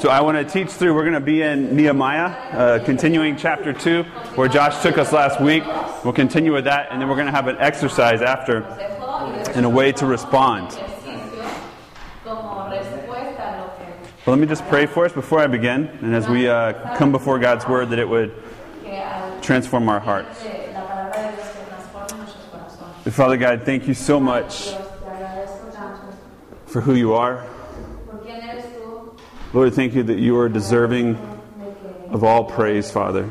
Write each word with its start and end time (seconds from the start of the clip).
So 0.00 0.08
I 0.08 0.22
want 0.22 0.38
to 0.38 0.44
teach 0.50 0.72
through, 0.72 0.94
we're 0.94 1.02
going 1.02 1.12
to 1.12 1.20
be 1.20 1.42
in 1.42 1.76
Nehemiah, 1.76 2.24
uh, 2.24 2.82
continuing 2.86 3.36
chapter 3.36 3.74
2, 3.74 4.02
where 4.34 4.48
Josh 4.48 4.80
took 4.80 4.96
us 4.96 5.12
last 5.12 5.42
week. 5.42 5.62
We'll 6.02 6.14
continue 6.14 6.54
with 6.54 6.64
that, 6.64 6.88
and 6.90 6.98
then 6.98 7.06
we're 7.06 7.16
going 7.16 7.26
to 7.26 7.32
have 7.32 7.48
an 7.48 7.58
exercise 7.58 8.22
after 8.22 8.62
and 9.54 9.66
a 9.66 9.68
way 9.68 9.92
to 9.92 10.06
respond. 10.06 10.68
Well, 14.24 14.36
let 14.36 14.38
me 14.38 14.46
just 14.46 14.66
pray 14.68 14.86
for 14.86 15.04
us 15.04 15.12
before 15.12 15.40
I 15.40 15.48
begin, 15.48 15.88
and 16.00 16.14
as 16.14 16.26
we 16.26 16.48
uh, 16.48 16.96
come 16.96 17.12
before 17.12 17.38
God's 17.38 17.68
Word, 17.68 17.90
that 17.90 17.98
it 17.98 18.08
would 18.08 18.32
transform 19.42 19.86
our 19.90 20.00
hearts. 20.00 20.42
Father 23.10 23.36
God, 23.36 23.64
thank 23.66 23.86
you 23.86 23.92
so 23.92 24.18
much 24.18 24.72
for 26.64 26.80
who 26.80 26.94
you 26.94 27.12
are. 27.12 27.49
Lord, 29.52 29.74
thank 29.74 29.94
you 29.94 30.04
that 30.04 30.20
you 30.20 30.38
are 30.38 30.48
deserving 30.48 31.16
of 32.10 32.22
all 32.22 32.44
praise, 32.44 32.88
Father. 32.88 33.28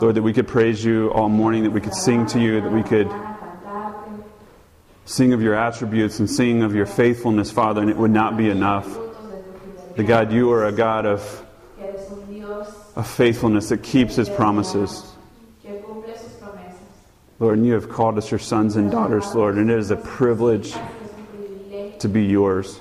Lord, 0.00 0.14
that 0.14 0.22
we 0.22 0.32
could 0.32 0.48
praise 0.48 0.82
you 0.82 1.12
all 1.12 1.28
morning, 1.28 1.64
that 1.64 1.70
we 1.70 1.82
could 1.82 1.94
sing 1.94 2.24
to 2.28 2.40
you, 2.40 2.62
that 2.62 2.72
we 2.72 2.82
could 2.82 3.12
sing 5.04 5.34
of 5.34 5.42
your 5.42 5.54
attributes 5.54 6.18
and 6.18 6.30
sing 6.30 6.62
of 6.62 6.74
your 6.74 6.86
faithfulness, 6.86 7.50
Father, 7.50 7.82
and 7.82 7.90
it 7.90 7.96
would 7.98 8.10
not 8.10 8.38
be 8.38 8.48
enough. 8.48 8.88
The 9.96 10.02
God, 10.02 10.32
you 10.32 10.50
are 10.50 10.64
a 10.64 10.72
God 10.72 11.04
of, 11.04 11.46
of 12.96 13.06
faithfulness 13.06 13.68
that 13.68 13.82
keeps 13.82 14.16
his 14.16 14.30
promises. 14.30 15.12
Lord, 17.38 17.58
and 17.58 17.66
you 17.66 17.74
have 17.74 17.90
called 17.90 18.16
us 18.16 18.30
your 18.30 18.40
sons 18.40 18.76
and 18.76 18.90
daughters, 18.90 19.34
Lord, 19.34 19.56
and 19.56 19.70
it 19.70 19.78
is 19.78 19.90
a 19.90 19.96
privilege 19.96 20.74
to 21.98 22.08
be 22.08 22.24
yours. 22.24 22.80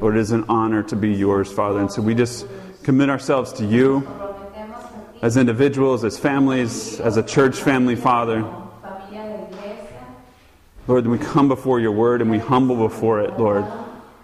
Lord, 0.00 0.16
it 0.16 0.20
is 0.20 0.30
an 0.30 0.44
honor 0.48 0.82
to 0.84 0.96
be 0.96 1.12
yours, 1.12 1.50
Father. 1.50 1.80
And 1.80 1.90
so 1.90 2.00
we 2.00 2.14
just 2.14 2.46
commit 2.84 3.10
ourselves 3.10 3.52
to 3.54 3.66
you 3.66 4.06
as 5.22 5.36
individuals, 5.36 6.04
as 6.04 6.16
families, 6.16 7.00
as 7.00 7.16
a 7.16 7.22
church 7.22 7.56
family, 7.56 7.96
Father. 7.96 8.44
Lord, 10.86 11.06
we 11.06 11.18
come 11.18 11.48
before 11.48 11.80
your 11.80 11.92
word 11.92 12.22
and 12.22 12.30
we 12.30 12.38
humble 12.38 12.76
before 12.76 13.20
it, 13.20 13.38
Lord, 13.38 13.66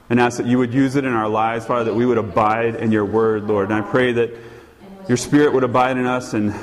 and 0.08 0.20
ask 0.20 0.38
that 0.38 0.46
you 0.46 0.58
would 0.58 0.72
use 0.72 0.96
it 0.96 1.04
in 1.04 1.12
our 1.12 1.28
lives, 1.28 1.66
Father, 1.66 1.84
that 1.84 1.94
we 1.94 2.06
would 2.06 2.18
abide 2.18 2.76
in 2.76 2.90
your 2.90 3.04
word, 3.04 3.44
Lord. 3.44 3.70
And 3.70 3.74
I 3.74 3.82
pray 3.82 4.12
that 4.12 4.30
your 5.08 5.18
spirit 5.18 5.52
would 5.52 5.64
abide 5.64 5.98
in 5.98 6.06
us 6.06 6.32
and 6.32 6.54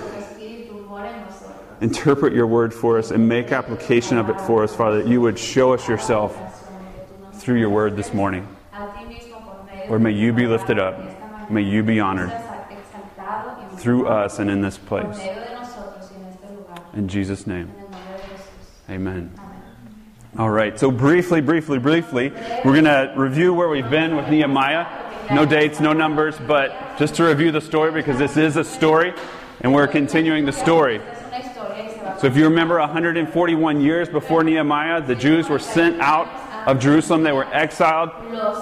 interpret 1.81 2.33
your 2.33 2.47
word 2.47 2.73
for 2.73 2.97
us 2.97 3.11
and 3.11 3.27
make 3.27 3.51
application 3.51 4.17
of 4.17 4.29
it 4.29 4.39
for 4.41 4.63
us, 4.63 4.75
Father, 4.75 5.03
that 5.03 5.09
you 5.09 5.19
would 5.21 5.37
show 5.37 5.73
us 5.73 5.87
yourself 5.87 6.35
through 7.33 7.59
your 7.59 7.69
word 7.69 7.95
this 7.95 8.13
morning. 8.13 8.47
Lord, 9.91 10.03
may 10.03 10.11
you 10.11 10.31
be 10.31 10.47
lifted 10.47 10.79
up. 10.79 11.51
May 11.51 11.63
you 11.63 11.83
be 11.83 11.99
honored 11.99 12.31
through 13.75 14.07
us 14.07 14.39
and 14.39 14.49
in 14.49 14.61
this 14.61 14.77
place. 14.77 15.19
In 16.93 17.09
Jesus' 17.09 17.45
name. 17.45 17.69
Amen. 18.89 19.37
All 20.37 20.49
right, 20.49 20.79
so 20.79 20.91
briefly, 20.91 21.41
briefly, 21.41 21.77
briefly, 21.77 22.29
we're 22.63 22.71
going 22.71 22.85
to 22.85 23.13
review 23.17 23.53
where 23.53 23.67
we've 23.67 23.89
been 23.89 24.15
with 24.15 24.29
Nehemiah. 24.29 24.87
No 25.29 25.45
dates, 25.45 25.81
no 25.81 25.91
numbers, 25.91 26.37
but 26.47 26.97
just 26.97 27.15
to 27.15 27.25
review 27.25 27.51
the 27.51 27.59
story 27.59 27.91
because 27.91 28.17
this 28.17 28.37
is 28.37 28.55
a 28.55 28.63
story 28.63 29.13
and 29.59 29.73
we're 29.73 29.87
continuing 29.87 30.45
the 30.45 30.53
story. 30.53 31.01
So 32.21 32.27
if 32.27 32.37
you 32.37 32.45
remember 32.45 32.79
141 32.79 33.81
years 33.81 34.07
before 34.07 34.45
Nehemiah, 34.45 35.01
the 35.01 35.15
Jews 35.15 35.49
were 35.49 35.59
sent 35.59 35.99
out 35.99 36.40
of 36.65 36.79
Jerusalem. 36.79 37.23
They 37.23 37.31
were 37.31 37.51
exiled 37.53 38.11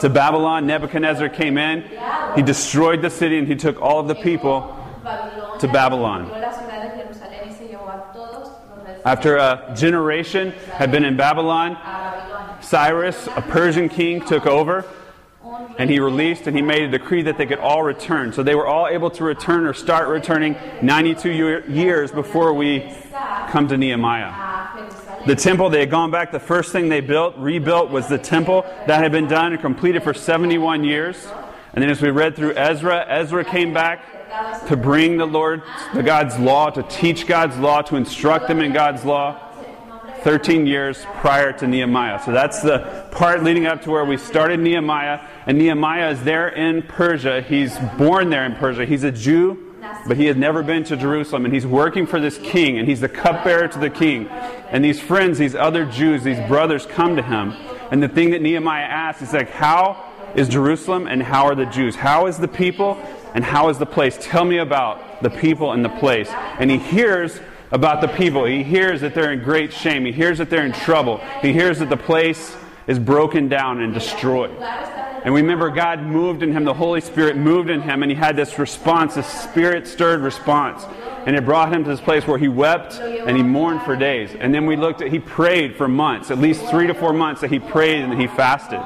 to 0.01 0.09
Babylon. 0.09 0.65
Nebuchadnezzar 0.67 1.29
came 1.29 1.57
in. 1.57 1.83
He 2.35 2.41
destroyed 2.41 3.01
the 3.01 3.09
city 3.09 3.37
and 3.37 3.47
he 3.47 3.55
took 3.55 3.81
all 3.81 3.99
of 3.99 4.07
the 4.07 4.15
people 4.15 4.75
to 5.59 5.67
Babylon. 5.67 6.29
After 9.05 9.37
a 9.37 9.73
generation 9.77 10.51
had 10.51 10.91
been 10.91 11.05
in 11.05 11.15
Babylon, 11.15 11.77
Cyrus, 12.61 13.27
a 13.27 13.41
Persian 13.41 13.89
king, 13.89 14.25
took 14.25 14.45
over 14.45 14.85
and 15.77 15.89
he 15.89 15.99
released 15.99 16.47
and 16.47 16.55
he 16.55 16.61
made 16.61 16.83
a 16.83 16.89
decree 16.89 17.21
that 17.23 17.37
they 17.37 17.45
could 17.45 17.59
all 17.59 17.83
return. 17.83 18.33
So 18.33 18.43
they 18.43 18.55
were 18.55 18.67
all 18.67 18.87
able 18.87 19.09
to 19.11 19.23
return 19.23 19.65
or 19.65 19.73
start 19.73 20.09
returning 20.09 20.57
92 20.81 21.63
years 21.69 22.11
before 22.11 22.53
we 22.53 22.93
come 23.49 23.67
to 23.69 23.77
Nehemiah. 23.77 24.58
The 25.29 25.35
temple, 25.35 25.69
they 25.69 25.81
had 25.81 25.91
gone 25.91 26.09
back. 26.09 26.31
The 26.31 26.39
first 26.39 26.71
thing 26.71 26.89
they 26.89 27.01
built, 27.01 27.37
rebuilt, 27.37 27.91
was 27.91 28.07
the 28.07 28.17
temple 28.17 28.63
that 28.87 29.03
had 29.03 29.11
been 29.11 29.27
done 29.27 29.51
and 29.53 29.61
completed 29.61 30.01
for 30.01 30.11
71 30.11 30.83
years. 30.83 31.23
And 31.71 31.83
then 31.83 31.91
as 31.91 32.01
we 32.01 32.09
read 32.09 32.35
through 32.35 32.55
Ezra, 32.55 33.05
Ezra 33.07 33.45
came 33.45 33.71
back 33.71 34.03
to 34.69 34.75
bring 34.75 35.17
the 35.17 35.27
Lord, 35.27 35.61
the 35.93 36.01
God's 36.01 36.39
law, 36.39 36.71
to 36.71 36.81
teach 36.81 37.27
God's 37.27 37.55
law, 37.59 37.83
to 37.83 37.95
instruct 37.95 38.47
them 38.47 38.59
in 38.59 38.73
God's 38.73 39.05
law. 39.05 39.39
13 40.23 40.65
years 40.65 41.05
prior 41.17 41.53
to 41.53 41.67
Nehemiah. 41.67 42.19
So 42.25 42.31
that's 42.31 42.63
the 42.63 43.07
part 43.11 43.43
leading 43.43 43.67
up 43.67 43.83
to 43.83 43.91
where 43.91 44.05
we 44.05 44.17
started 44.17 44.59
Nehemiah. 44.59 45.19
And 45.45 45.59
Nehemiah 45.59 46.09
is 46.09 46.23
there 46.23 46.49
in 46.49 46.81
Persia. 46.81 47.41
He's 47.43 47.77
born 47.99 48.31
there 48.31 48.45
in 48.47 48.55
Persia. 48.55 48.83
He's 48.83 49.03
a 49.03 49.11
Jew 49.11 49.68
but 50.07 50.17
he 50.17 50.25
had 50.25 50.37
never 50.37 50.63
been 50.63 50.83
to 50.85 50.97
Jerusalem, 50.97 51.45
and 51.45 51.53
he's 51.53 51.65
working 51.65 52.05
for 52.05 52.19
this 52.19 52.37
king, 52.37 52.77
and 52.77 52.87
he's 52.87 53.01
the 53.01 53.09
cupbearer 53.09 53.67
to 53.67 53.79
the 53.79 53.89
king. 53.89 54.27
And 54.27 54.83
these 54.83 54.99
friends, 54.99 55.37
these 55.37 55.55
other 55.55 55.85
Jews, 55.85 56.23
these 56.23 56.39
brothers 56.47 56.85
come 56.85 57.15
to 57.15 57.21
him. 57.21 57.53
And 57.91 58.01
the 58.03 58.09
thing 58.09 58.31
that 58.31 58.41
Nehemiah 58.41 58.83
asks 58.83 59.21
is 59.21 59.33
like, 59.33 59.49
how 59.49 60.05
is 60.35 60.47
Jerusalem 60.47 61.07
and 61.07 61.23
how 61.23 61.45
are 61.45 61.55
the 61.55 61.65
Jews? 61.65 61.95
How 61.95 62.27
is 62.27 62.37
the 62.37 62.47
people 62.47 63.01
and 63.33 63.43
how 63.43 63.69
is 63.69 63.77
the 63.77 63.85
place? 63.85 64.17
Tell 64.19 64.45
me 64.45 64.57
about 64.57 65.23
the 65.23 65.29
people 65.29 65.71
and 65.71 65.83
the 65.83 65.89
place. 65.89 66.29
And 66.29 66.69
he 66.69 66.77
hears 66.77 67.39
about 67.71 68.01
the 68.01 68.07
people. 68.07 68.45
He 68.45 68.63
hears 68.63 69.01
that 69.01 69.13
they're 69.13 69.31
in 69.31 69.43
great 69.43 69.73
shame. 69.73 70.05
He 70.05 70.11
hears 70.11 70.37
that 70.37 70.49
they're 70.49 70.65
in 70.65 70.71
trouble. 70.71 71.17
He 71.41 71.53
hears 71.53 71.79
that 71.79 71.89
the 71.89 71.97
place 71.97 72.55
is 72.89 72.97
broken 72.97 73.47
down 73.47 73.81
and 73.81 73.93
destroyed. 73.93 74.51
And 75.23 75.33
we 75.33 75.41
remember, 75.41 75.69
God 75.69 76.01
moved 76.01 76.41
in 76.41 76.51
him, 76.51 76.63
the 76.63 76.73
Holy 76.73 77.01
Spirit 77.01 77.37
moved 77.37 77.69
in 77.69 77.81
him, 77.81 78.01
and 78.01 78.11
he 78.11 78.17
had 78.17 78.35
this 78.35 78.57
response, 78.57 79.13
this 79.13 79.27
spirit 79.27 79.87
stirred 79.87 80.21
response. 80.21 80.83
And 81.27 81.35
it 81.35 81.45
brought 81.45 81.71
him 81.71 81.83
to 81.83 81.89
this 81.89 82.01
place 82.01 82.25
where 82.25 82.39
he 82.39 82.47
wept 82.47 82.93
and 82.95 83.37
he 83.37 83.43
mourned 83.43 83.83
for 83.83 83.95
days. 83.95 84.31
And 84.39 84.51
then 84.53 84.65
we 84.65 84.75
looked 84.75 85.01
at, 85.01 85.11
he 85.11 85.19
prayed 85.19 85.75
for 85.75 85.87
months, 85.87 86.31
at 86.31 86.39
least 86.39 86.65
three 86.65 86.87
to 86.87 86.95
four 86.95 87.13
months 87.13 87.41
that 87.41 87.51
he 87.51 87.59
prayed 87.59 88.01
and 88.01 88.19
he 88.19 88.25
fasted. 88.25 88.81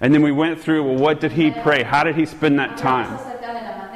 And 0.00 0.12
then 0.12 0.22
we 0.22 0.32
went 0.32 0.60
through, 0.60 0.82
well, 0.82 0.96
what 0.96 1.20
did 1.20 1.32
he 1.32 1.52
pray? 1.52 1.84
How 1.84 2.02
did 2.02 2.16
he 2.16 2.26
spend 2.26 2.58
that 2.58 2.76
time? 2.76 3.16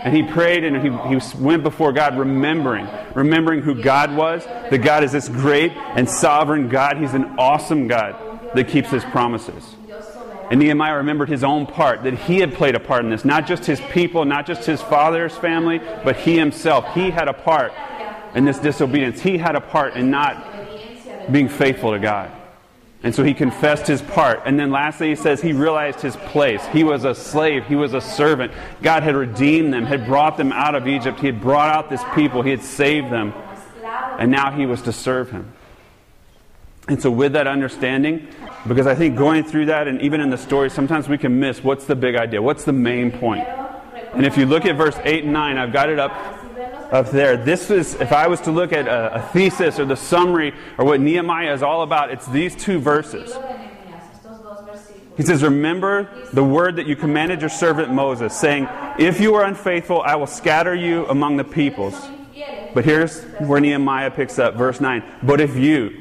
And 0.02 0.16
he 0.16 0.22
prayed 0.22 0.64
and 0.64 0.76
he, 0.76 0.90
he 1.08 1.42
went 1.42 1.62
before 1.62 1.92
God 1.92 2.18
remembering, 2.18 2.88
remembering 3.14 3.60
who 3.60 3.82
God 3.82 4.16
was, 4.16 4.44
that 4.44 4.78
God 4.78 5.04
is 5.04 5.12
this 5.12 5.28
great 5.28 5.72
and 5.72 6.08
sovereign 6.08 6.68
God. 6.68 6.96
He's 6.96 7.14
an 7.14 7.36
awesome 7.38 7.86
God 7.86 8.16
that 8.54 8.68
keeps 8.68 8.90
his 8.90 9.04
promises. 9.04 9.76
And 10.50 10.58
Nehemiah 10.58 10.96
remembered 10.96 11.28
his 11.28 11.44
own 11.44 11.66
part, 11.66 12.02
that 12.02 12.14
he 12.14 12.38
had 12.38 12.54
played 12.54 12.74
a 12.74 12.80
part 12.80 13.04
in 13.04 13.10
this. 13.10 13.24
Not 13.24 13.46
just 13.46 13.66
his 13.66 13.80
people, 13.92 14.24
not 14.24 14.46
just 14.46 14.64
his 14.64 14.82
father's 14.82 15.36
family, 15.36 15.78
but 16.02 16.16
he 16.16 16.36
himself. 16.36 16.92
He 16.92 17.10
had 17.10 17.28
a 17.28 17.32
part 17.32 17.72
in 18.34 18.44
this 18.44 18.58
disobedience. 18.58 19.20
He 19.20 19.38
had 19.38 19.54
a 19.54 19.60
part 19.60 19.94
in 19.94 20.10
not 20.10 20.44
being 21.30 21.48
faithful 21.48 21.92
to 21.92 22.00
God. 22.00 22.32
And 23.02 23.14
so 23.14 23.24
he 23.24 23.32
confessed 23.32 23.86
his 23.86 24.02
part. 24.02 24.42
And 24.44 24.60
then 24.60 24.70
lastly, 24.70 25.08
he 25.08 25.16
says 25.16 25.40
he 25.40 25.54
realized 25.54 26.00
his 26.00 26.16
place. 26.16 26.64
He 26.66 26.84
was 26.84 27.04
a 27.04 27.14
slave, 27.14 27.66
he 27.66 27.74
was 27.74 27.94
a 27.94 28.00
servant. 28.00 28.52
God 28.82 29.02
had 29.02 29.16
redeemed 29.16 29.72
them, 29.72 29.86
had 29.86 30.04
brought 30.04 30.36
them 30.36 30.52
out 30.52 30.74
of 30.74 30.86
Egypt, 30.86 31.18
he 31.20 31.26
had 31.26 31.40
brought 31.40 31.74
out 31.74 31.88
this 31.88 32.02
people, 32.14 32.42
he 32.42 32.50
had 32.50 32.62
saved 32.62 33.10
them. 33.10 33.32
And 34.18 34.30
now 34.30 34.50
he 34.50 34.66
was 34.66 34.82
to 34.82 34.92
serve 34.92 35.30
him. 35.30 35.50
And 36.88 37.00
so, 37.00 37.10
with 37.10 37.32
that 37.34 37.46
understanding, 37.46 38.28
because 38.66 38.86
I 38.86 38.94
think 38.94 39.16
going 39.16 39.44
through 39.44 39.66
that 39.66 39.86
and 39.86 40.02
even 40.02 40.20
in 40.20 40.28
the 40.28 40.36
story, 40.36 40.68
sometimes 40.68 41.08
we 41.08 41.16
can 41.16 41.38
miss 41.38 41.62
what's 41.62 41.84
the 41.84 41.94
big 41.94 42.16
idea, 42.16 42.42
what's 42.42 42.64
the 42.64 42.72
main 42.72 43.12
point. 43.12 43.46
And 44.12 44.26
if 44.26 44.36
you 44.36 44.44
look 44.44 44.66
at 44.66 44.76
verse 44.76 44.96
8 45.04 45.24
and 45.24 45.32
9, 45.32 45.56
I've 45.56 45.72
got 45.72 45.88
it 45.88 45.98
up 45.98 46.39
up 46.90 47.10
there. 47.10 47.36
This 47.36 47.70
is, 47.70 47.94
if 47.94 48.12
I 48.12 48.26
was 48.26 48.40
to 48.42 48.50
look 48.50 48.72
at 48.72 48.86
a, 48.86 49.16
a 49.16 49.22
thesis 49.32 49.78
or 49.78 49.84
the 49.84 49.96
summary 49.96 50.52
or 50.78 50.84
what 50.84 51.00
Nehemiah 51.00 51.52
is 51.52 51.62
all 51.62 51.82
about, 51.82 52.10
it's 52.10 52.26
these 52.26 52.56
two 52.56 52.78
verses. 52.78 53.36
He 55.16 55.22
says, 55.22 55.42
Remember 55.42 56.08
the 56.32 56.44
word 56.44 56.76
that 56.76 56.86
you 56.86 56.96
commanded 56.96 57.40
your 57.40 57.50
servant 57.50 57.92
Moses, 57.92 58.34
saying, 58.34 58.68
If 58.98 59.20
you 59.20 59.34
are 59.34 59.44
unfaithful, 59.44 60.00
I 60.02 60.16
will 60.16 60.26
scatter 60.26 60.74
you 60.74 61.06
among 61.06 61.36
the 61.36 61.44
peoples. 61.44 61.94
But 62.72 62.84
here's 62.84 63.24
where 63.40 63.60
Nehemiah 63.60 64.10
picks 64.10 64.38
up, 64.38 64.54
verse 64.54 64.80
9. 64.80 65.02
But 65.22 65.40
if 65.40 65.56
you, 65.56 65.96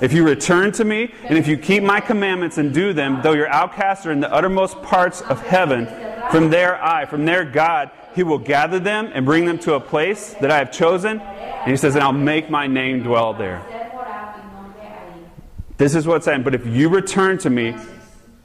if 0.00 0.12
you 0.12 0.26
return 0.26 0.72
to 0.72 0.84
me, 0.84 1.12
and 1.24 1.38
if 1.38 1.46
you 1.46 1.56
keep 1.56 1.82
my 1.82 2.00
commandments 2.00 2.58
and 2.58 2.72
do 2.72 2.92
them, 2.92 3.20
though 3.22 3.32
your 3.32 3.48
outcasts 3.48 4.06
are 4.06 4.12
in 4.12 4.20
the 4.20 4.32
uttermost 4.32 4.80
parts 4.82 5.20
of 5.20 5.40
heaven, 5.42 5.86
from 6.30 6.50
there 6.50 6.82
I, 6.82 7.04
from 7.04 7.24
there 7.26 7.44
God, 7.44 7.90
he 8.14 8.22
will 8.22 8.38
gather 8.38 8.78
them 8.78 9.10
and 9.12 9.26
bring 9.26 9.44
them 9.44 9.58
to 9.60 9.74
a 9.74 9.80
place 9.80 10.34
that 10.34 10.50
I 10.50 10.58
have 10.58 10.70
chosen. 10.70 11.20
And 11.20 11.70
he 11.70 11.76
says, 11.76 11.94
and 11.94 12.04
I'll 12.04 12.12
make 12.12 12.48
my 12.48 12.66
name 12.66 13.02
dwell 13.02 13.34
there. 13.34 13.62
This 15.76 15.94
is 15.94 16.06
what's 16.06 16.24
saying. 16.24 16.44
But 16.44 16.54
if 16.54 16.66
you 16.66 16.88
return 16.88 17.38
to 17.38 17.50
me 17.50 17.74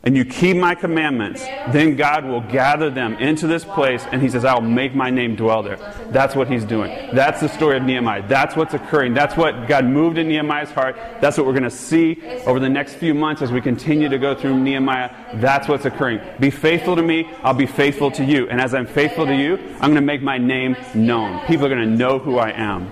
and 0.01 0.15
you 0.15 0.23
keep 0.23 0.55
my 0.55 0.75
commandments, 0.75 1.43
then 1.73 1.97
God 1.97 2.23
will 2.23 2.39
gather 2.39 2.89
them 2.89 3.15
into 3.15 3.47
this 3.47 3.65
place, 3.65 4.05
and 4.11 4.21
He 4.21 4.29
says, 4.29 4.45
I'll 4.45 4.61
make 4.61 4.95
my 4.95 5.09
name 5.09 5.35
dwell 5.35 5.61
there. 5.61 5.75
That's 6.11 6.35
what 6.35 6.49
He's 6.49 6.63
doing. 6.63 6.89
That's 7.13 7.41
the 7.41 7.49
story 7.49 7.75
of 7.75 7.83
Nehemiah. 7.83 8.25
That's 8.25 8.55
what's 8.55 8.73
occurring. 8.73 9.13
That's 9.13 9.35
what 9.35 9.67
God 9.67 9.83
moved 9.83 10.17
in 10.17 10.29
Nehemiah's 10.29 10.71
heart. 10.71 10.95
That's 11.19 11.37
what 11.37 11.45
we're 11.45 11.53
going 11.53 11.63
to 11.63 11.69
see 11.69 12.21
over 12.45 12.61
the 12.61 12.69
next 12.69 12.93
few 12.93 13.13
months 13.13 13.41
as 13.41 13.51
we 13.51 13.59
continue 13.59 14.07
to 14.07 14.17
go 14.17 14.33
through 14.33 14.57
Nehemiah. 14.61 15.13
That's 15.35 15.67
what's 15.67 15.83
occurring. 15.83 16.21
Be 16.39 16.49
faithful 16.49 16.95
to 16.95 17.01
me, 17.01 17.29
I'll 17.43 17.53
be 17.53 17.67
faithful 17.67 18.09
to 18.11 18.23
you. 18.23 18.47
And 18.47 18.61
as 18.61 18.73
I'm 18.73 18.87
faithful 18.87 19.25
to 19.25 19.35
you, 19.35 19.57
I'm 19.81 19.91
going 19.91 19.95
to 19.95 20.01
make 20.01 20.21
my 20.21 20.37
name 20.37 20.77
known. 20.95 21.45
People 21.45 21.65
are 21.65 21.69
going 21.69 21.81
to 21.81 21.97
know 21.97 22.19
who 22.19 22.37
I 22.37 22.51
am. 22.51 22.89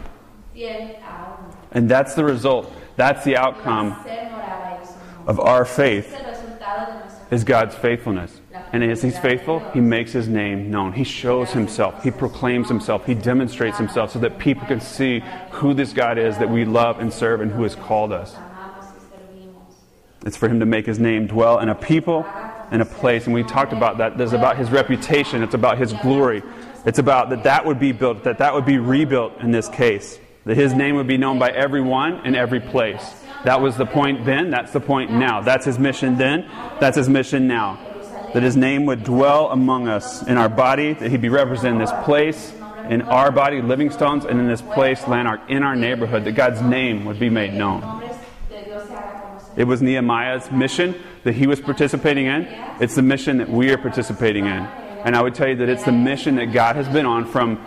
And 1.71 1.89
that's 1.89 2.15
the 2.15 2.25
result. 2.25 2.73
That's 2.97 3.23
the 3.23 3.37
outcome 3.37 3.95
of 5.25 5.39
our 5.39 5.63
faith 5.63 6.26
is 7.31 7.43
God's 7.43 7.75
faithfulness. 7.75 8.39
And 8.71 8.83
as 8.83 9.01
He's 9.01 9.17
faithful, 9.17 9.59
He 9.71 9.79
makes 9.79 10.11
His 10.11 10.27
name 10.27 10.71
known. 10.71 10.93
He 10.93 11.03
shows 11.03 11.51
Himself. 11.51 12.03
He 12.03 12.11
proclaims 12.11 12.67
Himself. 12.67 13.05
He 13.05 13.13
demonstrates 13.13 13.77
Himself 13.77 14.11
so 14.11 14.19
that 14.19 14.39
people 14.39 14.65
can 14.67 14.79
see 14.79 15.23
who 15.51 15.73
this 15.73 15.93
God 15.93 16.17
is 16.17 16.37
that 16.37 16.49
we 16.49 16.65
love 16.65 16.99
and 16.99 17.11
serve 17.11 17.41
and 17.41 17.51
who 17.51 17.63
has 17.63 17.75
called 17.75 18.13
us. 18.13 18.35
It's 20.25 20.37
for 20.37 20.49
Him 20.49 20.59
to 20.59 20.65
make 20.65 20.85
His 20.85 20.99
name 20.99 21.27
dwell 21.27 21.59
in 21.59 21.69
a 21.69 21.75
people 21.75 22.25
and 22.71 22.81
a 22.81 22.85
place. 22.85 23.25
And 23.25 23.33
we 23.33 23.43
talked 23.43 23.73
about 23.73 23.99
that. 23.99 24.17
There's 24.17 24.33
about 24.33 24.57
His 24.57 24.69
reputation, 24.69 25.43
it's 25.43 25.53
about 25.53 25.77
His 25.77 25.93
glory. 25.93 26.43
It's 26.85 26.99
about 26.99 27.29
that 27.31 27.43
that 27.43 27.65
would 27.65 27.79
be 27.79 27.91
built, 27.91 28.23
that 28.23 28.37
that 28.37 28.53
would 28.53 28.65
be 28.65 28.77
rebuilt 28.77 29.41
in 29.41 29.51
this 29.51 29.67
case. 29.67 30.19
That 30.45 30.55
His 30.55 30.73
name 30.73 30.95
would 30.95 31.07
be 31.07 31.17
known 31.17 31.37
by 31.37 31.49
everyone 31.49 32.25
in 32.25 32.35
every 32.35 32.61
place. 32.61 33.25
That 33.43 33.61
was 33.61 33.77
the 33.77 33.85
point 33.85 34.25
then, 34.25 34.49
that's 34.49 34.71
the 34.71 34.79
point 34.79 35.11
now. 35.11 35.41
That's 35.41 35.65
his 35.65 35.79
mission 35.79 36.17
then, 36.17 36.49
that's 36.79 36.97
his 36.97 37.07
mission 37.07 37.47
now. 37.47 37.79
That 38.33 38.43
his 38.43 38.57
name 38.57 38.85
would 38.87 39.03
dwell 39.03 39.51
among 39.51 39.87
us 39.87 40.21
in 40.23 40.37
our 40.37 40.49
body, 40.49 40.93
that 40.93 41.11
he'd 41.11 41.21
be 41.21 41.29
represented 41.29 41.73
in 41.73 41.79
this 41.79 41.93
place, 42.03 42.53
in 42.89 43.01
our 43.03 43.31
body, 43.31 43.61
living 43.61 43.89
stones, 43.89 44.25
and 44.25 44.39
in 44.39 44.47
this 44.47 44.61
place, 44.61 45.07
Lanark, 45.07 45.49
in 45.49 45.63
our 45.63 45.75
neighborhood, 45.75 46.25
that 46.25 46.33
God's 46.33 46.61
name 46.61 47.05
would 47.05 47.19
be 47.19 47.29
made 47.29 47.53
known. 47.53 48.03
It 49.55 49.65
was 49.65 49.81
Nehemiah's 49.81 50.51
mission 50.51 50.95
that 51.23 51.33
he 51.33 51.47
was 51.47 51.59
participating 51.59 52.27
in. 52.27 52.47
It's 52.79 52.95
the 52.95 53.01
mission 53.01 53.37
that 53.39 53.49
we 53.49 53.71
are 53.71 53.77
participating 53.77 54.45
in. 54.45 54.67
And 55.03 55.15
I 55.15 55.21
would 55.21 55.35
tell 55.35 55.47
you 55.47 55.55
that 55.55 55.69
it's 55.69 55.83
the 55.83 55.91
mission 55.91 56.35
that 56.35 56.53
God 56.53 56.75
has 56.75 56.87
been 56.87 57.05
on 57.05 57.25
from 57.25 57.59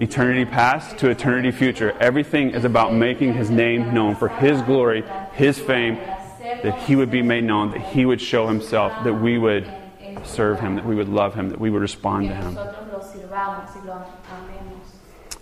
eternity 0.00 0.46
past 0.46 0.98
to 0.98 1.10
eternity 1.10 1.50
future. 1.50 1.94
Everything 2.00 2.50
is 2.50 2.64
about 2.64 2.94
making 2.94 3.34
his 3.34 3.50
name 3.50 3.92
known 3.92 4.16
for 4.16 4.28
his 4.28 4.60
glory, 4.62 5.04
his 5.32 5.58
fame, 5.58 5.96
that 6.40 6.78
he 6.80 6.96
would 6.96 7.10
be 7.10 7.22
made 7.22 7.44
known, 7.44 7.70
that 7.70 7.80
he 7.80 8.06
would 8.06 8.20
show 8.20 8.46
himself, 8.46 8.92
that 9.04 9.14
we 9.14 9.38
would 9.38 9.70
serve 10.24 10.58
him, 10.58 10.74
that 10.76 10.86
we 10.86 10.94
would 10.94 11.08
love 11.08 11.34
him, 11.34 11.50
that 11.50 11.60
we 11.60 11.70
would 11.70 11.82
respond 11.82 12.28
to 12.28 12.34
him. 12.34 12.54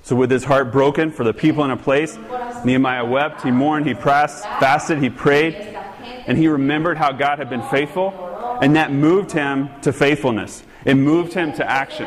So, 0.02 0.16
with 0.16 0.30
his 0.30 0.44
heart 0.44 0.72
broken 0.72 1.10
for 1.10 1.22
the 1.22 1.34
people 1.34 1.64
in 1.64 1.70
a 1.70 1.76
place, 1.76 2.18
Nehemiah 2.64 3.04
wept, 3.04 3.42
he 3.42 3.50
mourned, 3.50 3.86
he 3.86 3.94
pressed, 3.94 4.42
fasted, 4.42 5.02
he 5.02 5.10
prayed, 5.10 5.54
and 6.26 6.36
he 6.36 6.48
remembered 6.48 6.96
how 6.96 7.12
God 7.12 7.38
had 7.38 7.50
been 7.50 7.62
faithful, 7.62 8.58
and 8.62 8.74
that 8.74 8.90
moved 8.90 9.32
him 9.32 9.68
to 9.82 9.92
faithfulness. 9.92 10.62
It 10.84 10.94
moved 10.94 11.34
him 11.34 11.52
to 11.54 11.70
action. 11.70 12.06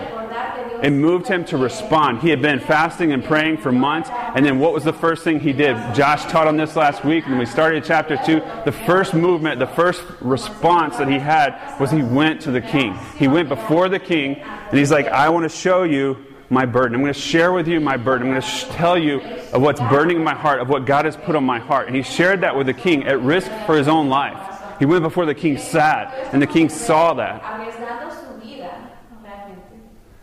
It 0.82 0.92
moved 0.92 1.28
him 1.28 1.46
to 1.46 1.58
respond. 1.58 2.20
He 2.22 2.30
had 2.30 2.42
been 2.42 2.60
fasting 2.60 3.12
and 3.12 3.24
praying 3.24 3.58
for 3.58 3.72
months, 3.72 4.10
and 4.12 4.46
then 4.46 4.60
what 4.60 4.74
was 4.74 4.84
the 4.84 4.94
first 4.94 5.24
thing 5.24 5.40
he 5.40 5.54
did? 5.54 5.76
Josh 5.94 6.26
taught 6.26 6.48
on 6.48 6.58
this 6.58 6.76
last 6.76 7.06
week 7.06 7.28
when 7.28 7.38
we 7.38 7.46
started 7.46 7.84
chapter 7.84 8.18
2. 8.18 8.42
The 8.66 8.72
first 8.72 9.14
movement, 9.14 9.60
the 9.60 9.68
first 9.68 10.04
response 10.22 10.98
that 10.98 11.08
he 11.08 11.20
had 11.20 11.78
was 11.80 11.92
he 11.92 12.02
went 12.02 12.42
to 12.42 12.52
the 12.52 12.62
king. 12.62 12.98
He 13.18 13.28
went 13.28 13.48
before 13.50 13.90
the 13.90 14.00
king, 14.00 14.38
and 14.38 14.78
he's 14.78 14.92
like, 14.92 15.08
I 15.08 15.30
want 15.30 15.44
to 15.44 15.56
show 15.56 15.84
you 15.84 16.18
my 16.50 16.66
burden. 16.66 16.96
I'm 16.96 17.02
going 17.02 17.14
to 17.14 17.20
share 17.20 17.54
with 17.54 17.68
you 17.68 17.80
my 17.80 17.96
burden. 17.98 18.28
I'm 18.28 18.34
going 18.34 18.42
to 18.42 18.48
sh- 18.48 18.66
tell 18.72 18.98
you 18.98 19.22
of 19.54 19.62
what's 19.62 19.80
burning 19.80 20.24
my 20.24 20.36
heart, 20.36 20.60
of 20.60 20.68
what 20.68 20.86
God 20.86 21.06
has 21.06 21.16
put 21.16 21.36
on 21.36 21.46
my 21.46 21.60
heart. 21.60 21.88
And 21.88 21.96
he 21.96 22.04
shared 22.04 22.42
that 22.42 22.56
with 22.56 22.68
the 22.68 22.74
king 22.74 23.06
at 23.06 23.22
risk 23.22 23.50
for 23.66 23.78
his 23.78 23.88
own 23.88 24.10
life. 24.10 24.60
He 24.78 24.86
went 24.86 25.04
before 25.04 25.26
the 25.26 25.36
king 25.36 25.58
sad, 25.58 26.34
and 26.34 26.42
the 26.42 26.48
king 26.48 26.68
saw 26.68 27.14
that. 27.14 27.42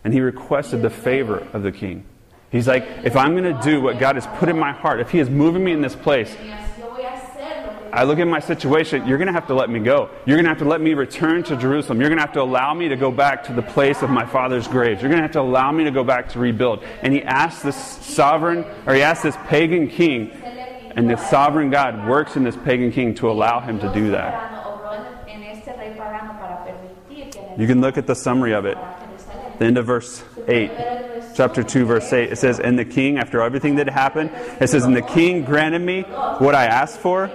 And 0.08 0.14
he 0.14 0.22
requested 0.22 0.80
the 0.80 0.88
favor 0.88 1.46
of 1.52 1.62
the 1.62 1.70
king. 1.70 2.06
He's 2.50 2.66
like, 2.66 2.82
if 3.04 3.14
I'm 3.14 3.36
going 3.36 3.54
to 3.54 3.62
do 3.62 3.82
what 3.82 3.98
God 3.98 4.14
has 4.14 4.26
put 4.38 4.48
in 4.48 4.58
my 4.58 4.72
heart, 4.72 5.00
if 5.00 5.10
he 5.10 5.18
is 5.18 5.28
moving 5.28 5.62
me 5.62 5.72
in 5.72 5.82
this 5.82 5.94
place, 5.94 6.34
I 7.92 8.04
look 8.04 8.18
at 8.18 8.26
my 8.26 8.40
situation, 8.40 9.06
you're 9.06 9.18
going 9.18 9.26
to 9.26 9.34
have 9.34 9.48
to 9.48 9.54
let 9.54 9.68
me 9.68 9.80
go. 9.80 10.08
You're 10.24 10.38
going 10.38 10.46
to 10.46 10.48
have 10.48 10.60
to 10.60 10.64
let 10.64 10.80
me 10.80 10.94
return 10.94 11.42
to 11.42 11.58
Jerusalem. 11.58 12.00
You're 12.00 12.08
going 12.08 12.16
to 12.16 12.24
have 12.24 12.32
to 12.32 12.40
allow 12.40 12.72
me 12.72 12.88
to 12.88 12.96
go 12.96 13.12
back 13.12 13.44
to 13.44 13.52
the 13.52 13.60
place 13.60 14.00
of 14.00 14.08
my 14.08 14.24
father's 14.24 14.66
graves. 14.66 15.02
You're 15.02 15.10
going 15.10 15.18
to 15.18 15.24
have 15.24 15.32
to 15.32 15.42
allow 15.42 15.70
me 15.72 15.84
to 15.84 15.90
go 15.90 16.04
back 16.04 16.30
to 16.30 16.38
rebuild. 16.38 16.82
And 17.02 17.12
he 17.12 17.22
asked 17.22 17.62
this 17.62 17.76
sovereign, 17.76 18.64
or 18.86 18.94
he 18.94 19.02
asked 19.02 19.24
this 19.24 19.36
pagan 19.48 19.88
king, 19.88 20.30
and 20.96 21.10
the 21.10 21.18
sovereign 21.18 21.68
God 21.68 22.08
works 22.08 22.34
in 22.34 22.44
this 22.44 22.56
pagan 22.56 22.92
king 22.92 23.14
to 23.16 23.30
allow 23.30 23.60
him 23.60 23.78
to 23.80 23.92
do 23.92 24.12
that. 24.12 24.54
You 27.58 27.66
can 27.66 27.82
look 27.82 27.98
at 27.98 28.06
the 28.06 28.14
summary 28.14 28.54
of 28.54 28.64
it. 28.64 28.78
The 29.58 29.64
end 29.64 29.78
of 29.78 29.86
verse 29.86 30.22
8 30.46 30.70
chapter 31.38 31.62
2, 31.62 31.84
verse 31.84 32.12
8. 32.12 32.32
It 32.32 32.36
says, 32.36 32.58
And 32.58 32.76
the 32.76 32.84
king, 32.84 33.18
after 33.18 33.40
everything 33.40 33.76
that 33.76 33.88
happened, 33.88 34.30
it 34.60 34.68
says, 34.68 34.84
And 34.84 34.94
the 34.94 35.02
king 35.02 35.44
granted 35.44 35.78
me 35.78 36.02
what 36.02 36.54
I 36.54 36.66
asked 36.66 36.98
for, 36.98 37.26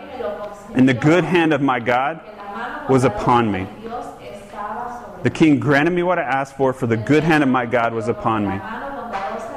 and 0.73 0.87
the 0.87 0.93
good 0.93 1.23
hand 1.23 1.53
of 1.53 1.61
my 1.61 1.79
God 1.79 2.19
was 2.89 3.05
upon 3.05 3.49
me. 3.51 3.65
The 5.23 5.29
king 5.29 5.59
granted 5.59 5.91
me 5.91 6.03
what 6.03 6.19
I 6.19 6.23
asked 6.23 6.57
for, 6.57 6.73
for 6.73 6.85
the 6.85 6.97
good 6.97 7.23
hand 7.23 7.43
of 7.43 7.49
my 7.49 7.65
God 7.65 7.93
was 7.93 8.09
upon 8.09 8.45
me. 8.45 8.59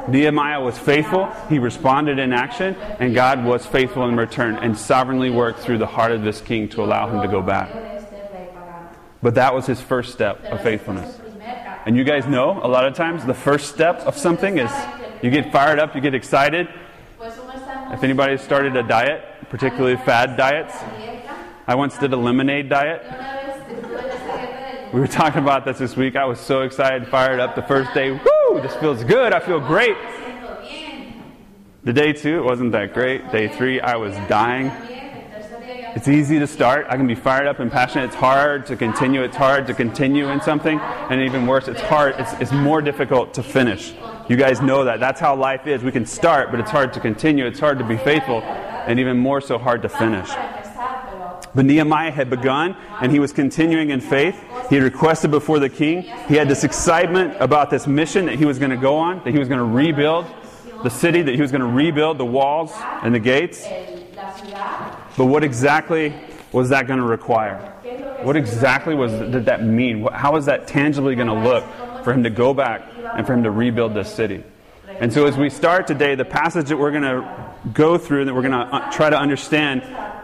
Nehemiah 0.09 0.61
was 0.61 0.79
faithful, 0.79 1.29
he 1.49 1.59
responded 1.59 2.21
in 2.21 2.33
action, 2.33 2.77
and 3.01 3.13
God 3.13 3.45
was 3.45 3.67
faithful 3.67 4.09
in 4.09 4.17
return 4.17 4.55
and 4.55 4.79
sovereignly 4.79 5.31
worked 5.31 5.59
through 5.59 5.79
the 5.79 5.87
heart 5.87 6.13
of 6.13 6.23
this 6.23 6.41
king 6.41 6.69
to 6.69 6.85
allow 6.85 7.09
him 7.09 7.21
to 7.23 7.29
go 7.29 7.43
back. 7.43 7.69
But 9.21 9.35
that 9.35 9.53
was 9.55 9.67
his 9.67 9.81
first 9.81 10.13
step 10.13 10.45
of 10.45 10.63
faithfulness. 10.63 11.26
And 11.87 11.97
you 11.97 12.03
guys 12.03 12.27
know, 12.27 12.61
a 12.65 12.67
lot 12.67 12.85
of 12.85 12.95
times, 12.95 13.25
the 13.25 13.33
first 13.33 13.73
step 13.73 14.01
of 14.01 14.19
something 14.19 14.59
is 14.59 14.73
you 15.23 15.31
get 15.31 15.53
fired 15.53 15.79
up, 15.79 15.95
you 15.95 16.01
get 16.01 16.15
excited. 16.15 16.69
If 17.93 18.03
anybody 18.03 18.37
started 18.39 18.77
a 18.77 18.83
diet, 18.83 19.23
particularly 19.51 19.97
fad 19.97 20.37
diets, 20.37 20.75
I 21.69 21.77
once 21.77 21.97
did 21.97 22.13
a 22.13 22.17
lemonade 22.17 22.69
diet. 22.69 23.05
We 24.93 24.99
were 24.99 25.07
talking 25.07 25.41
about 25.41 25.65
this 25.65 25.79
this 25.79 25.97
week. 25.97 26.17
I 26.17 26.25
was 26.25 26.41
so 26.41 26.63
excited, 26.63 27.07
fired 27.07 27.39
up 27.39 27.55
the 27.55 27.63
first 27.63 27.95
day. 27.95 28.11
Woo! 28.11 28.61
This 28.61 28.75
feels 28.77 29.05
good. 29.05 29.33
I 29.33 29.39
feel 29.39 29.61
great. 29.61 29.97
The 31.85 31.93
day 31.93 32.13
two, 32.13 32.39
it 32.39 32.45
wasn't 32.45 32.73
that 32.73 32.95
great. 32.95 33.31
Day 33.31 33.47
three, 33.47 33.81
I 33.81 33.95
was 33.95 34.13
dying. 34.29 34.73
It's 35.97 36.09
easy 36.09 36.39
to 36.39 36.47
start. 36.47 36.85
I 36.91 36.99
can 36.99 37.07
be 37.07 37.15
fired 37.15 37.47
up 37.47 37.59
and 37.59 37.73
passionate. 37.73 38.05
It's 38.05 38.15
hard 38.15 38.67
to 38.67 38.77
continue. 38.77 39.23
It's 39.23 39.35
hard 39.35 39.67
to 39.67 39.73
continue 39.73 40.29
in 40.29 40.43
something. 40.43 40.79
And 40.79 41.23
even 41.23 41.47
worse, 41.47 41.69
it's 41.69 41.81
hard. 41.81 42.17
It's, 42.19 42.35
it's 42.35 42.53
more 42.53 42.83
difficult 42.83 43.33
to 43.33 43.43
finish. 43.43 43.95
You 44.29 44.37
guys 44.37 44.61
know 44.61 44.85
that. 44.85 45.01
That's 45.01 45.19
how 45.19 45.35
life 45.35 45.67
is. 45.67 45.83
We 45.83 45.93
can 45.93 46.05
start, 46.05 46.51
but 46.51 46.61
it's 46.61 46.71
hard 46.71 46.93
to 46.93 47.01
continue. 47.01 47.47
It's 47.47 47.59
hard 47.59 47.79
to 47.79 47.85
be 47.85 47.97
faithful, 47.97 48.43
and 48.43 49.01
even 49.01 49.17
more 49.17 49.41
so 49.41 49.57
hard 49.57 49.81
to 49.83 49.89
finish. 49.89 50.29
But 51.55 51.65
Nehemiah 51.65 52.11
had 52.11 52.29
begun, 52.29 52.77
and 53.01 53.11
he 53.11 53.19
was 53.19 53.33
continuing 53.33 53.89
in 53.89 54.03
faith. 54.03 54.39
He 54.69 54.75
had 54.75 54.85
requested 54.85 55.31
before 55.31 55.61
the 55.61 55.71
king. 55.71 56.03
He 56.29 56.35
had 56.35 56.47
this 56.47 56.63
excitement 56.63 57.37
about 57.41 57.71
this 57.71 57.87
mission 57.87 58.27
that 58.27 58.35
he 58.35 58.45
was 58.45 58.59
going 58.59 58.71
to 58.71 58.77
go 58.77 58.97
on, 58.97 59.25
that 59.25 59.33
he 59.33 59.39
was 59.39 59.49
going 59.49 59.61
to 59.61 59.65
rebuild 59.65 60.27
the 60.83 60.91
city, 60.91 61.23
that 61.23 61.35
he 61.35 61.41
was 61.41 61.51
going 61.51 61.63
to 61.63 61.67
rebuild 61.67 62.19
the 62.19 62.27
walls 62.27 62.73
and 63.03 63.15
the 63.15 63.19
gates. 63.19 63.67
But 65.17 65.27
what 65.27 65.43
exactly 65.45 66.15
was 66.53 66.69
that 66.71 66.87
going 66.87 66.99
to 66.99 67.07
require? 67.07 67.57
What 68.23 68.37
exactly 68.37 68.95
was 68.95 69.13
did 69.13 69.47
that 69.47 69.63
mean? 69.63 70.07
How 70.13 70.37
is 70.37 70.47
that 70.47 70.67
tangibly 70.67 71.15
going 71.15 71.29
to 71.29 71.35
look 71.35 71.65
for 72.05 72.13
him 72.13 72.23
to 72.25 72.31
go 72.31 72.55
back 72.55 72.83
and 73.15 73.27
for 73.27 73.35
him 73.35 73.43
to 73.45 73.51
rebuild 73.51 73.95
this 73.95 74.13
city? 74.13 74.45
And 75.01 75.13
so, 75.13 75.27
as 75.27 75.37
we 75.37 75.51
start 75.51 75.87
today, 75.87 76.15
the 76.15 76.25
passage 76.25 76.69
that 76.69 76.77
we're 76.77 76.91
going 76.91 77.03
to 77.03 77.53
go 77.73 77.99
through 77.99 78.21
and 78.21 78.29
that 78.29 78.35
we're 78.35 78.43
going 78.43 78.53
to 78.53 78.75
uh, 78.75 78.91
try 78.91 79.11
to 79.11 79.19
understand 79.19 79.83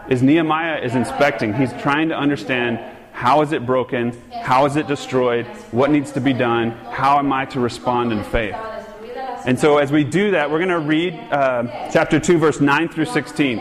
is 0.09 0.23
Nehemiah 0.23 0.81
is 0.81 0.95
inspecting. 0.95 1.53
He's 1.53 1.71
trying 1.73 2.09
to 2.09 2.17
understand 2.17 2.79
how 3.11 3.41
is 3.41 3.51
it 3.51 3.65
broken, 3.65 4.19
how 4.31 4.65
is 4.65 4.75
it 4.75 4.87
destroyed, 4.87 5.45
what 5.71 5.91
needs 5.91 6.11
to 6.13 6.21
be 6.21 6.33
done, 6.33 6.71
how 6.71 7.19
am 7.19 7.31
I 7.31 7.45
to 7.47 7.59
respond 7.59 8.11
in 8.11 8.23
faith. 8.23 8.55
And 9.45 9.59
so, 9.59 9.77
as 9.77 9.91
we 9.91 10.03
do 10.03 10.31
that, 10.31 10.49
we're 10.49 10.59
going 10.65 10.69
to 10.69 10.79
read 10.79 11.13
uh, 11.13 11.89
chapter 11.91 12.19
2, 12.19 12.37
verse 12.37 12.59
9 12.59 12.89
through 12.89 13.05
16. 13.05 13.59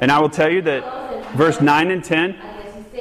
And 0.00 0.10
I 0.10 0.18
will 0.18 0.30
tell 0.30 0.50
you 0.50 0.62
that 0.62 1.34
verse 1.34 1.60
9 1.60 1.90
and 1.90 2.02
10, 2.02 2.36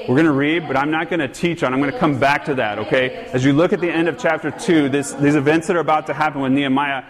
we're 0.07 0.15
going 0.15 0.25
to 0.25 0.31
read, 0.31 0.67
but 0.67 0.75
I'm 0.75 0.91
not 0.91 1.09
going 1.09 1.21
to 1.21 1.29
teach 1.29 1.63
on. 1.63 1.73
I'm 1.73 1.79
going 1.79 1.91
to 1.91 1.97
come 1.97 2.19
back 2.19 2.45
to 2.45 2.55
that, 2.55 2.77
okay? 2.79 3.27
As 3.31 3.45
you 3.45 3.53
look 3.53 3.71
at 3.71 3.79
the 3.79 3.89
end 3.89 4.09
of 4.09 4.17
chapter 4.17 4.51
2, 4.51 4.89
this, 4.89 5.13
these 5.13 5.35
events 5.35 5.67
that 5.67 5.77
are 5.77 5.81
about 5.81 6.07
to 6.07 6.13
happen 6.13 6.41
with 6.41 6.51
Nehemiah, 6.51 7.03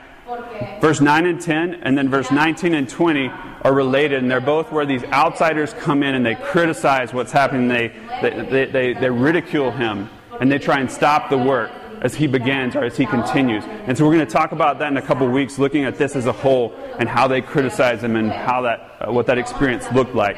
verse 0.79 1.01
9 1.01 1.25
and 1.25 1.41
10, 1.41 1.75
and 1.81 1.97
then 1.97 2.07
verse 2.07 2.29
19 2.29 2.75
and 2.75 2.87
20 2.87 3.29
are 3.63 3.73
related, 3.73 4.21
and 4.21 4.29
they're 4.29 4.39
both 4.39 4.71
where 4.71 4.85
these 4.85 5.03
outsiders 5.05 5.73
come 5.73 6.03
in 6.03 6.13
and 6.13 6.23
they 6.23 6.35
criticize 6.35 7.11
what's 7.11 7.31
happening. 7.31 7.67
They, 7.67 7.91
they, 8.21 8.29
they, 8.29 8.65
they, 8.65 8.93
they 8.93 9.09
ridicule 9.09 9.71
him, 9.71 10.09
and 10.39 10.51
they 10.51 10.59
try 10.59 10.79
and 10.79 10.91
stop 10.91 11.31
the 11.31 11.37
work 11.37 11.71
as 12.01 12.15
he 12.15 12.27
begins 12.27 12.75
or 12.75 12.83
as 12.83 12.97
he 12.97 13.05
continues. 13.05 13.63
And 13.65 13.97
so 13.97 14.05
we're 14.05 14.13
going 14.13 14.25
to 14.25 14.31
talk 14.31 14.51
about 14.51 14.79
that 14.79 14.91
in 14.91 14.97
a 14.97 15.01
couple 15.01 15.27
weeks, 15.27 15.59
looking 15.59 15.85
at 15.85 15.97
this 15.97 16.15
as 16.15 16.25
a 16.25 16.31
whole 16.31 16.73
and 16.97 17.09
how 17.09 17.27
they 17.27 17.41
criticize 17.41 18.03
him 18.03 18.15
and 18.15 18.31
how 18.31 18.61
that, 18.61 18.95
uh, 19.01 19.11
what 19.11 19.25
that 19.27 19.37
experience 19.37 19.91
looked 19.91 20.15
like. 20.15 20.37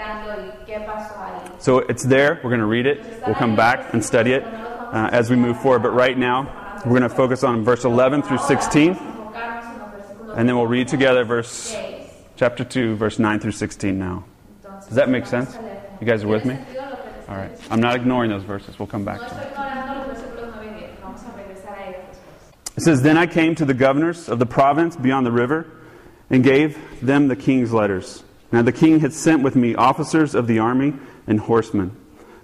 So 1.60 1.80
it's 1.80 2.04
there. 2.04 2.40
We're 2.44 2.50
going 2.50 2.60
to 2.60 2.66
read 2.66 2.86
it. 2.86 3.04
We'll 3.26 3.36
come 3.36 3.56
back 3.56 3.94
and 3.94 4.04
study 4.04 4.34
it 4.34 4.44
uh, 4.44 5.10
as 5.12 5.30
we 5.30 5.36
move 5.36 5.62
forward. 5.62 5.84
But 5.84 5.92
right 5.92 6.18
now, 6.18 6.82
we're 6.86 6.98
going 6.98 7.04
to 7.04 7.10
focus 7.10 7.44
on 7.44 7.64
verse 7.64 7.86
11 7.86 8.24
through 8.24 8.40
16, 8.40 8.98
and 10.36 10.50
then 10.50 10.56
we'll 10.56 10.68
read 10.68 10.88
together 10.88 11.24
verse 11.24 11.76
chapter 12.36 12.64
2, 12.64 12.96
verse 12.96 13.20
9 13.20 13.40
through 13.40 13.52
16 13.52 14.00
now. 14.00 14.24
Does 14.64 14.96
that 14.96 15.10
make 15.10 15.28
sense? 15.28 15.56
You 16.00 16.08
guys 16.08 16.24
are 16.24 16.28
with 16.28 16.46
me? 16.46 16.58
All 17.30 17.36
right. 17.36 17.52
I'm 17.70 17.80
not 17.80 17.96
ignoring 17.96 18.32
those 18.32 18.44
verses. 18.44 18.80
We'll 18.80 18.88
come 18.88 19.06
back 19.06 19.20
to 19.20 19.36
them. 19.36 19.91
It 22.78 22.82
says, 22.82 23.02
Then 23.02 23.18
I 23.18 23.28
came 23.28 23.56
to 23.56 23.66
the 23.66 23.74
governors 23.74 24.30
of 24.30 24.40
the 24.40 24.46
province 24.46 24.96
beyond 24.96 25.26
the 25.26 25.32
river 25.32 25.68
and 26.30 26.44
gave 26.44 26.78
them 27.02 27.28
the 27.28 27.36
king's 27.36 27.74
letters. 27.74 28.24
Now 28.52 28.62
the 28.62 28.72
king 28.72 29.00
had 29.00 29.14
sent 29.14 29.44
with 29.44 29.56
me 29.56 29.76
officers 29.76 30.36
of 30.36 30.48
the 30.48 30.60
army 30.60 30.94
and 31.28 31.40
horsemen. 31.40 31.96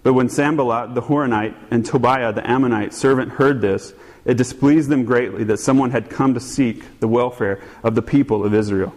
But 0.04 0.14
when 0.14 0.30
Sanballat 0.30 0.96
the 0.96 1.02
Horonite 1.02 1.56
and 1.72 1.86
Tobiah 1.86 2.34
the 2.34 2.50
Ammonite 2.50 2.94
servant 2.94 3.34
heard 3.34 3.62
this, 3.62 3.94
it 4.26 4.38
displeased 4.38 4.90
them 4.90 5.06
greatly 5.06 5.44
that 5.46 5.60
someone 5.60 5.92
had 5.92 6.10
come 6.10 6.34
to 6.34 6.40
seek 6.40 7.00
the 7.00 7.08
welfare 7.08 7.62
of 7.84 7.96
the 7.96 8.02
people 8.02 8.46
of 8.46 8.54
Israel. 8.54 8.94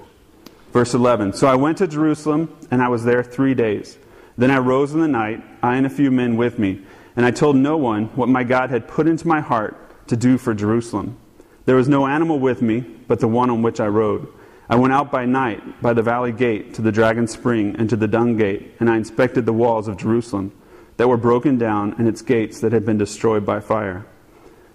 Verse 0.73 0.95
11 0.95 1.33
So 1.33 1.47
I 1.47 1.57
went 1.57 1.79
to 1.79 1.89
Jerusalem, 1.89 2.57
and 2.71 2.83
I 2.83 2.89
was 2.89 3.05
there 3.05 3.23
three 3.23 3.55
days. 3.55 3.97
Then 4.37 4.51
I 4.51 4.59
rose 4.59 4.93
in 4.93 5.01
the 5.01 5.09
night, 5.09 5.43
I 5.63 5.77
and 5.77 5.87
a 5.87 5.91
few 5.91 6.11
men 6.11 6.37
with 6.37 6.59
me, 6.59 6.83
and 7.17 7.27
I 7.27 7.31
told 7.31 7.57
no 7.57 7.77
one 7.77 8.07
what 8.17 8.29
my 8.29 8.45
God 8.45 8.71
had 8.71 8.89
put 8.89 9.07
into 9.07 9.27
my 9.27 9.41
heart 9.41 9.77
to 10.11 10.17
do 10.17 10.38
for 10.38 10.55
Jerusalem. 10.55 11.17
There 11.64 11.76
was 11.76 11.88
no 11.88 12.07
animal 12.07 12.38
with 12.38 12.62
me 12.62 12.81
but 12.81 13.21
the 13.21 13.29
one 13.29 13.50
on 13.50 13.62
which 13.62 13.81
I 13.81 13.87
rode. 13.87 14.29
I 14.69 14.76
went 14.76 14.93
out 14.93 15.11
by 15.11 15.25
night 15.25 15.83
by 15.83 15.95
the 15.95 16.02
valley 16.02 16.31
gate 16.33 16.75
to 16.75 16.83
the 16.83 16.93
dragon 16.93 17.26
spring 17.26 17.75
and 17.79 17.88
to 17.90 17.97
the 17.97 18.07
dung 18.07 18.37
gate, 18.37 18.75
and 18.79 18.88
I 18.88 18.97
inspected 18.97 19.47
the 19.47 19.52
walls 19.52 19.88
of 19.88 19.97
Jerusalem 19.97 20.52
that 20.97 21.09
were 21.09 21.17
broken 21.17 21.59
down 21.59 21.95
and 21.99 22.07
its 22.07 22.23
gates 22.23 22.61
that 22.61 22.73
had 22.73 22.85
been 22.85 22.99
destroyed 22.99 23.47
by 23.47 23.61
fire. 23.61 24.07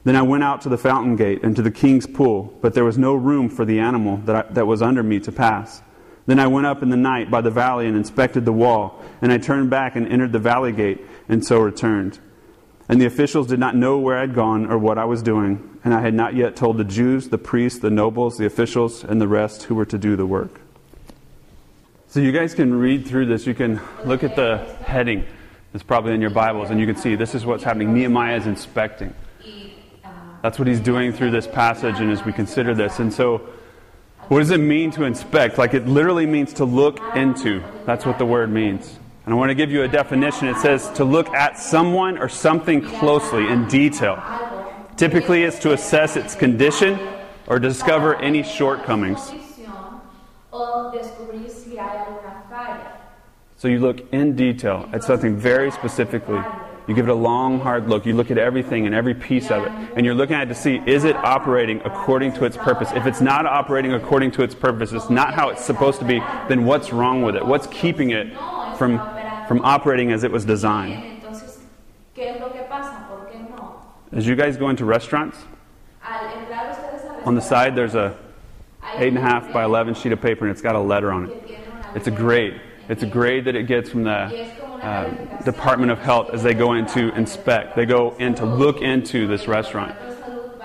Then 0.03 0.15
I 0.15 0.21
went 0.21 0.43
out 0.43 0.61
to 0.61 0.69
the 0.69 0.77
fountain 0.77 1.15
gate 1.15 1.43
and 1.43 1.55
to 1.55 1.61
the 1.61 1.71
king's 1.71 2.07
pool, 2.07 2.57
but 2.61 2.73
there 2.73 2.83
was 2.83 2.97
no 2.97 3.15
room 3.15 3.49
for 3.49 3.65
the 3.65 3.79
animal 3.79 4.17
that, 4.25 4.35
I, 4.35 4.53
that 4.53 4.67
was 4.67 4.81
under 4.81 5.03
me 5.03 5.19
to 5.21 5.31
pass. 5.31 5.81
Then 6.27 6.39
I 6.39 6.47
went 6.47 6.67
up 6.67 6.81
in 6.83 6.89
the 6.89 6.97
night 6.97 7.29
by 7.29 7.41
the 7.41 7.51
valley 7.51 7.87
and 7.87 7.95
inspected 7.95 8.45
the 8.45 8.51
wall, 8.51 9.03
and 9.21 9.31
I 9.31 9.37
turned 9.37 9.69
back 9.69 9.95
and 9.95 10.07
entered 10.07 10.31
the 10.31 10.39
valley 10.39 10.71
gate, 10.71 11.01
and 11.29 11.45
so 11.45 11.59
returned. 11.59 12.19
And 12.87 13.01
the 13.01 13.05
officials 13.05 13.47
did 13.47 13.59
not 13.59 13.75
know 13.75 13.97
where 13.97 14.17
I 14.17 14.21
had 14.21 14.35
gone 14.35 14.67
or 14.67 14.77
what 14.77 14.97
I 14.97 15.05
was 15.05 15.23
doing, 15.23 15.79
and 15.83 15.93
I 15.93 16.01
had 16.01 16.13
not 16.13 16.35
yet 16.35 16.55
told 16.55 16.77
the 16.77 16.83
Jews, 16.83 17.29
the 17.29 17.37
priests, 17.37 17.79
the 17.79 17.89
nobles, 17.89 18.37
the 18.37 18.45
officials, 18.45 19.03
and 19.03 19.19
the 19.19 19.27
rest 19.27 19.63
who 19.63 19.75
were 19.75 19.85
to 19.85 19.97
do 19.97 20.15
the 20.15 20.25
work. 20.25 20.61
So 22.07 22.19
you 22.19 22.31
guys 22.31 22.53
can 22.53 22.73
read 22.73 23.07
through 23.07 23.25
this. 23.25 23.47
You 23.47 23.55
can 23.55 23.81
look 24.05 24.23
at 24.23 24.35
the 24.35 24.57
heading 24.85 25.25
that's 25.73 25.83
probably 25.83 26.13
in 26.13 26.21
your 26.21 26.29
Bibles, 26.29 26.69
and 26.69 26.79
you 26.79 26.85
can 26.85 26.95
see 26.95 27.15
this 27.15 27.35
is 27.35 27.45
what's 27.45 27.63
happening. 27.63 27.93
Nehemiah 27.93 28.37
is 28.37 28.47
inspecting. 28.47 29.13
That's 30.43 30.59
what 30.59 30.67
he's 30.67 30.79
doing 30.79 31.11
through 31.11 31.31
this 31.31 31.47
passage, 31.47 31.99
and 31.99 32.11
as 32.11 32.23
we 32.23 32.31
consider 32.31 32.75
this. 32.75 32.99
And 32.99 33.11
so, 33.11 33.39
what 34.27 34.39
does 34.39 34.51
it 34.51 34.59
mean 34.59 34.91
to 34.91 35.03
inspect? 35.03 35.57
Like, 35.57 35.73
it 35.73 35.87
literally 35.87 36.25
means 36.27 36.53
to 36.53 36.65
look 36.65 36.99
into. 37.15 37.63
That's 37.85 38.05
what 38.05 38.19
the 38.19 38.25
word 38.25 38.51
means. 38.51 38.99
And 39.25 39.33
I 39.33 39.37
want 39.37 39.49
to 39.49 39.55
give 39.55 39.71
you 39.71 39.81
a 39.81 39.87
definition. 39.87 40.47
It 40.47 40.57
says 40.57 40.89
to 40.91 41.03
look 41.03 41.29
at 41.29 41.57
someone 41.57 42.19
or 42.19 42.29
something 42.29 42.81
closely 42.81 43.47
in 43.47 43.67
detail. 43.67 44.21
Typically, 44.97 45.43
it's 45.43 45.57
to 45.59 45.73
assess 45.73 46.15
its 46.15 46.35
condition 46.35 46.99
or 47.47 47.57
discover 47.57 48.15
any 48.17 48.43
shortcomings. 48.43 49.31
So 53.57 53.67
you 53.67 53.79
look 53.79 54.13
in 54.13 54.35
detail 54.35 54.87
at 54.93 55.03
something 55.03 55.35
very 55.35 55.71
specifically. 55.71 56.41
You 56.87 56.93
give 56.93 57.07
it 57.07 57.11
a 57.11 57.15
long, 57.15 57.59
hard 57.59 57.89
look. 57.89 58.05
You 58.05 58.13
look 58.13 58.29
at 58.29 58.37
everything 58.37 58.85
and 58.85 58.93
every 58.93 59.15
piece 59.15 59.49
of 59.49 59.63
it. 59.63 59.71
And 59.95 60.05
you're 60.05 60.13
looking 60.13 60.35
at 60.35 60.43
it 60.43 60.53
to 60.53 60.55
see 60.55 60.81
is 60.85 61.03
it 61.03 61.15
operating 61.15 61.81
according 61.83 62.33
to 62.33 62.45
its 62.45 62.57
purpose? 62.57 62.91
If 62.93 63.07
it's 63.07 63.21
not 63.21 63.47
operating 63.47 63.93
according 63.93 64.31
to 64.33 64.43
its 64.43 64.53
purpose, 64.53 64.91
it's 64.91 65.09
not 65.09 65.33
how 65.33 65.49
it's 65.49 65.65
supposed 65.65 65.99
to 65.99 66.05
be, 66.05 66.19
then 66.47 66.65
what's 66.65 66.93
wrong 66.93 67.23
with 67.23 67.35
it? 67.35 67.43
What's 67.43 67.65
keeping 67.67 68.11
it 68.11 68.27
from 68.77 68.97
from 69.47 69.61
operating 69.63 70.11
as 70.11 70.23
it 70.23 70.31
was 70.31 70.45
designed. 70.45 71.21
As 74.11 74.25
you 74.25 74.35
guys 74.35 74.57
go 74.57 74.69
into 74.69 74.85
restaurants, 74.85 75.37
on 77.25 77.35
the 77.35 77.41
side 77.41 77.75
there's 77.75 77.95
a 77.95 78.15
eight 78.95 79.09
and 79.09 79.17
a 79.17 79.21
half 79.21 79.51
by 79.51 79.63
eleven 79.63 79.93
sheet 79.93 80.11
of 80.11 80.21
paper 80.21 80.45
and 80.45 80.51
it's 80.51 80.61
got 80.61 80.75
a 80.75 80.79
letter 80.79 81.11
on 81.11 81.29
it. 81.29 81.59
It's 81.95 82.07
a 82.07 82.11
grade. 82.11 82.61
It's 82.87 83.03
a 83.03 83.07
grade 83.07 83.45
that 83.45 83.55
it 83.55 83.63
gets 83.63 83.89
from 83.89 84.03
the 84.03 84.11
uh, 84.81 85.41
Department 85.43 85.91
of 85.91 85.97
Health 85.99 86.29
as 86.31 86.43
they 86.43 86.53
go 86.53 86.73
in 86.73 86.85
to 86.87 87.13
inspect. 87.15 87.75
They 87.75 87.85
go 87.85 88.15
in 88.17 88.35
to 88.35 88.45
look 88.45 88.81
into 88.81 89.25
this 89.27 89.47
restaurant. 89.47 89.95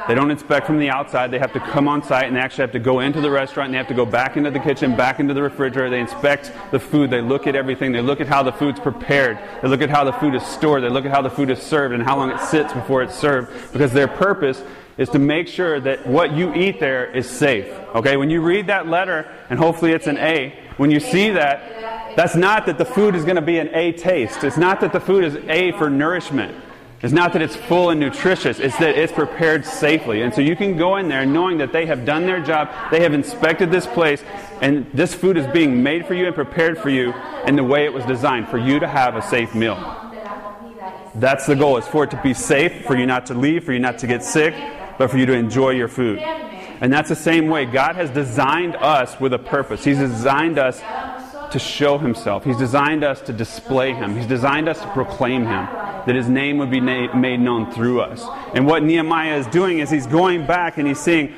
They 0.09 0.15
don't 0.15 0.31
inspect 0.31 0.67
from 0.67 0.79
the 0.79 0.91
outside. 0.91 1.31
They 1.31 1.39
have 1.39 1.53
to 1.53 1.61
come 1.61 1.89
on 1.89 2.03
site 2.03 2.27
and 2.27 2.37
they 2.37 2.41
actually 2.41 2.63
have 2.63 2.73
to 2.73 2.79
go 2.79 3.01
into 3.01 3.21
the 3.21 3.31
restaurant 3.31 3.67
and 3.67 3.75
they 3.75 3.79
have 3.79 3.89
to 3.89 3.95
go 3.95 4.07
back 4.07 4.37
into 4.37 4.51
the 4.51 4.59
kitchen, 4.59 4.97
back 4.97 5.21
into 5.21 5.35
the 5.35 5.43
refrigerator. 5.43 5.91
They 5.91 6.01
inspect 6.01 6.53
the 6.71 6.81
food. 6.81 7.11
They 7.11 7.21
look 7.21 7.47
at 7.47 7.55
everything. 7.55 7.93
They 7.93 8.01
look 8.01 8.21
at 8.21 8.27
how 8.27 8.43
the 8.43 8.53
food's 8.53 8.81
prepared. 8.81 9.39
They 9.63 9.69
look 9.69 9.83
at 9.83 9.91
how 9.91 10.05
the 10.05 10.13
food 10.13 10.35
is 10.35 10.43
stored. 10.43 10.83
They 10.83 10.89
look 10.89 11.05
at 11.05 11.11
how 11.11 11.23
the 11.23 11.31
food 11.31 11.51
is 11.51 11.61
served 11.61 11.95
and 11.95 12.03
how 12.03 12.17
long 12.17 12.31
it 12.31 12.41
sits 12.41 12.73
before 12.73 13.03
it's 13.03 13.15
served 13.15 13.73
because 13.73 13.93
their 13.93 14.09
purpose 14.09 14.63
is 14.99 15.09
to 15.09 15.19
make 15.19 15.49
sure 15.49 15.81
that 15.81 16.07
what 16.07 16.33
you 16.33 16.55
eat 16.55 16.79
there 16.79 17.11
is 17.11 17.29
safe. 17.29 17.67
Okay? 17.95 18.17
When 18.17 18.29
you 18.29 18.43
read 18.43 18.67
that 18.67 18.87
letter, 18.87 19.27
and 19.49 19.59
hopefully 19.59 19.93
it's 19.93 20.07
an 20.07 20.19
A, 20.19 20.59
when 20.77 20.91
you 20.91 21.01
see 21.01 21.31
that, 21.31 22.17
that's 22.17 22.37
not 22.37 22.67
that 22.67 22.77
the 22.79 22.85
food 22.85 23.15
is 23.15 23.25
going 23.25 23.37
to 23.37 23.43
be 23.43 23.59
an 23.59 23.69
A 23.75 23.93
taste. 23.93 24.45
It's 24.45 24.57
not 24.57 24.81
that 24.81 24.93
the 24.93 25.01
food 25.01 25.25
is 25.25 25.37
A 25.49 25.73
for 25.73 25.89
nourishment. 25.89 26.55
It's 27.03 27.15
not 27.15 27.33
that 27.33 27.41
it's 27.41 27.57
full 27.57 27.89
and 27.89 27.99
nutritious, 27.99 28.61
it's 28.61 28.77
that 28.77 28.99
it's 28.99 29.13
prepared 29.13 29.65
safely. 29.65 30.21
And 30.21 30.35
so 30.35 30.43
you 30.43 30.55
can 30.55 30.77
go 30.77 30.97
in 30.97 31.09
there 31.09 31.25
knowing 31.25 31.57
that 31.59 31.73
they 31.73 31.87
have 31.87 32.05
done 32.05 32.27
their 32.27 32.41
job, 32.41 32.69
they 32.91 33.01
have 33.01 33.15
inspected 33.15 33.71
this 33.71 33.87
place, 33.87 34.23
and 34.61 34.87
this 34.93 35.15
food 35.15 35.39
is 35.39 35.47
being 35.47 35.83
made 35.83 36.07
for 36.07 36.13
you 36.13 36.27
and 36.27 36.35
prepared 36.35 36.77
for 36.77 36.91
you 36.91 37.15
in 37.47 37.57
the 37.57 37.65
way 37.65 37.87
it 37.87 37.93
was 37.93 38.05
designed, 38.05 38.49
for 38.49 38.59
you 38.59 38.79
to 38.79 38.87
have 38.87 39.17
a 39.17 39.23
safe 39.23 39.55
meal. 39.55 39.77
That's 41.15 41.47
the 41.47 41.57
goal, 41.57 41.79
is 41.79 41.87
for 41.87 42.05
it 42.05 42.11
to 42.11 42.21
be 42.23 42.35
safe, 42.35 42.85
for 42.85 42.97
you 42.97 43.07
not 43.07 43.27
to 43.27 43.35
leave, 43.35 43.65
for 43.65 43.73
you 43.73 43.79
not 43.79 43.99
to 44.01 44.07
get 44.07 44.23
sick, 44.23 44.55
but 44.99 45.11
for 45.11 45.17
you 45.17 45.25
to 45.25 45.33
enjoy 45.33 45.71
your 45.71 45.89
food. 45.89 46.19
And 46.19 46.93
that's 46.93 47.09
the 47.09 47.17
same 47.17 47.49
way. 47.49 47.65
God 47.65 47.97
has 47.97 48.11
designed 48.11 48.77
us 48.77 49.19
with 49.19 49.33
a 49.33 49.39
purpose. 49.39 49.85
He's 49.85 49.99
designed 49.99 50.59
us 50.59 50.81
to 51.53 51.59
show 51.59 51.99
Himself. 51.99 52.45
He's 52.45 52.57
designed 52.57 53.05
us 53.05 53.21
to 53.23 53.33
display 53.33 53.93
Him. 53.93 54.17
He's 54.17 54.27
designed 54.27 54.69
us 54.69 54.81
to 54.81 54.91
proclaim 54.93 55.47
Him 55.47 55.67
that 56.07 56.15
his 56.15 56.29
name 56.29 56.59
would 56.59 56.71
be 56.71 56.81
na- 56.81 57.15
made 57.15 57.41
known 57.41 57.71
through 57.73 58.01
us. 58.01 58.25
And 58.55 58.67
what 58.67 58.83
Nehemiah 58.83 59.37
is 59.37 59.47
doing 59.49 59.81
is 59.81 59.91
he's 59.91 60.07
going 60.07 60.47
back 60.47 60.79
and 60.79 60.87
he's 60.87 61.01
saying, 61.01 61.33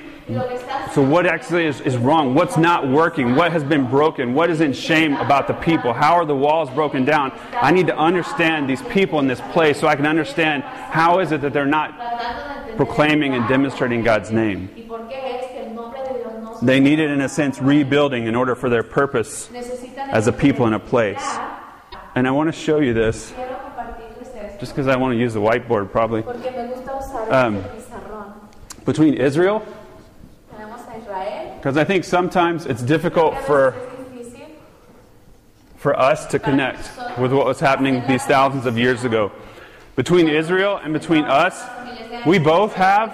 so 0.92 1.02
what 1.02 1.26
actually 1.26 1.66
is, 1.66 1.80
is 1.80 1.96
wrong? 1.96 2.34
What's 2.34 2.56
not 2.56 2.88
working? 2.88 3.34
What 3.34 3.50
has 3.52 3.64
been 3.64 3.88
broken? 3.90 4.34
What 4.34 4.50
is 4.50 4.60
in 4.60 4.72
shame 4.72 5.16
about 5.16 5.48
the 5.48 5.54
people? 5.54 5.92
How 5.92 6.14
are 6.14 6.24
the 6.24 6.36
walls 6.36 6.70
broken 6.70 7.04
down? 7.04 7.32
I 7.52 7.72
need 7.72 7.88
to 7.88 7.96
understand 7.96 8.70
these 8.70 8.82
people 8.82 9.18
in 9.18 9.26
this 9.26 9.40
place 9.52 9.80
so 9.80 9.88
I 9.88 9.96
can 9.96 10.06
understand 10.06 10.62
how 10.62 11.18
is 11.18 11.32
it 11.32 11.40
that 11.40 11.52
they're 11.52 11.66
not 11.66 12.76
proclaiming 12.76 13.34
and 13.34 13.48
demonstrating 13.48 14.02
God's 14.02 14.30
name. 14.30 14.70
They 16.62 16.78
needed, 16.78 17.10
in 17.10 17.20
a 17.20 17.28
sense, 17.28 17.60
rebuilding 17.60 18.26
in 18.26 18.34
order 18.36 18.54
for 18.54 18.68
their 18.68 18.84
purpose 18.84 19.50
as 19.96 20.28
a 20.28 20.32
people 20.32 20.66
in 20.66 20.74
a 20.74 20.80
place. 20.80 21.22
And 22.14 22.28
I 22.28 22.30
want 22.30 22.52
to 22.52 22.58
show 22.58 22.78
you 22.78 22.94
this 22.94 23.32
just 24.60 24.72
because 24.72 24.86
I 24.86 24.96
want 24.96 25.14
to 25.14 25.18
use 25.18 25.34
the 25.34 25.40
whiteboard 25.40 25.90
probably. 25.90 26.22
Um, 27.30 27.64
between 28.84 29.14
Israel, 29.14 29.66
because 31.56 31.76
I 31.76 31.84
think 31.84 32.04
sometimes 32.04 32.66
it's 32.66 32.82
difficult 32.82 33.36
for 33.38 33.74
for 35.76 35.98
us 35.98 36.26
to 36.26 36.38
connect 36.38 36.90
with 37.18 37.32
what 37.32 37.44
was 37.44 37.58
happening 37.58 38.04
these 38.06 38.22
thousands 38.22 38.66
of 38.66 38.78
years 38.78 39.02
ago. 39.02 39.32
Between 39.96 40.28
Israel 40.28 40.76
and 40.76 40.92
between 40.92 41.24
us, 41.24 41.60
we 42.24 42.38
both 42.38 42.72
have 42.74 43.10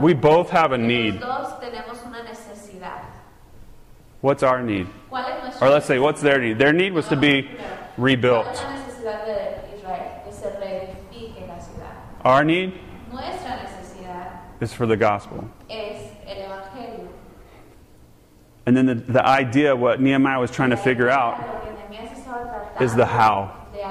we 0.00 0.14
both 0.14 0.50
have 0.50 0.72
a 0.72 0.78
need. 0.78 1.22
What's 4.20 4.42
our 4.42 4.62
need? 4.62 4.86
Or 5.10 5.68
let's 5.68 5.86
say, 5.86 5.98
what's 5.98 6.20
their 6.20 6.40
need? 6.40 6.58
Their 6.58 6.72
need 6.72 6.92
was 6.92 7.08
to 7.08 7.16
be 7.16 7.48
rebuilt. 7.96 8.64
Our 12.22 12.44
need 12.44 12.78
is 14.60 14.72
for 14.74 14.86
the 14.86 14.96
gospel. 14.96 15.50
And 15.70 15.90
And 18.66 18.76
then 18.76 18.86
the, 18.86 18.94
the 18.94 19.26
idea, 19.26 19.74
what 19.74 20.00
Nehemiah 20.00 20.38
was 20.38 20.50
trying 20.50 20.70
to 20.70 20.76
figure 20.76 21.08
out, 21.08 21.40
Lo 21.40 21.60
que 21.60 21.72
Nehemías 21.72 22.12
estaba 22.12 22.80
is 22.80 22.94
the 22.94 23.06
how. 23.06 23.50
de 23.72 23.82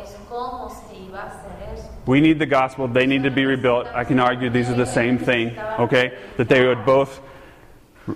es 0.00 0.16
cómo 0.28 0.70
se 0.70 0.96
iba 0.96 1.22
a 1.22 1.26
hacer 1.26 1.74
eso. 1.74 1.97
We 2.08 2.22
need 2.22 2.38
the 2.38 2.46
gospel. 2.46 2.88
They 2.88 3.04
need 3.04 3.24
to 3.24 3.30
be 3.30 3.44
rebuilt. 3.44 3.86
I 3.88 4.02
can 4.02 4.18
argue 4.18 4.48
these 4.48 4.70
are 4.70 4.74
the 4.74 4.86
same 4.86 5.18
thing, 5.18 5.58
okay? 5.58 6.16
That 6.38 6.48
they 6.48 6.66
would 6.66 6.86
both, 6.86 7.20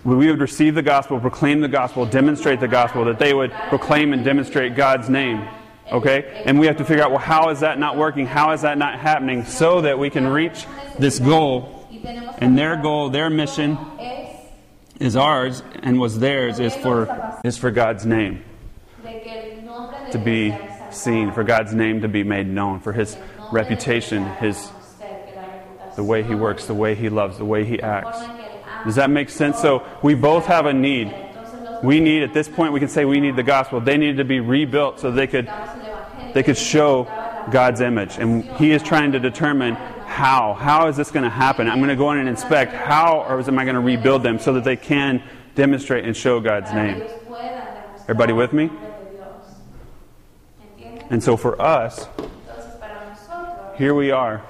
we 0.02 0.30
would 0.30 0.40
receive 0.40 0.75
the 0.75 0.80
gospel, 0.80 1.20
proclaim 1.20 1.61
the 1.61 1.68
gospel, 1.68 2.06
demonstrate 2.06 2.58
the 2.58 2.68
gospel, 2.68 3.04
that 3.04 3.18
they 3.18 3.34
would 3.34 3.52
proclaim 3.68 4.14
and 4.14 4.25
demonstrate 4.25 4.76
God's 4.76 5.11
name, 5.11 5.46
okay? 5.92 6.42
And 6.46 6.58
we 6.58 6.66
have 6.68 6.78
to 6.78 6.87
figure 6.87 7.04
out, 7.04 7.11
well, 7.11 7.20
how 7.20 7.50
is 7.50 7.61
that 7.61 7.78
not 7.78 7.99
working? 7.99 8.25
How 8.25 8.52
is 8.52 8.62
that 8.62 8.78
not 8.78 8.99
happening? 8.99 9.44
So 9.44 9.82
that 9.82 9.99
we 9.99 10.08
can 10.08 10.26
reach 10.26 10.64
this 10.99 11.18
goal. 11.18 11.87
And 12.38 12.56
their 12.56 12.76
goal, 12.76 13.11
their 13.11 13.28
mission 13.28 13.76
is 14.99 15.16
ours 15.16 15.62
and 15.82 16.00
was 16.00 16.18
theirs 16.18 16.61
is 16.61 16.75
for, 16.76 17.40
is 17.44 17.58
for 17.58 17.70
God's 17.70 18.06
name 18.06 18.42
to 20.12 20.18
be 20.18 20.56
seen, 20.90 21.30
for 21.32 21.44
God's 21.44 21.75
name 21.75 22.00
to 22.00 22.08
be 22.08 22.22
made 22.22 22.46
known, 22.46 22.80
for 22.80 22.94
his 22.94 23.18
reputation, 23.52 24.25
his 24.37 24.71
the 25.94 26.02
way 26.02 26.23
he 26.23 26.35
works, 26.35 26.66
the 26.66 26.75
way 26.75 26.94
he 26.94 27.09
loves, 27.09 27.38
the 27.38 27.44
way 27.44 27.64
he 27.64 27.80
acts. 27.80 28.18
Does 28.85 28.97
that 28.97 29.11
make 29.11 29.28
sense? 29.28 29.61
So 29.61 29.87
we 30.02 30.14
both 30.14 30.47
have 30.47 30.66
a 30.66 30.73
need. 30.73 31.14
We 31.82 32.00
need 32.00 32.23
at 32.23 32.32
this 32.32 32.49
point 32.49 32.73
we 32.73 32.80
can 32.80 32.88
say 32.88 33.04
we 33.04 33.21
need 33.21 33.37
the 33.37 33.42
gospel. 33.42 33.80
They 33.80 33.97
need 33.97 34.16
to 34.16 34.25
be 34.25 34.40
rebuilt 34.40 35.00
so 35.00 35.11
they 35.11 35.26
could 35.26 35.50
they 36.35 36.42
could 36.42 36.56
show 36.56 37.04
God's 37.50 37.80
image. 37.80 38.18
And 38.18 38.44
he 38.56 38.73
is 38.73 38.82
trying 38.82 39.12
to 39.12 39.21
determine 39.21 39.75
how. 39.75 40.54
How 40.54 40.88
is 40.88 40.97
this 40.97 41.11
going 41.11 41.25
to 41.25 41.30
happen? 41.30 41.68
I'm 41.68 41.78
going 41.78 41.88
to 41.88 41.97
go 41.97 42.12
in 42.12 42.18
and 42.18 42.28
inspect 42.28 42.73
how 42.73 43.25
or 43.28 43.40
am 43.40 43.59
I 43.59 43.64
going 43.64 43.75
to 43.75 43.80
rebuild 43.80 44.23
them 44.23 44.38
so 44.38 44.52
that 44.54 44.64
they 44.64 44.76
can 44.76 45.23
demonstrate 45.54 46.04
and 46.04 46.16
show 46.16 46.40
God's 46.40 46.73
name. 46.73 47.02
Everybody 48.02 48.32
with 48.32 48.52
me? 48.52 48.71
And 51.11 51.23
so 51.23 51.37
for 51.37 51.61
us, 51.61 52.06
here 53.76 53.95
we 53.95 54.11
are. 54.11 54.43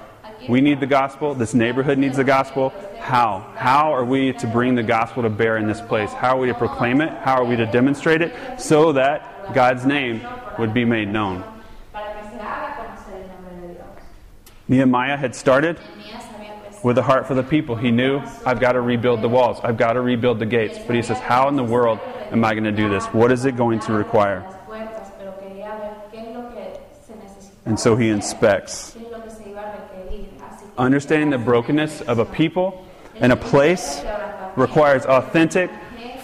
We 0.49 0.61
need 0.61 0.79
the 0.79 0.87
gospel. 0.87 1.33
This 1.35 1.53
neighborhood 1.53 1.97
needs 1.97 2.17
the 2.17 2.23
gospel. 2.23 2.73
How? 2.99 3.53
How 3.55 3.93
are 3.93 4.03
we 4.03 4.33
to 4.33 4.47
bring 4.47 4.75
the 4.75 4.83
gospel 4.83 5.23
to 5.23 5.29
bear 5.29 5.57
in 5.57 5.67
this 5.67 5.79
place? 5.79 6.11
How 6.11 6.37
are 6.37 6.39
we 6.39 6.47
to 6.47 6.53
proclaim 6.53 7.01
it? 7.01 7.09
How 7.09 7.41
are 7.41 7.45
we 7.45 7.55
to 7.55 7.65
demonstrate 7.65 8.21
it 8.21 8.59
so 8.59 8.93
that 8.93 9.53
God's 9.53 9.85
name 9.85 10.25
would 10.59 10.73
be 10.73 10.83
made 10.85 11.07
known? 11.07 11.43
Nehemiah 14.67 15.17
had 15.17 15.35
started 15.35 15.77
with 16.83 16.97
a 16.97 17.03
heart 17.03 17.27
for 17.27 17.35
the 17.35 17.43
people. 17.43 17.75
He 17.75 17.91
knew, 17.91 18.21
I've 18.45 18.59
got 18.59 18.73
to 18.73 18.81
rebuild 18.81 19.21
the 19.21 19.29
walls, 19.29 19.59
I've 19.63 19.77
got 19.77 19.93
to 19.93 20.01
rebuild 20.01 20.39
the 20.39 20.45
gates. 20.45 20.77
But 20.85 20.95
he 20.95 21.01
says, 21.01 21.19
How 21.19 21.47
in 21.47 21.55
the 21.55 21.63
world 21.63 21.99
am 22.31 22.43
I 22.43 22.53
going 22.53 22.65
to 22.65 22.71
do 22.71 22.89
this? 22.89 23.05
What 23.07 23.31
is 23.31 23.45
it 23.45 23.55
going 23.55 23.79
to 23.81 23.93
require? 23.93 24.45
And 27.65 27.79
so 27.79 27.95
he 27.95 28.09
inspects. 28.09 28.91
qué 28.93 29.05
es 29.05 29.11
lo 29.11 29.23
que 29.23 29.31
se 29.31 29.49
iba 29.49 29.61
a 29.61 29.71
requerir. 29.71 30.29
Así 30.41 30.62
que 30.62 30.62
Understanding 30.77 31.29
the 31.29 31.37
brokenness 31.37 32.01
of 32.01 32.17
a 32.17 32.25
people 32.25 32.85
and 33.15 33.31
a 33.31 33.35
place 33.35 34.03
requires 34.55 35.05
authentic, 35.05 35.69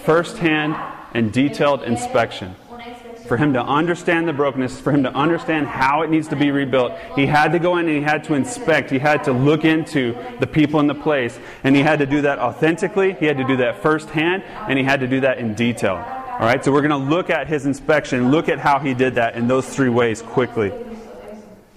first 0.02 0.38
hand, 0.38 0.74
and 1.14 1.32
detailed 1.32 1.82
inspection. 1.82 2.56
For 3.28 3.36
him 3.36 3.52
to 3.52 3.62
understand 3.62 4.26
the 4.26 4.32
brokenness, 4.32 4.80
for 4.80 4.90
him 4.90 5.04
to 5.04 5.14
understand 5.14 5.68
how 5.68 6.02
it 6.02 6.10
needs 6.10 6.26
to 6.28 6.36
be 6.36 6.50
rebuilt, 6.50 6.98
he 7.14 7.26
had 7.26 7.52
to 7.52 7.60
go 7.60 7.76
in 7.76 7.86
and 7.86 7.96
he 7.96 8.02
had 8.02 8.24
to 8.24 8.34
inspect. 8.34 8.90
He 8.90 8.98
had 8.98 9.22
to 9.24 9.32
look 9.32 9.64
into 9.64 10.16
the 10.40 10.48
people 10.48 10.80
in 10.80 10.88
the 10.88 10.96
place. 10.96 11.38
And 11.62 11.76
he 11.76 11.82
had 11.82 12.00
to 12.00 12.06
do 12.06 12.22
that 12.22 12.40
authentically, 12.40 13.12
he 13.12 13.26
had 13.26 13.36
to 13.36 13.44
do 13.44 13.56
that 13.58 13.82
firsthand, 13.82 14.42
and 14.68 14.76
he 14.76 14.84
had 14.84 14.98
to 14.98 15.06
do 15.06 15.20
that 15.20 15.38
in 15.38 15.54
detail. 15.54 15.94
All 15.94 16.46
right, 16.46 16.64
so 16.64 16.72
we're 16.72 16.80
going 16.80 16.90
to 16.90 16.96
look 16.96 17.30
at 17.30 17.46
his 17.46 17.66
inspection, 17.66 18.32
look 18.32 18.48
at 18.48 18.58
how 18.58 18.80
he 18.80 18.94
did 18.94 19.14
that 19.14 19.36
in 19.36 19.46
those 19.46 19.68
three 19.68 19.90
ways 19.90 20.22
quickly. 20.22 20.72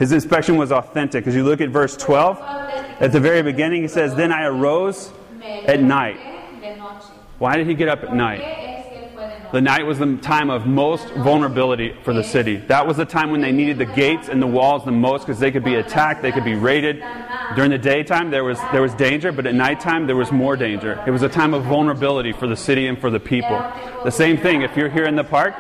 His 0.04 0.12
inspection 0.12 0.58
was 0.58 0.70
authentic. 0.74 1.26
As 1.28 1.34
you 1.34 1.46
look 1.46 1.62
at 1.62 1.70
verse 1.70 1.96
12, 1.96 2.38
at 2.38 3.14
the 3.14 3.22
very 3.22 3.42
beginning, 3.42 3.84
he 3.84 3.88
says, 3.88 4.14
Then 4.14 4.34
I 4.34 4.44
arose 4.44 5.14
at 5.42 5.82
night. 5.82 6.18
Why 7.38 7.56
did 7.56 7.68
he 7.68 7.74
get 7.74 7.88
up 7.88 8.04
at 8.04 8.14
night? 8.14 8.42
The 9.54 9.62
night 9.62 9.86
was 9.86 10.00
the 10.00 10.18
time 10.18 10.50
of 10.50 10.66
most 10.66 11.08
vulnerability 11.14 11.96
for 12.04 12.12
the 12.12 12.22
city. 12.22 12.58
That 12.58 12.86
was 12.86 12.98
the 12.98 13.06
time 13.06 13.32
when 13.32 13.40
they 13.40 13.54
needed 13.54 13.78
the 13.78 13.86
gates 13.86 14.28
and 14.28 14.42
the 14.42 14.48
walls 14.48 14.84
the 14.84 14.92
most 14.92 15.26
because 15.26 15.40
they 15.40 15.52
could 15.52 15.64
be 15.64 15.76
attacked, 15.76 16.22
they 16.22 16.34
could 16.34 16.44
be 16.44 16.56
raided. 16.56 17.02
During 17.56 17.72
the 17.72 17.78
daytime, 17.78 18.30
there 18.30 18.44
was, 18.44 18.60
there 18.74 18.82
was 18.82 18.94
danger, 18.96 19.32
but 19.32 19.46
at 19.46 19.56
nighttime, 19.56 20.06
there 20.06 20.18
was 20.18 20.34
more 20.34 20.58
danger. 20.58 21.02
It 21.08 21.12
was 21.12 21.22
a 21.22 21.30
time 21.30 21.54
of 21.54 21.64
vulnerability 21.64 22.34
for 22.34 22.48
the 22.48 22.58
city 22.58 22.88
and 22.88 23.00
for 23.00 23.10
the 23.10 23.22
people. 23.22 23.58
The 24.04 24.12
same 24.12 24.36
thing, 24.36 24.64
if 24.64 24.76
you're 24.76 24.90
here 24.90 25.06
in 25.06 25.16
the 25.16 25.24
park, 25.24 25.56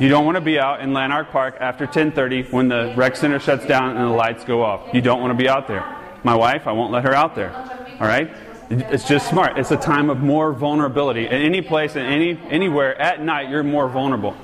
You 0.00 0.08
don't 0.08 0.24
want 0.24 0.36
to 0.36 0.40
be 0.40 0.58
out 0.58 0.80
in 0.80 0.92
Lanark 0.92 1.30
Park 1.30 1.56
after 1.60 1.86
10:30 1.86 2.52
when 2.52 2.68
the 2.68 2.94
rec 2.96 3.16
center 3.16 3.38
shuts 3.38 3.66
down 3.66 3.96
and 3.96 4.10
the 4.10 4.14
lights 4.14 4.44
go 4.44 4.62
off. 4.62 4.92
You 4.92 5.00
don't 5.00 5.20
want 5.20 5.32
to 5.32 5.36
be 5.36 5.48
out 5.48 5.66
there. 5.66 5.84
My 6.22 6.34
wife, 6.34 6.66
I 6.66 6.72
won't 6.72 6.92
let 6.92 7.04
her 7.04 7.14
out 7.14 7.34
there. 7.34 7.52
All 8.00 8.06
right? 8.06 8.30
It's 8.68 9.06
just 9.06 9.28
smart. 9.28 9.58
It's 9.58 9.70
a 9.70 9.76
time 9.76 10.10
of 10.10 10.18
more 10.18 10.52
vulnerability. 10.52 11.26
At 11.26 11.40
any 11.40 11.62
place 11.62 11.94
and 11.94 12.04
any 12.06 12.38
anywhere 12.50 13.00
at 13.00 13.22
night, 13.22 13.48
you're 13.48 13.62
more 13.62 13.88
vulnerable. 13.88 14.34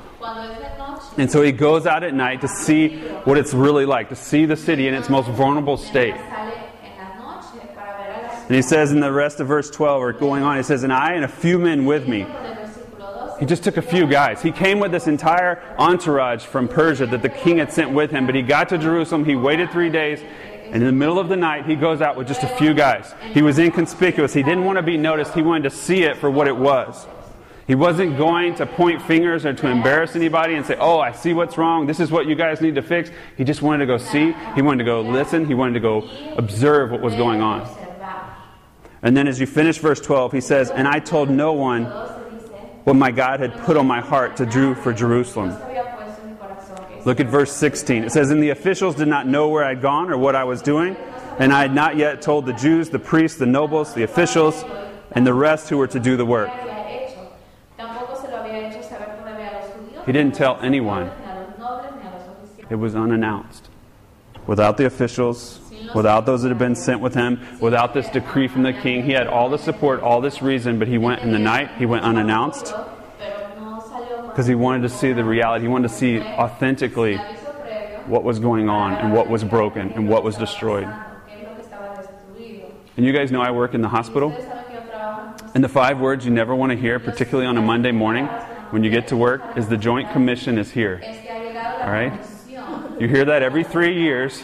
And 1.19 1.31
so 1.31 1.43
he 1.43 1.53
goes 1.53 1.87
out 1.87 2.05
at 2.05 2.15
night 2.15 2.41
to 2.43 2.49
see 2.49 2.99
what 3.25 3.37
it's 3.37 3.53
really 3.53 3.85
like, 3.85 4.09
to 4.11 4.17
see 4.17 4.47
the 4.47 4.57
city 4.57 4.87
in 4.87 4.95
its 4.95 5.09
most 5.09 5.29
vulnerable 5.29 5.77
state. 5.77 6.15
And 8.47 8.57
he 8.57 8.63
says 8.63 8.93
in 8.93 9.01
the 9.01 9.13
rest 9.13 9.41
of 9.41 9.49
verse 9.49 9.71
12 9.71 10.03
or 10.03 10.13
going 10.13 10.43
on, 10.43 10.57
he 10.57 10.63
says, 10.63 10.83
"And 10.85 10.93
I 10.93 11.13
and 11.13 11.25
a 11.25 11.29
few 11.29 11.59
men 11.59 11.85
with 11.85 12.07
me." 12.07 12.27
Del 13.45 13.47
versículo 13.47 13.47
12. 13.47 13.47
He 13.47 13.47
just 13.47 13.65
took 13.65 13.77
a 13.77 13.83
few 13.83 14.07
guys. 14.07 14.41
He 14.41 14.53
came 14.53 14.79
with 14.79 14.93
this 14.93 15.09
entire 15.09 15.61
entourage 15.77 16.45
from 16.45 16.69
Persia 16.69 17.07
that 17.07 17.23
the 17.23 17.29
king 17.29 17.59
had 17.59 17.73
sent 17.73 17.91
with 17.91 18.13
him, 18.13 18.25
but 18.25 18.37
he 18.37 18.43
got 18.43 18.69
to 18.69 18.79
Jerusalem. 18.79 19.25
He 19.25 19.35
waited 19.35 19.71
three 19.73 19.91
days, 19.91 20.21
and 20.67 20.77
in 20.77 20.85
the 20.85 20.93
middle 20.93 21.19
of 21.19 21.29
the 21.29 21.37
night, 21.37 21.67
he 21.67 21.75
goes 21.75 22.01
out 22.01 22.17
with 22.17 22.29
just 22.29 22.45
a 22.45 22.49
few 22.57 22.73
guys. 22.73 23.15
He 23.33 23.43
was 23.43 23.59
inconspicuous. 23.59 24.33
He 24.33 24.45
didn't 24.45 24.65
want 24.65 24.77
to 24.77 24.83
be 24.83 24.97
noticed. 24.97 25.35
He 25.35 25.43
wanted 25.43 25.65
to 25.65 25.77
see 25.77 26.05
it 26.05 26.19
for 26.19 26.31
what 26.31 26.47
it 26.47 26.57
was. 26.57 27.07
He 27.67 27.75
wasn't 27.75 28.17
going 28.17 28.55
to 28.57 28.67
point 28.67 29.03
fingers 29.03 29.45
or 29.45 29.55
to 29.55 29.67
embarrass 29.69 30.15
anybody 30.15 30.55
and 30.55 30.65
say, 30.65 30.77
Oh, 30.79 31.01
I 31.01 31.13
see 31.13 31.33
what's 31.33 31.57
wrong. 31.57 31.87
This 31.87 32.01
is 32.01 32.11
what 32.11 32.27
you 32.27 32.35
guys 32.35 32.61
need 32.61 32.75
to 32.77 32.83
fix. 32.83 33.11
He 33.37 33.45
just 33.45 33.63
wanted 33.63 33.79
to 33.79 33.87
go 33.87 33.99
see. 33.99 34.35
He 34.55 34.63
wanted 34.63 34.79
to 34.79 34.85
go 34.85 35.01
listen. 35.01 35.47
He 35.47 35.55
wanted 35.55 35.75
to 35.75 35.81
go 35.81 36.09
observe 36.37 36.91
what 36.91 37.01
was 37.01 37.15
going 37.15 37.41
on. 37.41 37.69
And 39.03 39.17
then 39.17 39.27
as 39.27 39.41
you 39.41 39.47
finish 39.47 39.79
verse 39.79 40.01
12, 40.01 40.33
he 40.33 40.41
says, 40.41 40.71
And 40.71 40.87
I 40.87 41.01
told 41.01 41.29
no 41.29 41.53
one 41.53 41.85
12 41.85 41.91
dice, 41.91 42.22
what 42.85 42.97
my 42.97 43.11
God 43.11 43.41
had 43.41 43.55
put 43.61 43.77
on 43.77 43.87
my 43.87 44.01
heart 44.01 44.37
to 44.39 44.47
do 44.47 44.75
for 44.75 44.93
Jerusalem. 44.93 45.57
Look 47.05 47.21
at 47.21 47.27
verse 47.27 47.53
16. 47.53 48.05
It 48.05 48.13
says, 48.13 48.31
And 48.31 48.43
the 48.43 48.51
officials 48.51 48.95
did 48.95 49.09
not 49.09 49.27
know 49.27 49.49
where 49.49 49.65
I'd 49.65 49.83
gone 49.83 50.11
or 50.11 50.19
what 50.19 50.37
I 50.37 50.45
was 50.45 50.63
doing, 50.63 50.97
and 51.39 51.53
I 51.53 51.63
had 51.63 51.75
not 51.75 51.97
yet 51.97 52.23
told 52.23 52.47
the 52.47 52.53
Jews, 52.53 52.91
the 52.91 52.99
priests, 52.99 53.39
the 53.39 53.47
nobles, 53.47 53.95
the 53.95 54.03
officials, 54.03 54.65
and 55.13 55.27
the 55.27 55.35
rest 55.35 55.69
who 55.69 55.79
were 55.79 55.89
to 55.89 56.01
do 56.01 56.17
the 56.17 56.27
work. 56.27 56.51
He 60.07 60.13
didn't 60.13 60.35
tell 60.35 60.59
anyone. 60.61 61.11
It 62.71 62.77
was 62.77 62.95
unannounced. 62.95 63.69
Without 64.47 64.77
the 64.77 64.87
officials, 64.87 65.61
without 65.95 66.27
those 66.27 66.43
that 66.43 66.49
had 66.49 66.59
been 66.59 66.75
sent 66.75 67.01
with 67.01 67.15
him, 67.15 67.41
without 67.61 67.95
this 67.95 68.09
decree 68.09 68.49
from 68.49 68.63
the 68.63 68.73
king, 68.73 69.03
he 69.05 69.13
had 69.13 69.27
all 69.27 69.49
the 69.49 69.59
support, 69.59 70.01
all 70.01 70.21
this 70.21 70.43
reason, 70.43 70.79
but 70.79 70.89
he 70.89 70.99
went 70.99 71.23
in 71.23 71.33
the 71.33 71.39
night, 71.39 71.71
he 71.79 71.87
went 71.87 72.05
unannounced 72.05 72.75
because 74.33 74.47
he 74.47 74.55
wanted 74.55 74.83
to 74.83 74.89
see 74.89 75.13
the 75.13 75.25
reality. 75.25 75.65
He 75.65 75.69
wanted 75.69 75.89
to 75.89 75.95
see 75.95 76.19
authentically 76.19 77.17
what 78.07 78.25
was 78.25 78.39
going 78.39 78.69
on 78.69 78.95
and 78.95 79.13
what 79.13 79.29
was 79.29 79.45
broken 79.45 79.93
and 79.93 80.09
what 80.09 80.25
was 80.25 80.37
destroyed. 80.37 80.89
And 82.97 83.07
you 83.07 83.13
guys 83.13 83.31
know 83.31 83.43
I 83.43 83.51
work 83.51 83.75
in 83.75 83.83
the 83.83 83.89
hospital. 83.89 84.33
And 85.55 85.63
the 85.63 85.69
five 85.69 86.01
words 86.01 86.25
you 86.25 86.31
never 86.31 86.55
want 86.55 86.73
to 86.73 86.79
hear, 86.79 86.99
particularly 86.99 87.47
on 87.47 87.59
a 87.59 87.63
Monday 87.63 87.93
morning 87.93 88.27
when 88.71 88.83
you 88.83 88.91
get 88.91 89.09
to 89.09 89.17
work, 89.19 89.43
is 89.57 89.69
the 89.69 89.77
Joint 89.77 90.11
Commission 90.13 90.57
is 90.57 90.71
here. 90.71 91.03
All 91.83 91.91
right. 91.91 92.19
You 92.99 93.09
hear 93.09 93.27
that 93.27 93.43
every 93.43 93.65
three 93.65 94.01
years. 94.01 94.43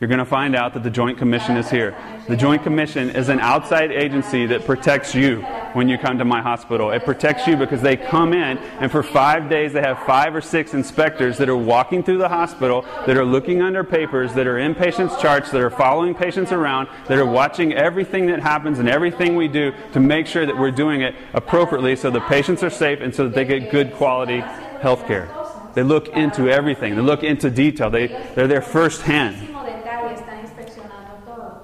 You're 0.00 0.08
going 0.08 0.18
to 0.18 0.24
find 0.24 0.56
out 0.56 0.72
that 0.72 0.82
the 0.82 0.90
Joint 0.90 1.18
Commission 1.18 1.58
is 1.58 1.68
here. 1.68 1.94
The 2.26 2.36
Joint 2.36 2.62
Commission 2.62 3.10
is 3.10 3.28
an 3.28 3.38
outside 3.38 3.92
agency 3.92 4.46
that 4.46 4.64
protects 4.64 5.14
you 5.14 5.42
when 5.74 5.90
you 5.90 5.98
come 5.98 6.16
to 6.16 6.24
my 6.24 6.40
hospital. 6.40 6.90
It 6.90 7.04
protects 7.04 7.46
you 7.46 7.54
because 7.54 7.82
they 7.82 7.98
come 7.98 8.32
in, 8.32 8.56
and 8.56 8.90
for 8.90 9.02
five 9.02 9.50
days 9.50 9.74
they 9.74 9.82
have 9.82 9.98
five 10.06 10.34
or 10.34 10.40
six 10.40 10.72
inspectors 10.72 11.36
that 11.36 11.50
are 11.50 11.56
walking 11.56 12.02
through 12.02 12.16
the 12.16 12.30
hospital, 12.30 12.86
that 13.06 13.18
are 13.18 13.26
looking 13.26 13.60
under 13.60 13.84
papers, 13.84 14.32
that 14.32 14.46
are 14.46 14.58
in 14.58 14.74
patients' 14.74 15.20
charts, 15.20 15.50
that 15.50 15.60
are 15.60 15.68
following 15.68 16.14
patients 16.14 16.50
around, 16.50 16.88
that 17.06 17.18
are 17.18 17.26
watching 17.26 17.74
everything 17.74 18.24
that 18.28 18.40
happens 18.40 18.78
and 18.78 18.88
everything 18.88 19.36
we 19.36 19.48
do 19.48 19.70
to 19.92 20.00
make 20.00 20.26
sure 20.26 20.46
that 20.46 20.56
we're 20.56 20.70
doing 20.70 21.02
it 21.02 21.14
appropriately 21.34 21.94
so 21.94 22.10
the 22.10 22.20
patients 22.22 22.62
are 22.62 22.70
safe 22.70 23.02
and 23.02 23.14
so 23.14 23.24
that 23.24 23.34
they 23.34 23.44
get 23.44 23.70
good 23.70 23.92
quality 23.92 24.40
health 24.80 25.06
care. 25.06 25.28
They 25.74 25.82
look 25.82 26.08
into 26.08 26.48
everything. 26.48 26.96
They 26.96 27.02
look 27.02 27.22
into 27.22 27.50
detail. 27.50 27.90
They, 27.90 28.06
they're 28.34 28.48
there 28.48 28.62
firsthand. 28.62 29.49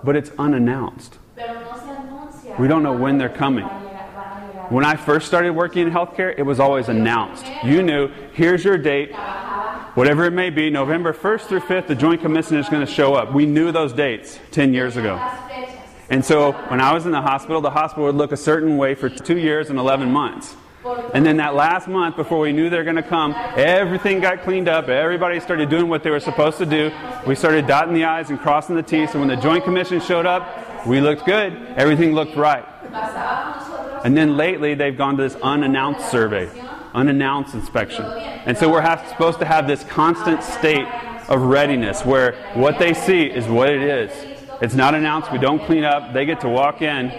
But 0.06 0.14
it's 0.14 0.30
unannounced. 0.38 1.18
We 2.58 2.68
don't 2.68 2.84
know 2.84 2.92
when 2.92 3.18
they're 3.18 3.28
coming. 3.28 3.66
When 4.68 4.84
I 4.84 4.94
first 4.94 5.26
started 5.26 5.50
working 5.50 5.86
in 5.86 5.92
healthcare, 5.92 6.32
it 6.38 6.42
was 6.42 6.60
always 6.60 6.88
announced. 6.88 7.44
You 7.64 7.82
knew, 7.82 8.08
here's 8.32 8.64
your 8.64 8.78
date, 8.78 9.12
whatever 9.94 10.24
it 10.24 10.30
may 10.30 10.50
be, 10.50 10.70
November 10.70 11.12
1st 11.12 11.40
through 11.42 11.60
5th, 11.60 11.88
the 11.88 11.96
Joint 11.96 12.20
Commission 12.20 12.56
is 12.56 12.68
going 12.68 12.86
to 12.86 12.90
show 12.90 13.14
up. 13.14 13.34
We 13.34 13.46
knew 13.46 13.72
those 13.72 13.92
dates 13.92 14.38
10 14.52 14.72
years 14.72 14.96
ago. 14.96 15.16
And 16.08 16.24
so 16.24 16.52
when 16.68 16.80
I 16.80 16.92
was 16.92 17.04
in 17.04 17.10
the 17.10 17.20
hospital, 17.22 17.60
the 17.60 17.70
hospital 17.70 18.04
would 18.04 18.14
look 18.14 18.30
a 18.30 18.36
certain 18.36 18.76
way 18.76 18.94
for 18.94 19.08
two 19.08 19.38
years 19.38 19.70
and 19.70 19.78
11 19.78 20.10
months. 20.12 20.54
And 21.14 21.24
then 21.24 21.38
that 21.38 21.54
last 21.54 21.88
month, 21.88 22.16
before 22.16 22.38
we 22.38 22.52
knew 22.52 22.70
they 22.70 22.76
were 22.76 22.84
going 22.84 22.96
to 22.96 23.02
come, 23.02 23.34
everything 23.56 24.20
got 24.20 24.42
cleaned 24.42 24.68
up. 24.68 24.88
Everybody 24.88 25.40
started 25.40 25.68
doing 25.70 25.88
what 25.88 26.02
they 26.02 26.10
were 26.10 26.20
supposed 26.20 26.58
to 26.58 26.66
do. 26.66 26.92
We 27.26 27.34
started 27.34 27.66
dotting 27.66 27.94
the 27.94 28.04
I's 28.04 28.30
and 28.30 28.38
crossing 28.38 28.76
the 28.76 28.82
T's. 28.82 29.12
So 29.12 29.18
when 29.18 29.28
the 29.28 29.36
Joint 29.36 29.64
Commission 29.64 30.00
showed 30.00 30.26
up, 30.26 30.86
we 30.86 31.00
looked 31.00 31.26
good. 31.26 31.52
Everything 31.76 32.12
looked 32.14 32.36
right. 32.36 32.64
And 34.04 34.16
then 34.16 34.36
lately, 34.36 34.74
they've 34.74 34.96
gone 34.96 35.16
to 35.16 35.22
this 35.22 35.34
unannounced 35.42 36.10
survey, 36.10 36.48
unannounced 36.94 37.54
inspection. 37.54 38.04
And 38.04 38.56
so 38.56 38.70
we're 38.70 38.80
have, 38.82 39.06
supposed 39.08 39.40
to 39.40 39.44
have 39.44 39.66
this 39.66 39.82
constant 39.84 40.42
state 40.42 40.86
of 41.28 41.42
readiness 41.42 42.04
where 42.04 42.32
what 42.54 42.78
they 42.78 42.94
see 42.94 43.24
is 43.24 43.48
what 43.48 43.70
it 43.70 43.82
is. 43.82 44.12
It's 44.62 44.74
not 44.74 44.94
announced, 44.94 45.32
we 45.32 45.38
don't 45.38 45.64
clean 45.66 45.84
up, 45.84 46.12
they 46.12 46.24
get 46.24 46.40
to 46.42 46.48
walk 46.48 46.82
in, 46.82 47.10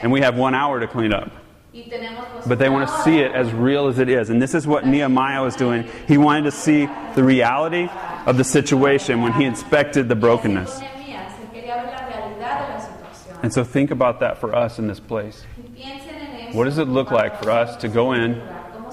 and 0.00 0.12
we 0.12 0.20
have 0.20 0.36
one 0.36 0.54
hour 0.54 0.78
to 0.80 0.86
clean 0.86 1.12
up. 1.12 1.43
Y 1.74 1.82
tenemos 1.90 2.24
pues 2.32 2.46
But 2.46 2.58
they 2.58 2.68
want 2.68 2.88
to 2.88 3.02
see 3.02 3.18
it 3.18 3.32
as 3.32 3.52
real 3.52 3.88
as 3.88 3.98
it 3.98 4.08
is. 4.08 4.30
And 4.30 4.40
this 4.40 4.54
is 4.54 4.66
what 4.66 4.86
Nehemiah 4.86 5.42
was 5.42 5.56
doing. 5.56 5.84
He 6.06 6.16
wanted 6.16 6.44
to 6.44 6.52
see 6.52 6.88
the 7.16 7.24
reality 7.24 7.88
of 8.26 8.36
the 8.36 8.44
situation 8.44 9.22
when 9.22 9.32
he 9.32 9.44
inspected 9.44 10.08
the 10.08 10.14
brokenness. 10.14 10.78
Nehemías, 10.78 11.32
él 11.40 11.52
quería 11.52 11.82
ver 11.82 11.90
la 11.90 12.06
realidad 12.06 12.68
de 12.68 12.74
la 12.74 12.80
situación. 12.80 13.42
And 13.42 13.52
so 13.52 13.64
think 13.64 13.90
about 13.90 14.20
that 14.20 14.38
for 14.38 14.54
us 14.54 14.78
in 14.78 14.86
this 14.86 15.00
place. 15.00 15.44
Y 15.58 15.82
piensen 15.82 16.14
en 16.14 16.48
eso. 16.48 16.56
What 16.56 16.64
does 16.64 16.78
it 16.78 16.86
look 16.86 17.10
like 17.10 17.42
for 17.42 17.50
us 17.50 17.76
to 17.78 17.88
go 17.88 18.12
in, 18.12 18.40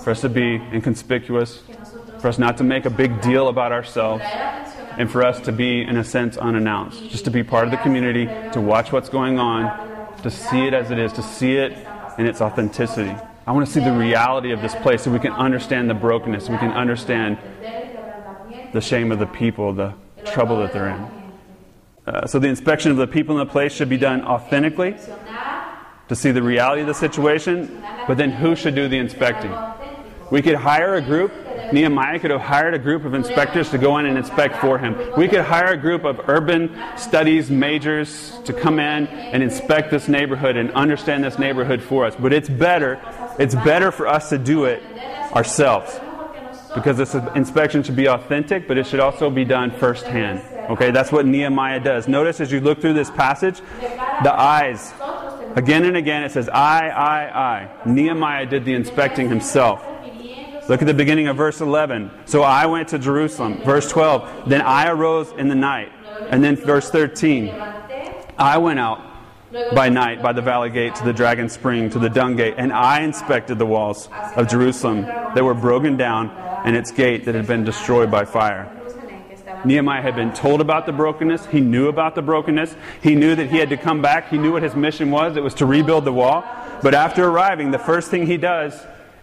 for 0.04 0.10
us 0.10 0.22
to 0.22 0.30
be 0.30 0.56
inconspicuous, 0.74 1.62
for 2.20 2.30
us 2.30 2.40
not 2.40 2.58
to 2.58 2.64
make 2.64 2.86
a 2.86 2.90
big 2.90 3.22
deal 3.22 3.48
about 3.48 3.72
ourselves, 3.72 4.24
traer 4.24 4.66
atención 4.66 4.98
a 4.98 5.00
and 5.00 5.12
for 5.12 5.24
us 5.24 5.40
to 5.42 5.52
be, 5.52 5.84
in 5.84 5.98
a 5.98 6.04
sense, 6.04 6.36
unannounced? 6.36 7.08
Just 7.10 7.26
to 7.26 7.32
be 7.32 7.44
part 7.44 7.66
of 7.66 7.72
the 7.72 7.78
community, 7.78 8.26
to 8.54 8.60
watch 8.60 8.92
what's 8.92 9.10
going 9.10 9.38
on, 9.38 9.70
to 10.24 10.32
see 10.32 10.66
it 10.66 10.74
as 10.74 10.90
it 10.90 10.98
is, 10.98 11.14
to 11.14 11.22
see 11.22 11.58
it 11.58 11.78
in 12.22 12.28
its 12.28 12.40
authenticity. 12.40 13.16
I 13.48 13.52
want 13.52 13.66
to 13.66 13.74
see 13.74 13.80
the 13.80 13.92
reality 13.92 14.52
of 14.52 14.62
this 14.62 14.76
place 14.76 15.02
so 15.02 15.12
we 15.12 15.18
can 15.20 15.34
understand 15.34 15.90
the 15.90 15.96
brokenness, 15.96 16.50
we 16.50 16.58
can 16.58 16.72
understand 16.72 17.40
the 18.74 18.80
shame 18.80 19.12
of 19.12 19.18
the 19.18 19.26
people, 19.26 19.74
the 19.74 19.96
trouble 20.24 20.60
that 20.60 20.72
they're 20.72 20.90
in. 20.90 21.34
Uh, 22.06 22.28
so 22.28 22.38
the 22.38 22.48
inspection 22.48 22.92
of 22.92 22.98
the 22.98 23.08
people 23.08 23.40
in 23.40 23.46
the 23.46 23.52
place 23.52 23.74
should 23.74 23.90
be 23.90 23.98
done 23.98 24.24
authentically 24.24 24.96
to 26.08 26.16
see 26.16 26.30
the 26.30 26.44
reality 26.44 26.82
of 26.82 26.88
the 26.88 26.94
situation, 26.94 27.84
but 28.08 28.18
then 28.18 28.30
who 28.30 28.56
should 28.56 28.76
do 28.76 28.88
the 28.88 28.98
inspecting? 28.98 29.52
We 30.32 30.42
could 30.42 30.56
hire 30.56 30.96
a 30.96 31.02
group. 31.02 31.34
Nehemiah 31.74 32.18
could 32.18 32.32
have 32.32 32.42
hired 32.42 32.74
a 32.74 32.80
group 32.80 33.04
of 33.04 33.14
inspectors 33.14 33.70
to 33.72 33.78
go 33.78 33.98
in 33.98 34.06
and 34.06 34.18
inspect 34.18 34.56
for 34.58 34.78
him. 34.78 34.96
We 35.18 35.28
could 35.28 35.42
hire 35.42 35.74
a 35.74 35.78
group 35.78 36.06
of 36.06 36.30
urban 36.30 36.74
studies 36.98 37.52
majors 37.52 38.40
to 38.46 38.54
come 38.54 38.80
in 38.80 39.08
and 39.08 39.44
inspect 39.44 39.92
this 39.92 40.08
neighborhood 40.08 40.56
and 40.56 40.72
understand 40.72 41.24
this 41.24 41.38
neighborhood 41.38 41.82
for 41.82 42.06
us. 42.06 42.16
But 42.18 42.32
it's 42.32 42.50
better, 42.50 43.00
it's 43.38 43.56
better 43.56 43.92
for 43.92 44.08
us 44.08 44.30
to 44.30 44.38
do 44.38 44.66
it 44.66 44.82
ourselves. 45.34 46.00
Because 46.74 46.96
this 46.96 47.14
inspection 47.36 47.84
should 47.84 47.98
be 47.98 48.08
authentic, 48.08 48.70
but 48.70 48.78
it 48.78 48.88
should 48.88 49.02
also 49.02 49.30
be 49.30 49.44
done 49.44 49.72
firsthand. 49.72 50.42
Okay, 50.70 50.92
that's 50.92 51.12
what 51.12 51.26
Nehemiah 51.26 51.82
does. 51.82 52.08
Notice 52.08 52.40
as 52.40 52.50
you 52.54 52.62
look 52.62 52.80
through 52.80 52.94
this 52.94 53.12
passage, 53.12 53.60
the 54.24 54.34
eyes. 54.34 54.94
Again 55.58 55.84
and 55.84 55.98
again 55.98 56.24
it 56.24 56.32
says, 56.32 56.48
I, 56.48 56.88
I, 56.88 57.40
I. 57.58 57.70
Nehemiah 57.86 58.46
did 58.46 58.64
the 58.64 58.74
inspecting 58.74 59.28
himself. 59.28 59.86
Look 60.72 60.82
at 60.82 60.88
the 60.88 60.94
beginning 60.94 61.28
of 61.28 61.36
verse 61.36 61.60
11. 61.60 62.10
So 62.24 62.44
I 62.44 62.66
went 62.66 62.88
to 62.88 62.98
Jerusalem. 62.98 63.62
Verse 63.66 63.92
12. 63.92 64.48
Then 64.48 64.62
I 64.62 64.88
arose 64.88 65.30
in 65.34 65.50
the 65.50 65.56
night. 65.56 65.92
And 66.30 66.42
then 66.42 66.56
verse 66.56 66.90
13. 66.90 67.50
I 68.38 68.58
went 68.58 68.80
out 68.80 69.02
by 69.76 69.90
night 69.90 70.24
by 70.24 70.32
the 70.32 70.42
valley 70.42 70.70
gate 70.70 70.96
to 70.96 71.04
the 71.04 71.12
dragon 71.12 71.50
spring 71.50 71.90
to 71.90 72.00
the 72.00 72.08
dung 72.08 72.38
gate, 72.38 72.54
and 72.56 72.72
I 72.72 73.02
inspected 73.02 73.60
the 73.60 73.66
walls 73.66 74.08
of 74.38 74.48
Jerusalem 74.48 75.02
that 75.02 75.44
were 75.44 75.54
broken 75.54 75.98
down 75.98 76.30
and 76.64 76.74
its 76.74 76.90
gate 76.90 77.26
that 77.26 77.36
had 77.36 77.48
been 77.48 77.66
destroyed 77.66 78.10
by 78.10 78.24
fire. 78.24 78.72
Nehemiah 79.66 80.02
had 80.02 80.16
been 80.16 80.32
told 80.32 80.62
about 80.62 80.86
the 80.86 80.94
brokenness. 80.94 81.48
He 81.48 81.60
knew 81.60 81.90
about 81.90 82.16
the 82.16 82.22
brokenness. 82.22 82.78
He 83.04 83.14
knew 83.14 83.36
that 83.36 83.50
he 83.50 83.58
had 83.58 83.70
to 83.72 83.78
come 83.78 84.02
back. 84.02 84.30
He 84.30 84.38
knew 84.38 84.54
what 84.54 84.64
his 84.64 84.74
mission 84.74 85.12
was. 85.12 85.36
It 85.36 85.44
was 85.44 85.54
to 85.56 85.66
rebuild 85.66 86.06
the 86.06 86.14
wall. 86.14 86.46
But 86.82 86.94
after 86.94 87.28
arriving, 87.28 87.72
the 87.72 87.78
first 87.78 88.10
thing 88.10 88.26
he 88.26 88.38
does 88.38 88.74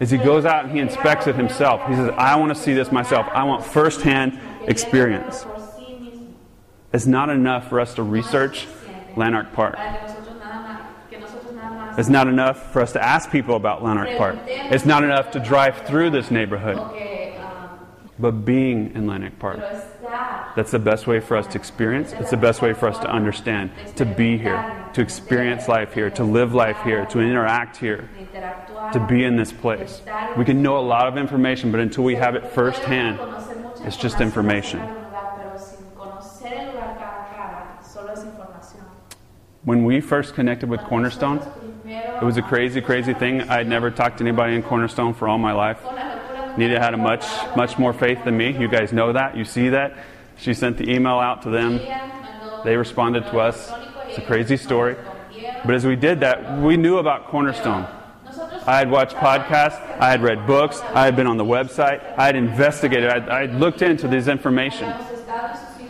is 0.01 0.11
he 0.11 0.19
goes 0.19 0.45
out 0.45 0.65
and 0.65 0.73
he 0.73 0.79
inspects 0.79 1.27
it 1.27 1.35
himself. 1.35 1.87
He 1.89 1.95
says, 1.95 2.11
I 2.17 2.37
want 2.37 2.55
to 2.55 2.61
see 2.61 2.75
this 2.75 2.93
myself. 2.93 3.27
I 3.33 3.45
want 3.45 3.65
firsthand 3.65 4.39
experience. 4.67 5.45
It's 6.93 7.07
not 7.07 7.31
enough 7.31 7.69
for 7.69 7.81
us 7.81 7.95
to 7.95 8.03
research 8.03 8.67
Lanark 9.17 9.53
Park. 9.53 9.77
It's 11.99 12.09
not 12.09 12.29
enough 12.29 12.73
for 12.73 12.81
us 12.81 12.93
to 12.93 13.05
ask 13.05 13.31
people 13.31 13.57
about 13.57 13.83
Lanark 13.83 14.17
Park. 14.17 14.39
It's 14.47 14.87
not 14.87 15.03
enough 15.03 15.33
to 15.33 15.41
drive 15.41 15.85
through 15.87 16.11
this 16.11 16.31
neighborhood. 16.31 16.79
But 18.21 18.45
being 18.45 18.95
in 18.95 19.07
Lanark 19.07 19.39
Park. 19.39 19.59
That's 20.57 20.71
the 20.71 20.79
best 20.79 21.07
way 21.07 21.21
for 21.21 21.37
us 21.37 21.47
to 21.49 21.59
experience. 21.59 22.12
It's 22.12 22.31
the 22.31 22.37
best 22.37 22.62
way 22.62 22.73
for 22.73 22.88
us 22.88 22.99
to 22.99 23.09
understand, 23.09 23.71
to 23.97 24.05
be 24.05 24.37
here, 24.38 24.88
to 24.94 25.01
experience 25.01 25.68
life 25.68 25.94
here, 25.94 26.11
to 26.11 26.25
live 26.25 26.55
life 26.55 26.83
here, 26.83 27.07
to 27.07 27.21
interact 27.21 27.77
here, 27.77 28.09
to 28.92 29.07
be 29.09 29.25
in 29.25 29.37
this 29.37 29.53
place. 29.53 30.03
We 30.37 30.44
can 30.44 30.62
know 30.62 30.79
a 30.79 30.87
lot 30.87 31.07
of 31.07 31.16
information, 31.16 31.71
but 31.71 31.81
until 31.81 32.05
we 32.05 32.16
have 32.16 32.35
it 32.35 32.47
firsthand, 32.47 33.21
it's 33.85 33.97
just 33.97 34.21
information. 34.21 34.81
When 39.64 39.85
we 39.85 40.01
first 40.01 40.35
connected 40.35 40.68
with 40.68 40.81
Cornerstone, 40.81 41.40
it 41.85 42.23
was 42.23 42.37
a 42.37 42.42
crazy, 42.42 42.81
crazy 42.81 43.12
thing. 43.14 43.42
I 43.42 43.59
had 43.59 43.68
never 43.68 43.90
talked 43.90 44.18
to 44.18 44.25
anybody 44.25 44.55
in 44.55 44.62
Cornerstone 44.62 45.14
for 45.14 45.29
all 45.29 45.38
my 45.38 45.53
life. 45.53 45.79
Nita 46.59 46.81
had 46.81 46.92
a 46.92 46.97
much, 46.97 47.25
much 47.57 47.79
more 47.79 47.92
faith 47.92 48.25
than 48.25 48.37
me. 48.37 48.51
You 48.51 48.66
guys 48.66 48.92
know 48.92 49.12
that. 49.12 49.37
You 49.37 49.44
see 49.44 49.68
that. 49.68 49.97
She 50.37 50.53
sent 50.55 50.77
the 50.77 50.92
email 50.92 51.18
out 51.18 51.42
to 51.42 51.51
them. 51.51 51.79
They 52.64 52.77
responded 52.77 53.25
to 53.27 53.38
us. 53.38 53.71
It's 54.09 54.18
a 54.18 54.23
crazy 54.23 54.57
story. 54.57 54.97
But 55.64 55.75
as 55.75 55.87
we 55.87 55.94
did 55.94 56.21
that, 56.21 56.61
we 56.61 56.77
knew 56.77 56.99
about 56.99 57.29
Cornerstone. 57.29 57.87
I 58.66 58.77
had 58.77 58.90
watched 58.90 59.16
podcasts, 59.16 59.81
I 59.99 60.11
had 60.11 60.21
read 60.21 60.47
books, 60.47 60.81
I 60.81 61.05
had 61.07 61.16
been 61.16 61.27
on 61.27 61.38
the 61.38 61.44
website, 61.44 62.03
I 62.18 62.27
had 62.27 62.37
investigated, 62.37 63.09
I 63.09 63.40
had 63.40 63.55
looked 63.55 63.81
into 63.81 64.09
this 64.09 64.29
information. 64.29 64.92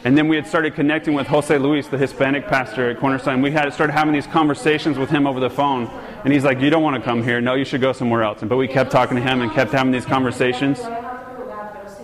And 0.04 0.16
then 0.16 0.28
we 0.28 0.36
had 0.36 0.46
started 0.46 0.74
connecting 0.74 1.14
with 1.14 1.26
Jose 1.26 1.58
Luis, 1.58 1.88
the 1.88 1.98
Hispanic 1.98 2.46
pastor 2.46 2.90
at 2.90 3.00
Cornerstone. 3.00 3.42
We 3.42 3.50
had 3.50 3.72
started 3.74 3.94
having 3.94 4.12
these 4.12 4.28
conversations 4.28 4.96
with 4.96 5.10
him 5.10 5.26
over 5.26 5.40
the 5.40 5.50
phone. 5.50 5.90
And 6.24 6.32
he's 6.32 6.44
like, 6.44 6.60
You 6.60 6.70
don't 6.70 6.82
want 6.82 6.96
to 6.96 7.02
come 7.02 7.22
here. 7.22 7.40
No, 7.40 7.54
you 7.54 7.64
should 7.64 7.80
go 7.80 7.92
somewhere 7.92 8.22
else. 8.22 8.40
But 8.42 8.56
we 8.56 8.68
kept 8.68 8.90
talking 8.90 9.16
to 9.16 9.22
him 9.22 9.40
and 9.40 9.52
kept 9.52 9.72
having 9.72 9.92
these 9.92 10.06
conversations. 10.06 10.80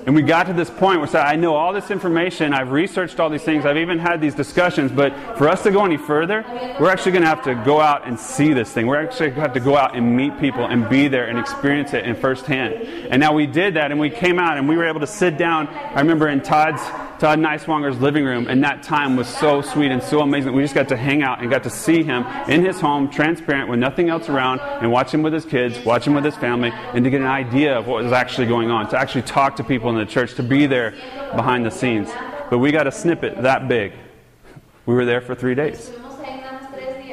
And 0.07 0.15
we 0.15 0.21
got 0.21 0.49
to 0.49 0.53
this 0.53 0.69
point 0.69 1.01
where 1.01 1.17
I 1.17 1.37
know 1.37 1.55
all 1.55 1.73
this 1.73 1.91
information, 1.91 2.53
I've 2.53 2.73
researched 2.73 3.19
all 3.21 3.31
these 3.31 3.43
things, 3.43 3.65
I've 3.65 3.79
even 3.79 3.99
had 3.99 4.21
these 4.21 4.35
discussions, 4.35 4.93
but 4.93 5.15
for 5.39 5.49
us 5.49 5.63
to 5.63 5.71
go 5.71 5.83
any 5.83 5.97
further, 5.97 6.45
we're 6.79 6.91
actually 6.91 7.13
going 7.13 7.23
to 7.23 7.29
have 7.29 7.45
to 7.45 7.55
go 7.65 7.81
out 7.81 8.07
and 8.07 8.21
see 8.21 8.53
this 8.53 8.71
thing. 8.71 8.87
We're 8.87 9.03
actually 9.03 9.31
going 9.31 9.37
to 9.37 9.41
have 9.41 9.55
to 9.55 9.61
go 9.61 9.79
out 9.79 9.97
and 9.97 10.15
meet 10.15 10.39
people 10.39 10.67
and 10.67 10.91
be 10.91 11.09
there 11.09 11.27
and 11.27 11.39
experience 11.39 11.95
it 11.95 12.05
in 12.05 12.17
firsthand. 12.17 12.75
And 12.75 13.19
now 13.19 13.33
we 13.33 13.47
did 13.47 13.75
that 13.75 13.93
and 13.93 13.99
we 13.99 14.11
came 14.11 14.39
out 14.39 14.59
and 14.59 14.69
we 14.69 14.77
were 14.77 14.87
able 14.87 15.01
to 15.01 15.07
sit 15.07 15.39
down. 15.39 15.69
I 15.69 16.01
remember 16.01 16.29
in 16.29 16.43
Todd's 16.43 16.83
Todd 17.19 17.39
Neiswanger's 17.39 18.01
living 18.01 18.25
room, 18.25 18.49
and 18.49 18.63
that 18.65 18.83
time 18.83 19.17
was 19.17 19.29
so 19.29 19.63
sweet 19.63 19.93
and 19.93 20.03
so 20.03 20.21
amazing. 20.21 20.53
We 20.53 20.63
just 20.63 20.75
got 20.75 20.89
to 20.89 20.97
hang 20.97 21.23
out 21.23 21.41
and 21.41 21.51
got 21.51 21.63
to 21.63 21.71
see 21.71 22.03
him 22.03 22.25
in 22.49 22.65
his 22.65 22.81
home, 22.81 23.11
transparent, 23.11 23.71
with 23.71 23.79
nothing 23.79 24.09
else 24.09 24.29
around, 24.29 24.61
and 24.61 24.91
watch 24.91 25.13
him 25.15 25.23
with 25.23 25.33
his 25.33 25.45
kids, 25.45 25.79
watch 25.85 26.07
him 26.07 26.15
with 26.15 26.25
his 26.25 26.37
family, 26.37 26.71
and 26.73 27.05
to 27.05 27.11
get 27.11 27.21
an 27.21 27.27
idea 27.27 27.79
of 27.79 27.87
what 27.87 28.03
was 28.03 28.13
actually 28.13 28.47
going 28.47 28.71
on, 28.71 28.89
to 28.91 28.99
actually 28.99 29.23
talk 29.23 29.57
to 29.57 29.65
people 29.65 29.91
in 29.91 29.97
the 29.97 30.07
church, 30.07 30.35
to 30.35 30.43
be 30.43 30.67
there 30.67 30.93
behind 31.35 31.65
the 31.65 31.71
scenes. 31.71 32.11
But 32.51 32.59
we 32.59 32.73
got 32.73 32.87
a 32.87 32.93
snippet 32.93 33.43
that 33.43 33.69
big. 33.69 33.93
We 34.87 34.95
were 34.95 35.05
there 35.05 35.21
for 35.21 35.35
three 35.35 35.55
days. 35.55 35.91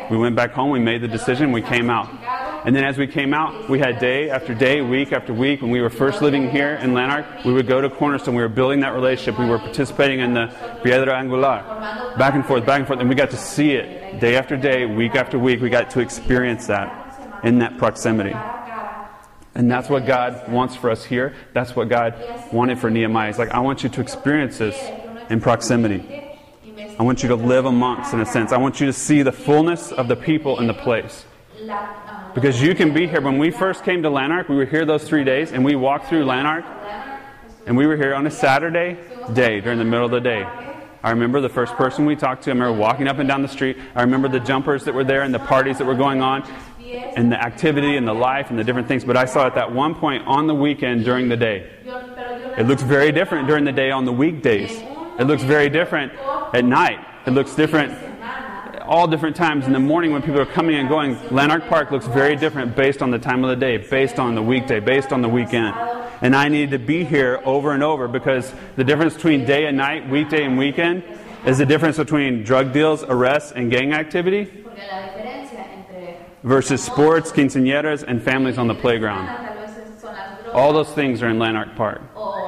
We 0.09 0.17
went 0.17 0.35
back 0.35 0.51
home, 0.51 0.71
we 0.71 0.79
made 0.79 1.01
the 1.01 1.07
decision, 1.07 1.51
we 1.51 1.61
came 1.61 1.89
out. 1.89 2.09
And 2.63 2.75
then 2.75 2.83
as 2.83 2.97
we 2.97 3.07
came 3.07 3.33
out, 3.33 3.69
we 3.69 3.79
had 3.79 3.97
day 3.97 4.29
after 4.29 4.53
day, 4.53 4.81
week 4.81 5.11
after 5.11 5.33
week. 5.33 5.61
When 5.61 5.71
we 5.71 5.81
were 5.81 5.89
first 5.89 6.21
living 6.21 6.49
here 6.51 6.75
in 6.75 6.93
Lanark, 6.93 7.43
we 7.43 7.53
would 7.53 7.67
go 7.67 7.81
to 7.81 7.89
Cornerstone. 7.89 8.35
We 8.35 8.41
were 8.43 8.49
building 8.49 8.81
that 8.81 8.93
relationship. 8.93 9.39
We 9.39 9.47
were 9.47 9.57
participating 9.57 10.19
in 10.19 10.35
the 10.35 10.47
Piedra 10.83 11.17
Angular. 11.17 11.63
Back 12.17 12.35
and 12.35 12.45
forth, 12.45 12.65
back 12.65 12.79
and 12.79 12.87
forth. 12.87 12.99
And 12.99 13.09
we 13.09 13.15
got 13.15 13.31
to 13.31 13.37
see 13.37 13.71
it 13.71 14.19
day 14.19 14.35
after 14.35 14.55
day, 14.55 14.85
week 14.85 15.15
after 15.15 15.39
week. 15.39 15.59
We 15.59 15.69
got 15.69 15.89
to 15.91 16.01
experience 16.01 16.67
that 16.67 17.43
in 17.43 17.59
that 17.59 17.79
proximity. 17.79 18.35
And 19.55 19.69
that's 19.69 19.89
what 19.89 20.05
God 20.05 20.49
wants 20.51 20.75
for 20.75 20.91
us 20.91 21.03
here. 21.03 21.35
That's 21.53 21.75
what 21.75 21.89
God 21.89 22.15
wanted 22.53 22.79
for 22.79 22.89
Nehemiah. 22.89 23.27
He's 23.27 23.39
like, 23.39 23.49
I 23.49 23.59
want 23.59 23.83
you 23.83 23.89
to 23.89 24.01
experience 24.01 24.59
this 24.59 24.77
in 25.31 25.41
proximity. 25.41 26.27
I 26.99 27.03
want 27.03 27.23
you 27.23 27.29
to 27.29 27.35
live 27.35 27.65
amongst, 27.65 28.13
in 28.13 28.21
a 28.21 28.25
sense. 28.25 28.51
I 28.51 28.57
want 28.57 28.79
you 28.79 28.85
to 28.85 28.93
see 28.93 29.23
the 29.23 29.31
fullness 29.31 29.91
of 29.91 30.07
the 30.07 30.15
people 30.15 30.59
in 30.59 30.67
the 30.67 30.73
place. 30.73 31.25
Because 32.33 32.61
you 32.61 32.73
can 32.75 32.93
be 32.93 33.07
here. 33.07 33.19
When 33.19 33.37
we 33.37 33.51
first 33.51 33.83
came 33.83 34.03
to 34.03 34.09
Lanark, 34.09 34.47
we 34.47 34.55
were 34.55 34.65
here 34.65 34.85
those 34.85 35.03
three 35.03 35.23
days, 35.23 35.51
and 35.51 35.65
we 35.65 35.75
walked 35.75 36.07
through 36.07 36.23
Lanark, 36.23 36.63
and 37.65 37.75
we 37.75 37.85
were 37.85 37.97
here 37.97 38.15
on 38.15 38.25
a 38.25 38.31
Saturday 38.31 38.97
day 39.33 39.59
during 39.59 39.77
the 39.77 39.85
middle 39.85 40.05
of 40.05 40.11
the 40.11 40.21
day. 40.21 40.47
I 41.03 41.09
remember 41.09 41.41
the 41.41 41.49
first 41.49 41.73
person 41.73 42.05
we 42.05 42.15
talked 42.15 42.43
to. 42.43 42.51
I 42.51 42.53
remember 42.53 42.79
walking 42.79 43.07
up 43.07 43.17
and 43.17 43.27
down 43.27 43.41
the 43.41 43.47
street. 43.47 43.77
I 43.95 44.01
remember 44.01 44.27
the 44.27 44.39
jumpers 44.39 44.85
that 44.85 44.93
were 44.93 45.03
there 45.03 45.23
and 45.23 45.33
the 45.33 45.39
parties 45.39 45.77
that 45.79 45.85
were 45.85 45.95
going 45.95 46.21
on, 46.21 46.43
and 47.15 47.31
the 47.31 47.41
activity 47.41 47.97
and 47.97 48.07
the 48.07 48.13
life 48.13 48.49
and 48.49 48.57
the 48.57 48.63
different 48.63 48.87
things. 48.87 49.03
But 49.03 49.17
I 49.17 49.25
saw 49.25 49.47
at 49.47 49.55
that 49.55 49.73
one 49.73 49.95
point 49.95 50.25
on 50.25 50.47
the 50.47 50.55
weekend 50.55 51.03
during 51.03 51.27
the 51.27 51.37
day. 51.37 51.69
It 52.57 52.67
looks 52.67 52.83
very 52.83 53.11
different 53.11 53.47
during 53.47 53.65
the 53.65 53.71
day 53.71 53.91
on 53.91 54.05
the 54.05 54.11
weekdays. 54.11 54.71
It 55.19 55.25
looks 55.25 55.43
very 55.43 55.69
different 55.69 56.13
at 56.53 56.63
night. 56.63 56.99
It 57.25 57.31
looks 57.31 57.55
different 57.55 57.91
all 58.91 59.07
different 59.07 59.37
times 59.37 59.65
in 59.67 59.71
the 59.71 59.79
morning 59.79 60.11
when 60.11 60.21
people 60.21 60.41
are 60.41 60.45
coming 60.45 60.75
and 60.75 60.89
going. 60.89 61.17
Lanark 61.29 61.65
Park 61.69 61.91
looks 61.91 62.05
very 62.07 62.35
different 62.35 62.75
based 62.75 63.01
on 63.01 63.09
the 63.09 63.17
time 63.17 63.41
of 63.41 63.49
the 63.49 63.55
day, 63.55 63.77
based 63.77 64.19
on 64.19 64.35
the 64.35 64.43
weekday, 64.43 64.81
based 64.81 65.13
on 65.13 65.21
the 65.21 65.29
weekend. 65.29 65.73
And 66.21 66.35
I 66.35 66.49
need 66.49 66.71
to 66.71 66.77
be 66.77 67.05
here 67.05 67.41
over 67.45 67.71
and 67.71 67.83
over 67.83 68.09
because 68.09 68.53
the 68.75 68.83
difference 68.83 69.13
between 69.13 69.45
day 69.45 69.65
and 69.65 69.77
night, 69.77 70.09
weekday 70.09 70.43
and 70.43 70.57
weekend, 70.57 71.05
is 71.45 71.57
the 71.57 71.65
difference 71.65 71.95
between 71.95 72.43
drug 72.43 72.73
deals, 72.73 73.01
arrests, 73.03 73.53
and 73.53 73.71
gang 73.71 73.93
activity 73.93 74.65
versus 76.43 76.83
sports, 76.83 77.31
quinceañeras, 77.31 78.03
and 78.05 78.21
families 78.21 78.57
on 78.57 78.67
the 78.67 78.75
playground. 78.75 79.29
All 80.51 80.73
those 80.73 80.91
things 80.91 81.23
are 81.23 81.29
in 81.29 81.39
Lanark 81.39 81.77
Park. 81.77 82.01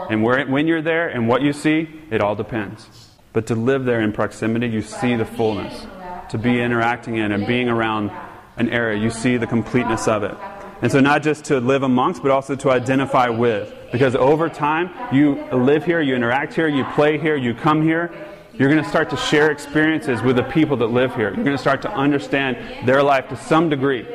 And 0.10 0.21
where, 0.21 0.45
when 0.45 0.67
you're 0.67 0.82
there 0.82 1.08
and 1.08 1.29
what 1.29 1.41
you 1.41 1.53
see, 1.53 1.88
it 2.12 2.19
all 2.19 2.36
depends. 2.36 2.89
But 3.32 3.47
to 3.47 3.56
live 3.56 3.86
there 3.86 4.01
in 4.01 4.12
proximity, 4.12 4.67
you 4.67 4.82
see 4.82 5.15
the 5.15 5.25
fullness. 5.25 5.88
To 6.33 6.39
be 6.39 6.59
interacting 6.59 7.17
in 7.17 7.31
and 7.31 7.45
being 7.45 7.69
around 7.69 8.09
an 8.57 8.67
area, 8.69 8.99
you 8.99 9.11
see 9.11 9.37
the 9.37 9.45
completeness 9.45 10.07
of 10.07 10.23
it. 10.23 10.35
And 10.81 10.91
so, 10.91 10.99
not 10.99 11.21
just 11.21 11.45
to 11.45 11.59
live 11.59 11.83
amongst, 11.83 12.23
but 12.23 12.31
also 12.31 12.55
to 12.55 12.71
identify 12.71 13.29
with. 13.29 13.71
Because 13.91 14.15
over 14.15 14.49
time, 14.49 14.89
you 15.13 15.35
live 15.51 15.85
here, 15.85 16.01
you 16.01 16.15
interact 16.15 16.55
here, 16.55 16.67
you 16.67 16.85
play 16.95 17.19
here, 17.19 17.35
you 17.35 17.53
come 17.53 17.83
here, 17.83 18.11
you're 18.53 18.67
going 18.67 18.83
to 18.83 18.89
start 18.89 19.11
to 19.11 19.15
share 19.15 19.51
experiences 19.51 20.23
with 20.23 20.37
the 20.37 20.41
people 20.41 20.75
that 20.77 20.87
live 20.87 21.13
here. 21.13 21.31
You're 21.35 21.45
going 21.45 21.55
to 21.55 21.61
start 21.61 21.83
to 21.83 21.91
understand 21.91 22.87
their 22.87 23.03
life 23.03 23.29
to 23.29 23.35
some 23.35 23.69
degree. 23.69 24.07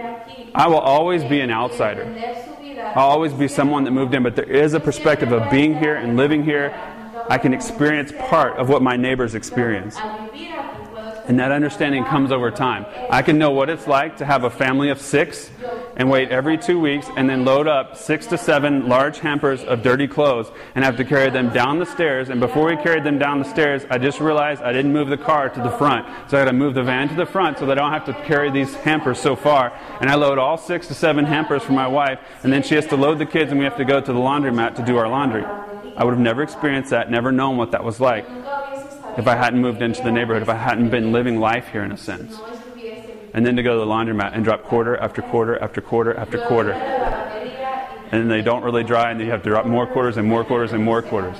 I 0.57 0.67
will 0.67 0.81
always 0.81 1.23
be 1.23 1.39
an 1.39 1.53
outsider. 1.53 2.03
I'll 2.97 3.11
always 3.11 3.33
be 3.33 3.47
someone 3.47 3.85
that 3.85 3.93
moved 3.93 4.13
in, 4.13 4.25
but 4.25 4.35
there 4.35 4.51
is 4.51 4.75
a 4.75 4.81
perspective 4.81 5.31
of 5.31 5.53
being 5.53 5.79
here 5.79 5.95
and 5.95 6.17
living 6.17 6.43
here. 6.43 6.75
I 7.31 7.39
can 7.39 7.55
experience 7.55 8.11
part 8.19 8.55
of 8.55 8.69
what 8.69 8.83
my 8.83 8.97
neighbors 8.97 9.37
experience. 9.37 9.97
And 11.29 11.39
that 11.39 11.53
understanding 11.53 12.05
comes 12.05 12.33
over 12.33 12.51
time. 12.51 12.87
I 13.11 13.21
can 13.21 13.37
know 13.37 13.51
what 13.51 13.69
it's 13.69 13.87
like 13.87 14.17
to 14.17 14.25
have 14.25 14.45
a 14.45 14.51
family 14.51 14.89
of 14.89 14.99
six 14.99 15.51
and 15.97 16.09
wait 16.09 16.31
every 16.31 16.57
two 16.57 16.81
weeks 16.81 17.07
and 17.17 17.29
then 17.29 17.45
load 17.45 17.69
up 17.69 17.99
six 17.99 18.27
to 18.29 18.39
seven 18.39 18.89
large 18.89 19.19
hampers 19.19 19.63
of 19.63 19.83
dirty 19.83 20.09
clothes 20.09 20.51
and 20.75 20.85
have 20.85 20.97
to 20.97 21.05
carry 21.05 21.29
them 21.29 21.53
down 21.53 21.79
the 21.79 21.85
stairs. 21.85 22.31
And 22.31 22.41
before 22.41 22.65
we 22.65 22.77
carried 22.77 23.05
them 23.05 23.19
down 23.19 23.41
the 23.41 23.45
stairs, 23.45 23.85
I 23.91 23.99
just 23.99 24.21
realized 24.21 24.63
I 24.63 24.73
didn't 24.73 24.95
move 24.95 25.09
the 25.09 25.19
car 25.19 25.51
to 25.51 25.61
the 25.61 25.71
front. 25.73 26.07
So 26.31 26.39
I 26.39 26.41
had 26.41 26.47
to 26.47 26.55
move 26.55 26.73
the 26.73 26.83
van 26.83 27.09
to 27.11 27.15
the 27.15 27.27
front 27.27 27.59
so 27.59 27.67
that 27.67 27.79
I 27.79 27.83
don't 27.83 27.93
have 27.93 28.07
to 28.07 28.25
carry 28.25 28.51
these 28.51 28.75
hampers 28.77 29.21
so 29.21 29.37
far. 29.37 29.79
And 30.01 30.09
I 30.09 30.15
load 30.15 30.39
all 30.39 30.57
six 30.57 30.87
to 30.87 30.95
seven 30.95 31.27
hampers 31.27 31.63
for 31.63 31.73
my 31.73 31.87
wife, 31.89 32.21
and 32.43 32.51
then 32.51 32.63
she 32.63 32.75
has 32.75 32.87
to 32.87 32.97
load 32.97 33.19
the 33.19 33.27
kids 33.27 33.51
and 33.51 33.59
we 33.59 33.67
have 33.67 33.77
to 33.77 33.85
go 33.85 34.01
to 34.01 34.13
the 34.13 34.19
laundromat 34.19 34.77
to 34.77 34.83
do 34.83 34.97
our 34.97 35.09
laundry. 35.09 35.45
I 35.45 36.05
would 36.05 36.13
have 36.13 36.21
never 36.21 36.43
experienced 36.43 36.91
that, 36.91 37.11
never 37.11 37.33
known 37.33 37.59
what 37.59 37.73
that 37.73 37.85
was 37.85 38.01
like 38.01 38.27
if 39.19 39.27
I 39.27 39.35
hadn't 39.35 39.61
moved 39.61 39.83
into 39.83 40.01
the 40.01 40.13
neighborhood, 40.13 40.43
if 40.43 40.49
I 40.49 40.55
hadn't 40.55 40.91
been 40.91 41.11
living 41.11 41.41
life 41.41 41.69
here 41.73 41.83
in 41.83 41.91
a 41.91 41.97
sense. 41.97 42.39
And 43.35 43.45
then 43.45 43.57
to 43.57 43.65
go 43.65 43.75
to 43.75 43.81
the 43.81 43.87
laundromat 43.87 44.33
and 44.33 44.45
drop 44.45 44.63
quarter 44.63 44.97
after 44.97 45.23
quarter 45.23 45.61
after 45.61 45.81
quarter 45.81 46.15
after 46.15 46.39
quarter. 46.47 46.73
And 48.13 48.31
they 48.31 48.43
don't 48.43 48.63
really 48.63 48.85
dry, 48.85 49.11
and 49.11 49.19
then 49.19 49.27
you 49.27 49.33
have 49.33 49.43
to 49.43 49.51
drop 49.51 49.67
more 49.67 49.89
quarters 49.89 50.17
and 50.17 50.27
more 50.27 50.45
quarters 50.45 50.73
and 50.73 50.85
more 50.85 51.03
quarters. 51.03 51.37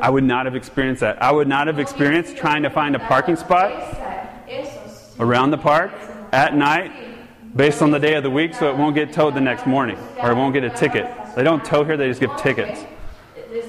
I 0.00 0.08
would 0.08 0.24
not 0.24 0.46
have 0.46 0.56
experienced 0.56 1.00
that. 1.02 1.22
I 1.22 1.30
would 1.30 1.48
not 1.48 1.66
have 1.66 1.78
experienced 1.78 2.36
trying 2.36 2.62
to 2.62 2.70
find 2.70 2.96
a 2.96 2.98
parking 2.98 3.36
spot 3.36 3.70
around 5.20 5.50
the 5.50 5.58
park 5.58 5.92
at 6.32 6.56
night 6.56 6.92
based 7.54 7.82
on 7.82 7.90
the 7.90 8.00
day 8.00 8.14
of 8.14 8.22
the 8.22 8.30
week 8.30 8.54
so 8.54 8.70
it 8.70 8.76
won't 8.76 8.94
get 8.94 9.12
towed 9.12 9.34
the 9.34 9.40
next 9.40 9.66
morning 9.66 9.98
or 10.18 10.32
it 10.32 10.34
won't 10.34 10.54
get 10.54 10.64
a 10.64 10.70
ticket. 10.70 11.08
They 11.36 11.42
don't 11.44 11.64
tow 11.64 11.84
here, 11.84 11.96
they 11.98 12.08
just 12.08 12.20
give 12.20 12.34
tickets. 12.36 12.84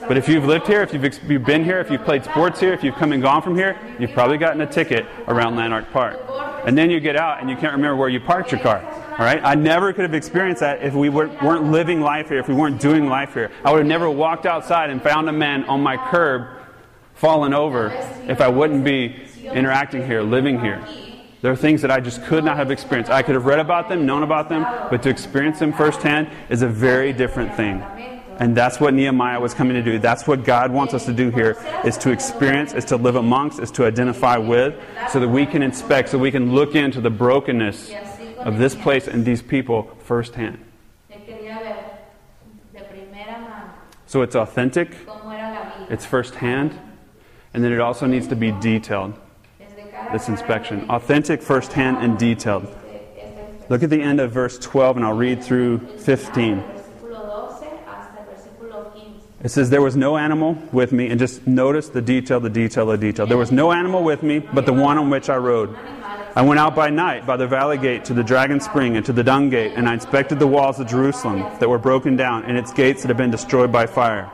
But 0.07 0.17
if 0.17 0.27
you've 0.27 0.45
lived 0.45 0.67
here, 0.67 0.81
if 0.81 0.93
you've, 0.93 1.29
you've 1.29 1.45
been 1.45 1.63
here, 1.63 1.79
if 1.79 1.91
you've 1.91 2.03
played 2.03 2.23
sports 2.23 2.59
here, 2.59 2.73
if 2.73 2.83
you've 2.83 2.95
come 2.95 3.11
and 3.11 3.21
gone 3.21 3.41
from 3.41 3.55
here, 3.55 3.77
you've 3.99 4.13
probably 4.13 4.37
gotten 4.37 4.61
a 4.61 4.65
ticket 4.65 5.05
around 5.27 5.55
Lanark 5.55 5.91
Park. 5.91 6.19
And 6.65 6.75
then 6.77 6.89
you 6.89 6.99
get 6.99 7.15
out 7.15 7.41
and 7.41 7.49
you 7.49 7.55
can't 7.55 7.73
remember 7.73 7.95
where 7.95 8.09
you 8.09 8.19
parked 8.19 8.51
your 8.51 8.61
car. 8.61 8.83
All 9.11 9.25
right? 9.25 9.39
I 9.43 9.53
never 9.53 9.93
could 9.93 10.01
have 10.01 10.15
experienced 10.15 10.61
that 10.61 10.81
if 10.81 10.93
we 10.93 11.09
were, 11.09 11.27
weren't 11.43 11.71
living 11.71 12.01
life 12.01 12.29
here, 12.29 12.39
if 12.39 12.47
we 12.47 12.55
weren't 12.55 12.81
doing 12.81 13.07
life 13.07 13.33
here. 13.33 13.51
I 13.63 13.71
would 13.71 13.79
have 13.79 13.87
never 13.87 14.09
walked 14.09 14.45
outside 14.45 14.89
and 14.89 15.01
found 15.01 15.29
a 15.29 15.33
man 15.33 15.65
on 15.65 15.81
my 15.81 15.97
curb 16.09 16.47
fallen 17.13 17.53
over 17.53 17.91
if 18.27 18.41
I 18.41 18.47
wouldn't 18.47 18.83
be 18.83 19.23
interacting 19.43 20.05
here, 20.05 20.21
living 20.23 20.59
here. 20.59 20.85
There 21.41 21.51
are 21.51 21.55
things 21.55 21.83
that 21.83 21.91
I 21.91 21.99
just 21.99 22.23
could 22.23 22.43
not 22.43 22.57
have 22.57 22.71
experienced. 22.71 23.11
I 23.11 23.21
could 23.21 23.35
have 23.35 23.45
read 23.45 23.59
about 23.59 23.87
them, 23.87 24.07
known 24.07 24.23
about 24.23 24.49
them, 24.49 24.63
but 24.89 25.03
to 25.03 25.09
experience 25.09 25.59
them 25.59 25.71
firsthand 25.71 26.29
is 26.49 26.63
a 26.63 26.67
very 26.67 27.13
different 27.13 27.53
thing. 27.53 27.83
And 28.39 28.55
that's 28.55 28.79
what 28.79 28.93
Nehemiah 28.93 29.39
was 29.39 29.53
coming 29.53 29.75
to 29.75 29.81
do. 29.81 29.97
That's 29.97 30.27
what 30.27 30.43
God 30.43 30.71
wants 30.71 30.93
us 30.93 31.05
to 31.05 31.13
do 31.13 31.29
here 31.29 31.57
is 31.85 31.97
to 31.99 32.11
experience, 32.11 32.73
is 32.73 32.85
to 32.85 32.97
live 32.97 33.15
amongst, 33.15 33.59
is 33.59 33.71
to 33.71 33.85
identify 33.85 34.37
with, 34.37 34.75
so 35.09 35.19
that 35.19 35.29
we 35.29 35.45
can 35.45 35.63
inspect, 35.63 36.09
so 36.09 36.17
we 36.17 36.31
can 36.31 36.53
look 36.53 36.75
into 36.75 36.99
the 36.99 37.09
brokenness 37.09 37.91
of 38.37 38.57
this 38.57 38.75
place 38.75 39.07
and 39.07 39.25
these 39.25 39.41
people 39.41 39.83
firsthand. 39.99 40.59
So 44.07 44.21
it's 44.21 44.35
authentic, 44.35 44.95
it's 45.89 46.05
firsthand, 46.05 46.79
and 47.53 47.63
then 47.63 47.71
it 47.71 47.79
also 47.79 48.05
needs 48.05 48.27
to 48.27 48.35
be 48.35 48.51
detailed. 48.51 49.19
This 50.11 50.29
inspection. 50.29 50.89
Authentic, 50.89 51.41
firsthand, 51.41 51.97
and 51.97 52.17
detailed. 52.17 52.67
Look 53.69 53.81
at 53.81 53.89
the 53.89 54.01
end 54.01 54.19
of 54.21 54.31
verse 54.31 54.59
12, 54.59 54.97
and 54.97 55.05
I'll 55.05 55.13
read 55.13 55.43
through 55.43 55.79
15. 55.97 56.61
versículo 56.61 57.23
12 57.25 57.65
hasta 57.87 58.19
el 58.19 58.25
versículo 58.25 58.64
15. 58.64 58.64
It 59.43 59.49
says, 59.49 59.69
There 59.69 59.81
was 59.81 59.95
no 59.95 60.17
animal 60.17 60.57
with 60.71 60.91
me, 60.91 61.07
and 61.09 61.19
just 61.19 61.45
notice 61.45 61.89
the 61.89 62.01
detail, 62.01 62.39
the 62.39 62.49
detail, 62.49 62.85
the 62.85 62.97
detail. 62.97 63.27
There 63.27 63.37
was 63.37 63.51
no 63.51 63.71
animal 63.71 64.03
with 64.03 64.23
me 64.23 64.39
but 64.39 64.65
the 64.65 64.73
one 64.73 64.97
on 64.97 65.09
which 65.09 65.29
I 65.29 65.37
rode. 65.37 65.75
I 66.35 66.41
went 66.41 66.59
out 66.59 66.75
by 66.75 66.89
night 66.89 67.25
by 67.25 67.37
the 67.37 67.47
valley 67.47 67.77
gate 67.77 68.05
to 68.05 68.13
the 68.13 68.23
dragon 68.23 68.59
spring 68.59 68.97
and 68.97 69.05
to 69.05 69.13
the 69.13 69.23
dung 69.23 69.49
gate, 69.49 69.73
and 69.75 69.87
I 69.87 69.93
inspected 69.93 70.39
the 70.39 70.47
walls 70.47 70.79
of 70.79 70.87
Jerusalem 70.87 71.39
that 71.59 71.69
were 71.69 71.77
broken 71.77 72.15
down, 72.15 72.43
and 72.43 72.57
its 72.57 72.73
gates 72.73 73.03
that 73.03 73.07
had 73.07 73.17
been 73.17 73.31
destroyed 73.31 73.71
by 73.71 73.85
fire. 73.85 74.29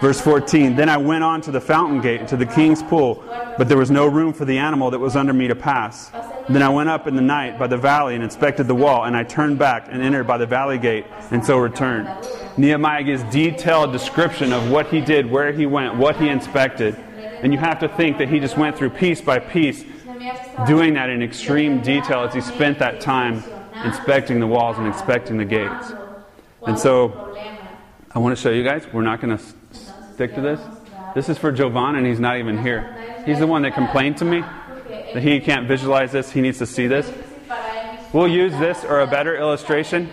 Verse 0.00 0.20
14 0.20 0.76
Then 0.76 0.88
I 0.88 0.96
went 0.96 1.24
on 1.24 1.40
to 1.42 1.50
the 1.50 1.60
fountain 1.60 2.00
gate 2.00 2.20
and 2.20 2.28
to 2.28 2.36
the 2.36 2.46
king's 2.46 2.82
pool, 2.82 3.24
but 3.58 3.68
there 3.68 3.76
was 3.76 3.90
no 3.90 4.06
room 4.06 4.32
for 4.32 4.44
the 4.44 4.58
animal 4.58 4.90
that 4.90 4.98
was 4.98 5.16
under 5.16 5.32
me 5.32 5.48
to 5.48 5.54
pass. 5.54 6.10
Then 6.50 6.62
I 6.64 6.68
went 6.68 6.88
up 6.88 7.06
in 7.06 7.14
the 7.14 7.22
night 7.22 7.60
by 7.60 7.68
the 7.68 7.76
valley 7.76 8.16
and 8.16 8.24
inspected 8.24 8.66
the 8.66 8.74
wall, 8.74 9.04
and 9.04 9.16
I 9.16 9.22
turned 9.22 9.56
back 9.56 9.86
and 9.88 10.02
entered 10.02 10.26
by 10.26 10.36
the 10.36 10.46
valley 10.46 10.78
gate, 10.78 11.06
and 11.30 11.46
so 11.46 11.58
returned. 11.58 12.08
Nehemiah 12.56 13.04
gives 13.04 13.22
detailed 13.24 13.92
description 13.92 14.52
of 14.52 14.68
what 14.68 14.88
he 14.88 15.00
did, 15.00 15.30
where 15.30 15.52
he 15.52 15.64
went, 15.64 15.94
what 15.94 16.16
he 16.16 16.28
inspected. 16.28 16.96
And 17.42 17.52
you 17.52 17.58
have 17.60 17.78
to 17.78 17.88
think 17.88 18.18
that 18.18 18.28
he 18.28 18.40
just 18.40 18.56
went 18.56 18.76
through 18.76 18.90
piece 18.90 19.20
by 19.20 19.38
piece, 19.38 19.84
doing 20.66 20.94
that 20.94 21.08
in 21.08 21.22
extreme 21.22 21.82
detail 21.82 22.24
as 22.24 22.34
he 22.34 22.40
spent 22.40 22.80
that 22.80 23.00
time 23.00 23.44
inspecting 23.84 24.40
the 24.40 24.46
walls 24.48 24.76
and 24.76 24.88
inspecting 24.88 25.36
the 25.36 25.44
gates. 25.44 25.92
And 26.66 26.76
so 26.76 27.38
I 28.10 28.18
want 28.18 28.36
to 28.36 28.42
show 28.42 28.50
you 28.50 28.64
guys. 28.64 28.88
We're 28.92 29.02
not 29.02 29.20
going 29.20 29.38
to 29.38 29.44
stick 30.14 30.34
to 30.34 30.40
this. 30.40 30.60
This 31.14 31.28
is 31.28 31.38
for 31.38 31.52
Jovan, 31.52 31.94
and 31.94 32.04
he's 32.04 32.20
not 32.20 32.38
even 32.38 32.60
here. 32.60 33.22
He's 33.24 33.38
the 33.38 33.46
one 33.46 33.62
that 33.62 33.74
complained 33.74 34.16
to 34.18 34.24
me 34.24 34.42
that 35.14 35.22
he 35.22 35.40
can't 35.40 35.66
visualize 35.66 36.12
this. 36.12 36.30
He 36.30 36.40
needs 36.40 36.58
to 36.58 36.66
see 36.66 36.86
this. 36.86 37.10
We'll 38.12 38.28
use 38.28 38.52
this 38.58 38.84
or 38.84 39.00
a 39.00 39.06
better 39.06 39.36
illustration 39.36 40.08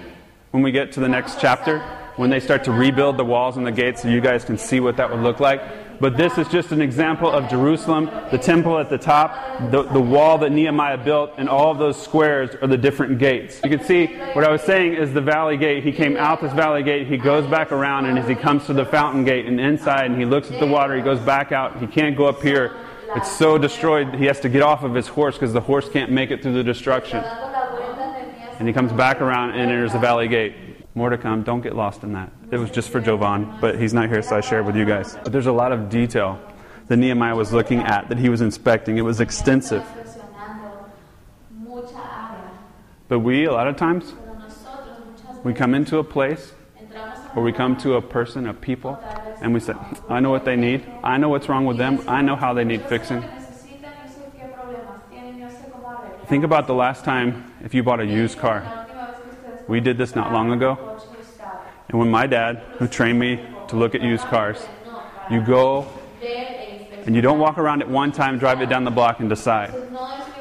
when 0.51 0.63
we 0.63 0.71
get 0.71 0.91
to 0.93 0.99
the 0.99 1.10
next 1.10 1.39
chapter, 1.39 1.79
when 2.15 2.29
they 2.29 2.39
start 2.39 2.63
to 2.65 2.71
rebuild 2.71 3.17
the 3.17 3.25
walls 3.25 3.57
and 3.57 3.65
the 3.65 3.71
gates, 3.71 4.03
so 4.03 4.07
you 4.07 4.21
guys 4.21 4.45
can 4.45 4.57
see 4.57 4.79
what 4.79 4.97
that 4.97 5.10
would 5.10 5.19
look 5.19 5.39
like. 5.39 5.99
But 5.99 6.15
this 6.15 6.38
is 6.38 6.47
just 6.49 6.71
an 6.71 6.79
example 6.79 7.29
of 7.29 7.49
Jerusalem, 7.49 8.05
the 8.29 8.38
temple 8.38 8.77
at 8.77 8.89
the 8.89 8.99
top, 8.99 9.71
the, 9.71 9.81
the 9.83 9.99
wall 9.99 10.38
that 10.39 10.51
Nehemiah 10.51 10.97
built, 10.97 11.31
and 11.38 11.49
all 11.49 11.71
of 11.71 11.79
those 11.79 11.99
squares 11.99 12.55
are 12.62 12.67
the 12.67 12.77
different 12.77 13.17
gates. 13.17 13.60
You 13.63 13.71
can 13.71 13.83
see 13.83 14.05
what 14.33 14.43
I 14.43 14.51
was 14.51 14.62
saying 14.62 14.93
is 14.93 15.12
the 15.13 15.21
valley 15.21 15.57
gate. 15.57 15.83
He 15.83 15.91
came 15.91 16.15
out 16.17 16.39
this 16.39 16.53
valley 16.53 16.83
gate, 16.83 17.07
he 17.07 17.17
goes 17.17 17.47
back 17.47 17.71
around, 17.71 18.05
and 18.05 18.19
as 18.19 18.27
he 18.27 18.36
comes 18.36 18.67
to 18.67 18.73
the 18.73 18.86
fountain 18.86 19.25
gate 19.25 19.47
and 19.47 19.60
inside, 19.60 20.05
and 20.05 20.17
he 20.19 20.25
looks 20.25 20.51
at 20.51 20.60
the 20.60 20.67
water, 20.67 20.95
he 20.95 21.01
goes 21.01 21.19
back 21.19 21.51
out. 21.51 21.79
He 21.79 21.88
can't 21.88 22.15
go 22.15 22.27
up 22.27 22.43
here. 22.43 22.75
It's 23.15 23.32
so 23.32 23.58
destroyed, 23.58 24.15
he 24.15 24.26
has 24.26 24.39
to 24.41 24.50
get 24.50 24.62
off 24.62 24.84
of 24.84 24.93
his 24.93 25.08
horse 25.08 25.36
because 25.36 25.54
the 25.54 25.62
horse 25.62 25.89
can't 25.89 26.12
make 26.12 26.32
it 26.32 26.41
through 26.41 26.54
the 26.54 26.63
destruction. 26.63 27.24
And 28.60 28.67
he 28.67 28.74
comes 28.74 28.91
back 28.91 29.22
around 29.22 29.52
and 29.52 29.72
enters 29.72 29.93
the 29.93 30.00
valley 30.00 30.28
gate. 30.28 30.56
More 30.96 31.10
to 31.10 31.17
come. 31.17 31.43
Don't 31.43 31.62
get 31.62 31.76
lost 31.76 32.04
in 32.04 32.13
that. 32.13 32.32
It 32.50 32.58
was 32.58 32.72
just 32.72 32.89
for 32.89 33.00
Jovan, 33.00 33.60
but 33.62 33.80
he's 33.80 33.93
not 33.93 34.10
here, 34.10 34.22
so 34.24 34.36
I 34.36 34.41
share 34.41 34.60
it 34.60 34.63
with 34.63 34.76
you 34.76 34.86
guys. 34.86 35.15
But 35.24 35.32
there's 35.32 35.46
a 35.46 35.52
lot 35.52 35.72
of 35.72 35.89
detail 35.89 36.39
that 36.88 36.98
Nehemiah 36.98 37.36
was 37.36 37.54
looking 37.54 37.80
at, 37.80 38.10
that 38.10 38.17
he 38.17 38.30
was 38.30 38.41
inspecting. 38.41 38.98
It 38.98 39.02
was 39.02 39.20
extensive. 39.20 39.86
But 43.08 43.20
we, 43.20 43.46
a 43.46 43.52
lot 43.52 43.67
of 43.67 43.78
times, 43.78 44.13
we 45.43 45.54
come 45.54 45.76
into 45.76 46.00
a 46.00 46.04
place 46.04 46.52
or 47.38 47.43
we 47.43 47.54
come 47.54 47.78
to 47.78 47.93
a 47.93 48.02
person, 48.02 48.47
a 48.47 48.54
people, 48.54 49.00
and 49.41 49.54
we 49.54 49.60
say, 49.60 49.76
I 50.10 50.19
know 50.19 50.32
what 50.32 50.43
they 50.43 50.56
need. 50.56 50.84
I 51.04 51.17
know 51.17 51.30
what's 51.30 51.47
wrong 51.47 51.67
with 51.67 51.78
them. 51.78 52.04
I 52.08 52.23
know 52.23 52.36
how 52.36 52.52
they 52.56 52.63
need 52.63 52.82
fixing. 52.86 53.23
Think 56.26 56.43
about 56.43 56.65
the 56.65 56.73
last 56.73 57.06
time 57.06 57.54
if 57.63 57.76
you 57.76 57.84
bought 57.84 58.00
a 58.00 58.06
used 58.08 58.39
car. 58.39 58.88
We 59.67 59.80
did 59.80 60.00
this 60.00 60.15
not 60.15 60.34
long 60.34 60.52
ago. 60.52 61.00
And 61.89 62.00
when 62.00 62.10
my 62.10 62.26
dad, 62.26 62.63
who 62.80 62.88
trained 62.88 63.19
me 63.19 63.39
to 63.67 63.76
look 63.76 63.93
at 63.93 64.02
used 64.02 64.26
cars, 64.26 64.58
you 65.30 65.41
go. 65.41 65.86
And 67.08 67.15
you 67.15 67.22
don't 67.22 67.39
walk 67.39 67.58
around 67.58 67.82
it 67.82 67.88
one 67.88 68.12
time, 68.12 68.38
drive 68.38 68.62
it 68.62 68.67
down 68.67 68.84
the 68.84 68.91
block, 68.91 69.20
and 69.20 69.30
decide. 69.30 69.74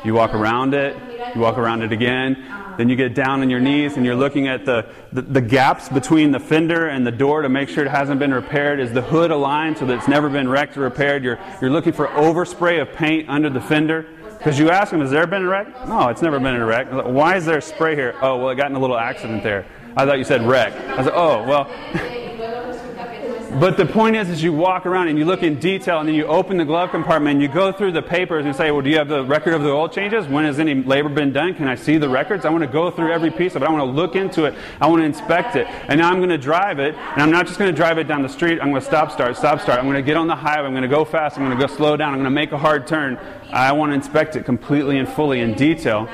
You 0.04 0.14
walk 0.14 0.34
around 0.34 0.74
it, 0.74 0.96
you 1.34 1.40
walk 1.40 1.58
around 1.58 1.82
it 1.82 1.92
again, 1.92 2.44
then 2.76 2.88
you 2.88 2.96
get 2.96 3.14
down 3.14 3.40
on 3.40 3.48
your 3.48 3.60
knees 3.60 3.96
and 3.96 4.04
you're 4.04 4.16
looking 4.16 4.48
at 4.48 4.64
the, 4.64 4.86
the, 5.12 5.22
the 5.22 5.40
gaps 5.40 5.88
between 5.88 6.30
the 6.30 6.40
fender 6.40 6.88
and 6.88 7.06
the 7.06 7.10
door 7.12 7.42
to 7.42 7.48
make 7.48 7.68
sure 7.68 7.84
it 7.84 7.90
hasn't 7.90 8.18
been 8.18 8.34
repaired. 8.34 8.80
Is 8.80 8.92
the 8.92 9.02
hood 9.02 9.30
aligned 9.30 9.78
so 9.78 9.86
that 9.86 9.98
it's 9.98 10.08
never 10.08 10.28
been 10.28 10.48
wrecked 10.48 10.76
or 10.76 10.80
repaired? 10.80 11.24
You're, 11.24 11.38
you're 11.60 11.70
looking 11.70 11.92
for 11.92 12.08
overspray 12.08 12.82
of 12.82 12.92
paint 12.92 13.28
under 13.28 13.48
the 13.48 13.60
fender. 13.60 14.06
Because 14.36 14.58
you 14.58 14.70
ask 14.70 14.90
them, 14.90 15.00
has 15.00 15.10
there 15.10 15.26
been 15.26 15.42
a 15.42 15.48
wreck? 15.48 15.88
No, 15.88 16.08
it's 16.08 16.22
never 16.22 16.38
been 16.38 16.54
a 16.54 16.64
wreck. 16.64 16.88
Why 16.90 17.36
is 17.36 17.46
there 17.46 17.60
spray 17.60 17.94
here? 17.94 18.14
Oh, 18.20 18.36
well, 18.36 18.50
it 18.50 18.56
got 18.56 18.70
in 18.70 18.76
a 18.76 18.80
little 18.80 18.98
accident 18.98 19.42
there. 19.42 19.66
I 19.96 20.04
thought 20.04 20.18
you 20.18 20.24
said 20.24 20.42
wreck. 20.42 20.74
I 20.74 21.02
said, 21.02 21.12
oh, 21.14 21.42
well, 21.44 21.64
y 21.94 22.34
luego 22.36 22.66
resulta 22.66 23.10
que 23.10 23.28
no 23.28 23.34
es 23.36 23.45
but 23.60 23.76
the 23.76 23.86
point 23.86 24.16
is, 24.16 24.28
is 24.28 24.42
you 24.42 24.52
walk 24.52 24.86
around 24.86 25.08
and 25.08 25.18
you 25.18 25.24
look 25.24 25.42
in 25.42 25.58
detail, 25.58 26.00
and 26.00 26.08
then 26.08 26.14
you 26.14 26.26
open 26.26 26.56
the 26.56 26.64
glove 26.64 26.90
compartment 26.90 27.34
and 27.34 27.42
you 27.42 27.48
go 27.48 27.72
through 27.72 27.92
the 27.92 28.02
papers 28.02 28.44
and 28.44 28.54
say, 28.54 28.70
"Well, 28.70 28.82
do 28.82 28.90
you 28.90 28.98
have 28.98 29.08
the 29.08 29.24
record 29.24 29.54
of 29.54 29.62
the 29.62 29.70
oil 29.70 29.88
changes? 29.88 30.26
When 30.26 30.44
has 30.44 30.58
any 30.58 30.74
labor 30.74 31.08
been 31.08 31.32
done? 31.32 31.54
Can 31.54 31.68
I 31.68 31.74
see 31.74 31.96
the 31.96 32.08
records? 32.08 32.44
I 32.44 32.50
want 32.50 32.62
to 32.64 32.70
go 32.70 32.90
through 32.90 33.12
every 33.12 33.30
piece 33.30 33.54
of 33.54 33.62
it. 33.62 33.68
I 33.68 33.70
want 33.70 33.80
to 33.80 33.90
look 33.90 34.16
into 34.16 34.44
it. 34.44 34.54
I 34.80 34.86
want 34.86 35.00
to 35.00 35.06
inspect 35.06 35.56
it. 35.56 35.66
And 35.88 36.00
now 36.00 36.10
I'm 36.10 36.18
going 36.18 36.28
to 36.30 36.38
drive 36.38 36.78
it, 36.78 36.94
and 36.94 37.22
I'm 37.22 37.30
not 37.30 37.46
just 37.46 37.58
going 37.58 37.72
to 37.72 37.76
drive 37.76 37.98
it 37.98 38.08
down 38.08 38.22
the 38.22 38.28
street. 38.28 38.60
I'm 38.60 38.70
going 38.70 38.82
to 38.82 38.86
stop, 38.86 39.10
start, 39.12 39.36
stop, 39.36 39.60
start. 39.60 39.78
I'm 39.78 39.86
going 39.86 39.96
to 39.96 40.02
get 40.02 40.16
on 40.16 40.26
the 40.26 40.36
highway. 40.36 40.66
I'm 40.66 40.72
going 40.72 40.82
to 40.82 40.88
go 40.88 41.04
fast. 41.04 41.38
I'm 41.38 41.44
going 41.44 41.56
to 41.56 41.66
go 41.66 41.72
slow 41.72 41.96
down. 41.96 42.12
I'm 42.12 42.18
going 42.18 42.24
to 42.24 42.30
make 42.30 42.52
a 42.52 42.58
hard 42.58 42.86
turn. 42.86 43.18
I 43.50 43.72
want 43.72 43.90
to 43.90 43.94
inspect 43.94 44.36
it 44.36 44.44
completely 44.44 44.98
and 44.98 45.08
fully 45.08 45.40
in 45.40 45.54
detail, 45.54 46.08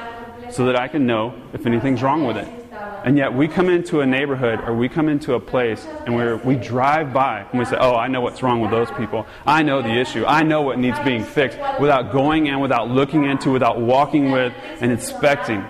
so 0.50 0.66
that 0.66 0.78
I 0.78 0.87
can 0.87 1.07
know 1.07 1.35
if 1.52 1.66
anything's 1.66 2.02
wrong 2.02 2.24
with 2.24 2.37
it." 2.37 2.62
And 3.05 3.17
yet 3.17 3.35
we 3.35 3.49
come 3.49 3.69
into 3.69 4.01
a 4.01 4.07
neighborhood 4.07 4.61
or 4.61 4.75
we 4.75 4.88
come 4.88 5.09
into 5.09 5.35
a 5.35 5.41
place 5.41 5.87
and 6.07 6.15
we 6.17 6.35
we 6.55 6.57
drive 6.57 7.12
by 7.12 7.47
and 7.51 7.59
we 7.59 7.65
say, 7.65 7.77
oh, 7.79 7.95
I 7.95 8.09
know 8.09 8.21
what's 8.21 8.43
wrong 8.43 8.61
with 8.61 8.71
those 8.71 8.91
people. 8.93 9.27
I 9.45 9.62
know 9.62 9.83
the 9.83 9.93
issue. 9.93 10.25
I 10.25 10.43
know 10.43 10.62
what 10.62 10.79
needs 10.79 10.99
being 11.01 11.25
fixed 11.25 11.59
without 11.81 12.12
going 12.12 12.47
in, 12.47 12.61
without 12.61 12.88
looking 12.91 13.25
into, 13.25 13.51
without 13.51 13.81
walking 13.81 14.31
with 14.31 14.53
and 14.81 14.93
inspecting, 14.93 15.65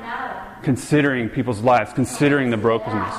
considering 0.63 1.29
people's 1.29 1.61
lives, 1.61 1.93
considering 1.93 2.51
the 2.51 2.57
brokenness. 2.57 3.15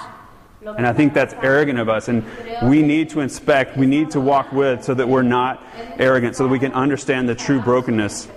And 0.65 0.88
I 0.88 0.93
think 0.93 1.13
that's 1.13 1.34
arrogant 1.36 1.80
of 1.80 1.89
us. 1.89 2.08
And 2.08 2.23
we 2.63 2.82
need 2.82 3.10
to 3.10 3.19
inspect, 3.19 3.78
we 3.78 3.86
need 3.86 4.12
to 4.12 4.21
walk 4.21 4.52
with 4.52 4.84
so 4.84 4.93
that 4.93 5.08
we're 5.08 5.21
not 5.21 5.62
arrogant, 5.97 6.36
so 6.36 6.43
that 6.43 6.49
we 6.49 6.60
can 6.60 6.71
understand 6.73 7.28
the 7.28 7.36
true 7.36 7.60
brokenness 7.60 8.30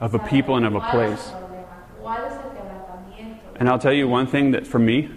of 0.00 0.14
a 0.14 0.18
people 0.20 0.56
and 0.56 0.64
of 0.64 0.74
a 0.74 0.80
place. 0.80 1.28
el 1.28 1.40
problema, 1.40 1.86
cuál 2.00 2.24
es 2.26 2.32
el 2.34 2.50
quebrantamiento. 2.50 3.47
And 3.58 3.68
I'll 3.68 3.78
tell 3.78 3.92
you 3.92 4.06
one 4.06 4.26
thing 4.26 4.52
that 4.52 4.66
for 4.66 4.78
me, 4.78 5.10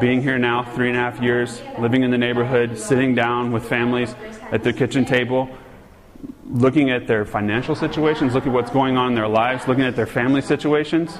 being 0.00 0.22
here 0.22 0.38
now 0.38 0.62
three 0.74 0.88
and 0.88 0.96
a 0.96 1.00
half 1.00 1.20
years, 1.22 1.62
living 1.78 2.02
in 2.02 2.10
the 2.10 2.18
neighborhood, 2.18 2.78
sitting 2.78 3.14
down 3.14 3.52
with 3.52 3.66
families 3.68 4.14
at 4.52 4.62
their 4.62 4.72
kitchen 4.72 5.04
table, 5.04 5.48
looking 6.44 6.90
at 6.90 7.06
their 7.06 7.24
financial 7.24 7.74
situations, 7.74 8.34
looking 8.34 8.50
at 8.50 8.54
what's 8.54 8.70
going 8.70 8.96
on 8.96 9.08
in 9.08 9.14
their 9.14 9.28
lives, 9.28 9.66
looking 9.66 9.84
at 9.84 9.96
their 9.96 10.06
family 10.06 10.42
situations. 10.42 11.16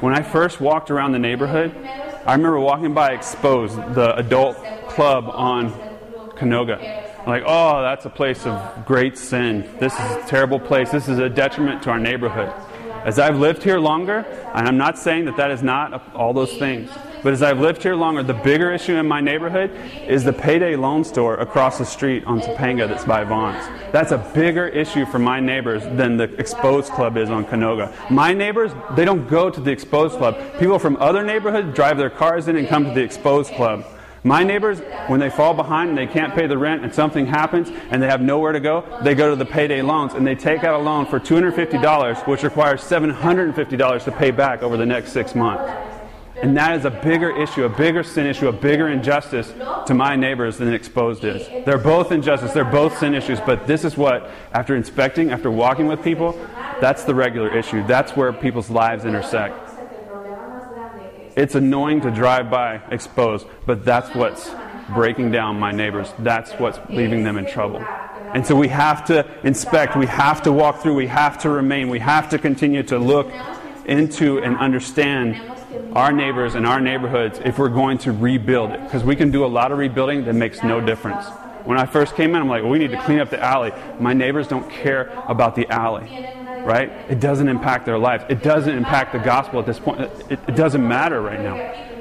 When 0.00 0.14
I 0.14 0.22
first 0.22 0.60
walked 0.60 0.90
around 0.90 1.12
the 1.12 1.18
neighborhood, 1.18 1.74
I 2.26 2.32
remember 2.32 2.60
walking 2.60 2.92
by 2.92 3.12
Exposed, 3.12 3.76
the 3.94 4.14
adult 4.16 4.56
club 4.88 5.24
on 5.28 5.72
Canoga. 6.36 7.26
Like, 7.26 7.44
oh, 7.46 7.82
that's 7.82 8.04
a 8.04 8.10
place 8.10 8.46
of 8.46 8.84
great 8.84 9.16
sin. 9.16 9.68
This 9.78 9.94
is 9.94 10.00
a 10.00 10.24
terrible 10.26 10.58
place. 10.58 10.90
This 10.90 11.08
is 11.08 11.18
a 11.18 11.28
detriment 11.28 11.82
to 11.84 11.90
our 11.90 11.98
neighborhood. 11.98 12.52
As 13.04 13.18
I've 13.18 13.36
lived 13.36 13.64
here 13.64 13.80
longer, 13.80 14.18
and 14.54 14.68
I'm 14.68 14.76
not 14.76 14.96
saying 14.96 15.24
that 15.24 15.36
that 15.36 15.50
is 15.50 15.60
not 15.60 16.14
all 16.14 16.32
those 16.32 16.56
things, 16.56 16.88
but 17.24 17.32
as 17.32 17.42
I've 17.42 17.58
lived 17.58 17.82
here 17.82 17.96
longer, 17.96 18.22
the 18.22 18.34
bigger 18.34 18.72
issue 18.72 18.94
in 18.94 19.08
my 19.08 19.20
neighborhood 19.20 19.70
is 20.06 20.22
the 20.22 20.32
payday 20.32 20.76
loan 20.76 21.02
store 21.02 21.36
across 21.36 21.78
the 21.78 21.84
street 21.84 22.24
on 22.26 22.40
Topanga 22.40 22.88
that's 22.88 23.04
by 23.04 23.24
Vons. 23.24 23.64
That's 23.92 24.12
a 24.12 24.18
bigger 24.34 24.68
issue 24.68 25.04
for 25.06 25.18
my 25.18 25.40
neighbors 25.40 25.82
than 25.96 26.16
the 26.16 26.24
Exposed 26.34 26.92
Club 26.92 27.16
is 27.16 27.28
on 27.28 27.44
Canoga. 27.44 27.92
My 28.08 28.32
neighbors, 28.32 28.70
they 28.94 29.04
don't 29.04 29.28
go 29.28 29.50
to 29.50 29.60
the 29.60 29.72
Exposed 29.72 30.16
Club. 30.18 30.36
People 30.60 30.78
from 30.78 30.96
other 30.96 31.24
neighborhoods 31.24 31.74
drive 31.74 31.98
their 31.98 32.10
cars 32.10 32.46
in 32.46 32.56
and 32.56 32.68
come 32.68 32.84
to 32.84 32.92
the 32.92 33.02
Exposed 33.02 33.52
Club. 33.54 33.84
My 34.24 34.44
neighbors, 34.44 34.78
when 35.08 35.18
they 35.18 35.30
fall 35.30 35.52
behind 35.52 35.88
and 35.88 35.98
they 35.98 36.06
can't 36.06 36.32
pay 36.32 36.46
the 36.46 36.56
rent 36.56 36.84
and 36.84 36.94
something 36.94 37.26
happens 37.26 37.70
and 37.90 38.00
they 38.00 38.06
have 38.06 38.20
nowhere 38.20 38.52
to 38.52 38.60
go, 38.60 38.84
they 39.02 39.16
go 39.16 39.30
to 39.30 39.36
the 39.36 39.44
payday 39.44 39.82
loans 39.82 40.14
and 40.14 40.24
they 40.24 40.36
take 40.36 40.62
out 40.62 40.80
a 40.80 40.82
loan 40.82 41.06
for 41.06 41.18
$250, 41.18 42.26
which 42.28 42.44
requires 42.44 42.82
$750 42.82 44.04
to 44.04 44.12
pay 44.12 44.30
back 44.30 44.62
over 44.62 44.76
the 44.76 44.86
next 44.86 45.12
six 45.12 45.34
months. 45.34 45.72
And 46.40 46.56
that 46.56 46.76
is 46.76 46.84
a 46.84 46.90
bigger 46.90 47.30
issue, 47.36 47.64
a 47.64 47.68
bigger 47.68 48.02
sin 48.02 48.26
issue, 48.26 48.48
a 48.48 48.52
bigger 48.52 48.88
injustice 48.88 49.52
to 49.86 49.94
my 49.94 50.16
neighbors 50.16 50.58
than 50.58 50.72
exposed 50.72 51.24
is. 51.24 51.46
They're 51.64 51.78
both 51.78 52.10
injustice, 52.10 52.52
they're 52.52 52.64
both 52.64 52.98
sin 52.98 53.14
issues, 53.14 53.40
but 53.40 53.66
this 53.66 53.84
is 53.84 53.96
what, 53.96 54.30
after 54.52 54.74
inspecting, 54.74 55.30
after 55.30 55.50
walking 55.50 55.86
with 55.86 56.02
people, 56.02 56.32
that's 56.80 57.04
the 57.04 57.14
regular 57.14 57.56
issue. 57.56 57.86
That's 57.86 58.16
where 58.16 58.32
people's 58.32 58.70
lives 58.70 59.04
intersect. 59.04 59.68
Sé 59.68 59.88
que 59.88 59.98
el 59.98 60.04
problema 60.04 60.48
más 60.48 60.70
grande 60.72 61.06
es 61.06 61.12
It's 61.34 61.54
annoying 61.54 62.02
to 62.02 62.10
drive 62.10 62.50
by 62.50 62.82
exposed, 62.90 63.46
but 63.66 63.84
that's 63.84 64.14
what's 64.14 64.50
breaking 64.94 65.30
down 65.30 65.58
my 65.58 65.72
neighbors. 65.72 66.12
That's 66.18 66.52
what's 66.52 66.78
leaving 66.90 67.24
them 67.24 67.38
in 67.38 67.46
trouble. 67.46 67.84
And 68.34 68.46
so 68.46 68.54
we 68.56 68.68
have 68.68 69.04
to 69.06 69.26
inspect, 69.42 69.96
we 69.96 70.06
have 70.06 70.42
to 70.42 70.52
walk 70.52 70.82
through, 70.82 70.94
we 70.94 71.06
have 71.06 71.38
to 71.42 71.50
remain, 71.50 71.88
we 71.88 71.98
have 72.00 72.28
to 72.30 72.38
continue 72.38 72.82
to 72.84 72.98
look 72.98 73.30
into 73.86 74.38
and 74.38 74.56
understand 74.56 75.40
our 75.94 76.12
neighbors 76.12 76.54
and 76.54 76.66
our 76.66 76.80
neighborhoods 76.80 77.40
if 77.44 77.58
we're 77.58 77.68
going 77.68 77.98
to 77.98 78.12
rebuild 78.12 78.70
it. 78.70 78.82
Because 78.82 79.04
we 79.04 79.16
can 79.16 79.30
do 79.30 79.44
a 79.44 79.48
lot 79.48 79.72
of 79.72 79.78
rebuilding 79.78 80.24
that 80.24 80.34
makes 80.34 80.62
no 80.62 80.80
difference. 80.80 81.26
When 81.64 81.78
I 81.78 81.86
first 81.86 82.16
came 82.16 82.30
in, 82.34 82.36
I'm 82.36 82.48
like, 82.48 82.62
well, 82.62 82.72
we 82.72 82.78
need 82.78 82.90
to 82.90 83.02
clean 83.02 83.20
up 83.20 83.30
the 83.30 83.40
alley. 83.40 83.72
My 84.00 84.12
neighbors 84.12 84.48
don't 84.48 84.68
care 84.68 85.12
about 85.28 85.54
the 85.54 85.68
alley, 85.68 86.08
right? 86.64 86.90
It 87.08 87.20
doesn't 87.20 87.48
impact 87.48 87.86
their 87.86 87.98
lives. 87.98 88.24
It 88.28 88.42
doesn't 88.42 88.74
impact 88.74 89.12
the 89.12 89.18
gospel 89.18 89.60
at 89.60 89.66
this 89.66 89.78
point. 89.78 90.00
It, 90.00 90.38
it 90.48 90.56
doesn't 90.56 90.86
matter 90.86 91.20
right 91.20 91.40
now. 91.40 91.92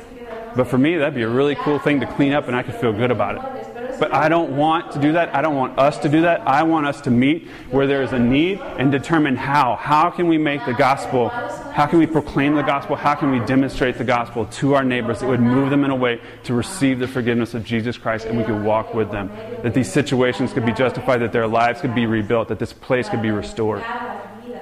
But 0.56 0.68
for 0.68 0.78
me, 0.78 0.98
that'd 0.98 1.16
be 1.16 1.22
a 1.22 1.30
really 1.30 1.56
cool 1.56 1.80
thing 1.80 2.00
to 2.02 2.06
clean 2.06 2.34
up 2.34 2.48
and 2.48 2.56
I 2.56 2.64
could 2.64 2.76
feel 2.76 2.94
good 2.94 3.12
about 3.12 3.36
it. 3.36 3.72
But 4.02 4.16
I 4.16 4.30
don't 4.30 4.58
want 4.58 4.94
to 4.94 5.00
do 5.00 5.12
that. 5.12 5.36
I 5.36 5.44
don't 5.44 5.56
want 5.56 5.78
us 5.78 6.00
to 6.00 6.10
do 6.10 6.22
that. 6.22 6.42
I 6.48 6.64
want 6.64 6.88
us 6.88 7.02
to 7.02 7.12
meet 7.12 7.48
where 7.70 7.86
there 7.86 8.02
is 8.02 8.14
a 8.14 8.20
need 8.20 8.60
and 8.60 8.92
determine 8.92 9.36
how. 9.36 9.76
How 9.76 10.10
can 10.10 10.28
we 10.28 10.40
make 10.40 10.66
the 10.66 10.74
gospel, 10.74 11.30
how 11.30 11.86
can 11.86 12.00
we 12.00 12.08
proclaim 12.08 12.56
the 12.56 12.64
gospel, 12.64 12.96
how 12.96 13.14
can 13.14 13.30
we 13.30 13.40
demonstrate 13.46 14.00
the 14.00 14.04
gospel 14.04 14.48
to 14.48 14.74
our 14.74 14.84
neighbors 14.84 15.20
that 15.20 15.28
would 15.28 15.40
move 15.40 15.70
them 15.70 15.84
in 15.84 15.92
a 15.92 15.96
way 15.96 16.20
to 16.46 16.56
receive 16.56 16.98
the 16.98 17.08
forgiveness 17.08 17.54
of 17.54 17.64
Jesus 17.64 17.96
Christ 17.96 18.26
and 18.26 18.40
we 18.40 18.44
could 18.44 18.64
walk 18.64 18.96
with 18.96 19.12
them. 19.12 19.30
That 19.62 19.76
these 19.76 19.92
situations 19.92 20.52
could 20.52 20.66
be 20.66 20.74
justified, 20.74 21.20
that 21.20 21.32
their 21.32 21.48
lives 21.48 21.80
could 21.82 21.94
be 21.94 22.08
rebuilt, 22.08 22.48
that 22.48 22.58
this 22.58 22.74
place 22.74 23.08
could 23.08 23.22
be 23.22 23.30
restored. 23.30 23.84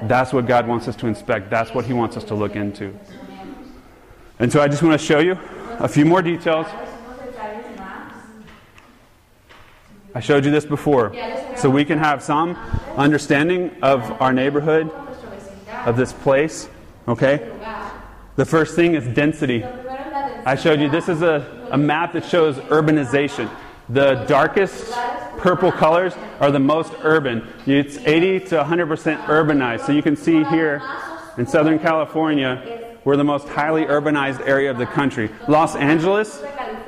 That's 0.03 0.31
what 0.33 0.47
God 0.47 0.67
wants 0.67 0.87
us 0.87 0.95
to 0.97 1.07
inspect. 1.07 1.49
That's 1.49 1.73
what 1.73 1.85
He 1.85 1.93
wants 1.93 2.17
us 2.17 2.23
to 2.25 2.35
look 2.35 2.55
into. 2.55 2.97
And 4.39 4.51
so 4.51 4.61
I 4.61 4.67
just 4.67 4.81
want 4.81 4.99
to 4.99 5.05
show 5.05 5.19
you 5.19 5.37
a 5.79 5.87
few 5.87 6.05
more 6.05 6.21
details. 6.21 6.67
I 10.15 10.21
showed 10.21 10.45
you 10.45 10.51
this 10.51 10.65
before. 10.65 11.13
So 11.55 11.69
we 11.69 11.85
can 11.85 11.99
have 11.99 12.23
some 12.23 12.55
understanding 12.95 13.75
of 13.81 14.21
our 14.21 14.33
neighborhood, 14.33 14.91
of 15.85 15.97
this 15.97 16.13
place. 16.13 16.69
Okay? 17.07 17.51
The 18.35 18.45
first 18.45 18.75
thing 18.75 18.95
is 18.95 19.05
density. 19.13 19.63
I 19.63 20.55
showed 20.55 20.79
you 20.79 20.89
this 20.89 21.09
is 21.09 21.21
a, 21.21 21.67
a 21.71 21.77
map 21.77 22.13
that 22.13 22.25
shows 22.25 22.55
urbanization. 22.55 23.49
The 23.89 24.23
darkest 24.27 24.91
purple 25.39 25.71
colors 25.71 26.13
are 26.39 26.51
the 26.51 26.59
most 26.59 26.93
urban. 27.01 27.47
It's 27.65 27.97
80 27.97 28.41
to 28.49 28.63
100% 28.63 29.25
urbanized. 29.25 29.87
So 29.87 29.91
you 29.91 30.03
can 30.03 30.15
see 30.15 30.43
here 30.43 30.79
in 31.39 31.47
Southern 31.47 31.79
California, 31.79 32.97
we're 33.03 33.17
the 33.17 33.23
most 33.23 33.47
highly 33.47 33.85
urbanized 33.85 34.45
area 34.47 34.69
of 34.69 34.77
the 34.77 34.85
country. 34.85 35.31
Los 35.47 35.75
Angeles, 35.75 36.39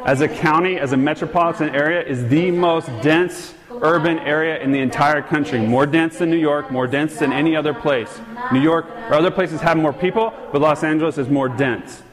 as 0.05 0.21
a 0.21 0.27
county, 0.27 0.77
as 0.77 0.91
a 0.91 0.97
metropolitan 0.97 1.69
area, 1.69 2.03
is 2.03 2.27
the 2.27 2.51
most 2.51 2.85
dense 3.01 3.55
urban 3.81 4.19
area 4.19 4.59
in 4.59 4.71
the 4.71 4.79
entire 4.79 5.23
country. 5.23 5.59
More 5.59 5.87
dense 5.87 6.19
than 6.19 6.29
New 6.29 6.37
York, 6.37 6.69
more 6.69 6.85
dense 6.85 7.17
than 7.17 7.33
any 7.33 7.55
other 7.55 7.73
place. 7.73 8.19
New 8.51 8.61
York 8.61 8.85
or 9.09 9.15
other 9.15 9.31
places 9.31 9.59
have 9.61 9.75
more 9.75 9.93
people, 9.93 10.33
but 10.51 10.61
Los 10.61 10.83
Angeles 10.83 11.17
is 11.17 11.29
more 11.29 11.49
dense. 11.49 12.03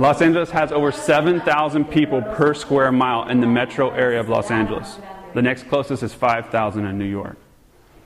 Los 0.00 0.22
Angeles 0.22 0.50
has 0.52 0.72
over 0.72 0.90
7,000 0.92 1.84
people 1.84 2.22
per 2.22 2.54
square 2.54 2.90
mile 2.90 3.28
in 3.28 3.42
the 3.42 3.46
metro 3.46 3.90
area 3.90 4.18
of 4.18 4.30
Los 4.30 4.50
Angeles. 4.50 4.98
The 5.34 5.42
next 5.42 5.68
closest 5.68 6.02
is 6.02 6.14
5,000 6.14 6.86
in 6.86 6.96
New 6.96 7.04
York. 7.04 7.36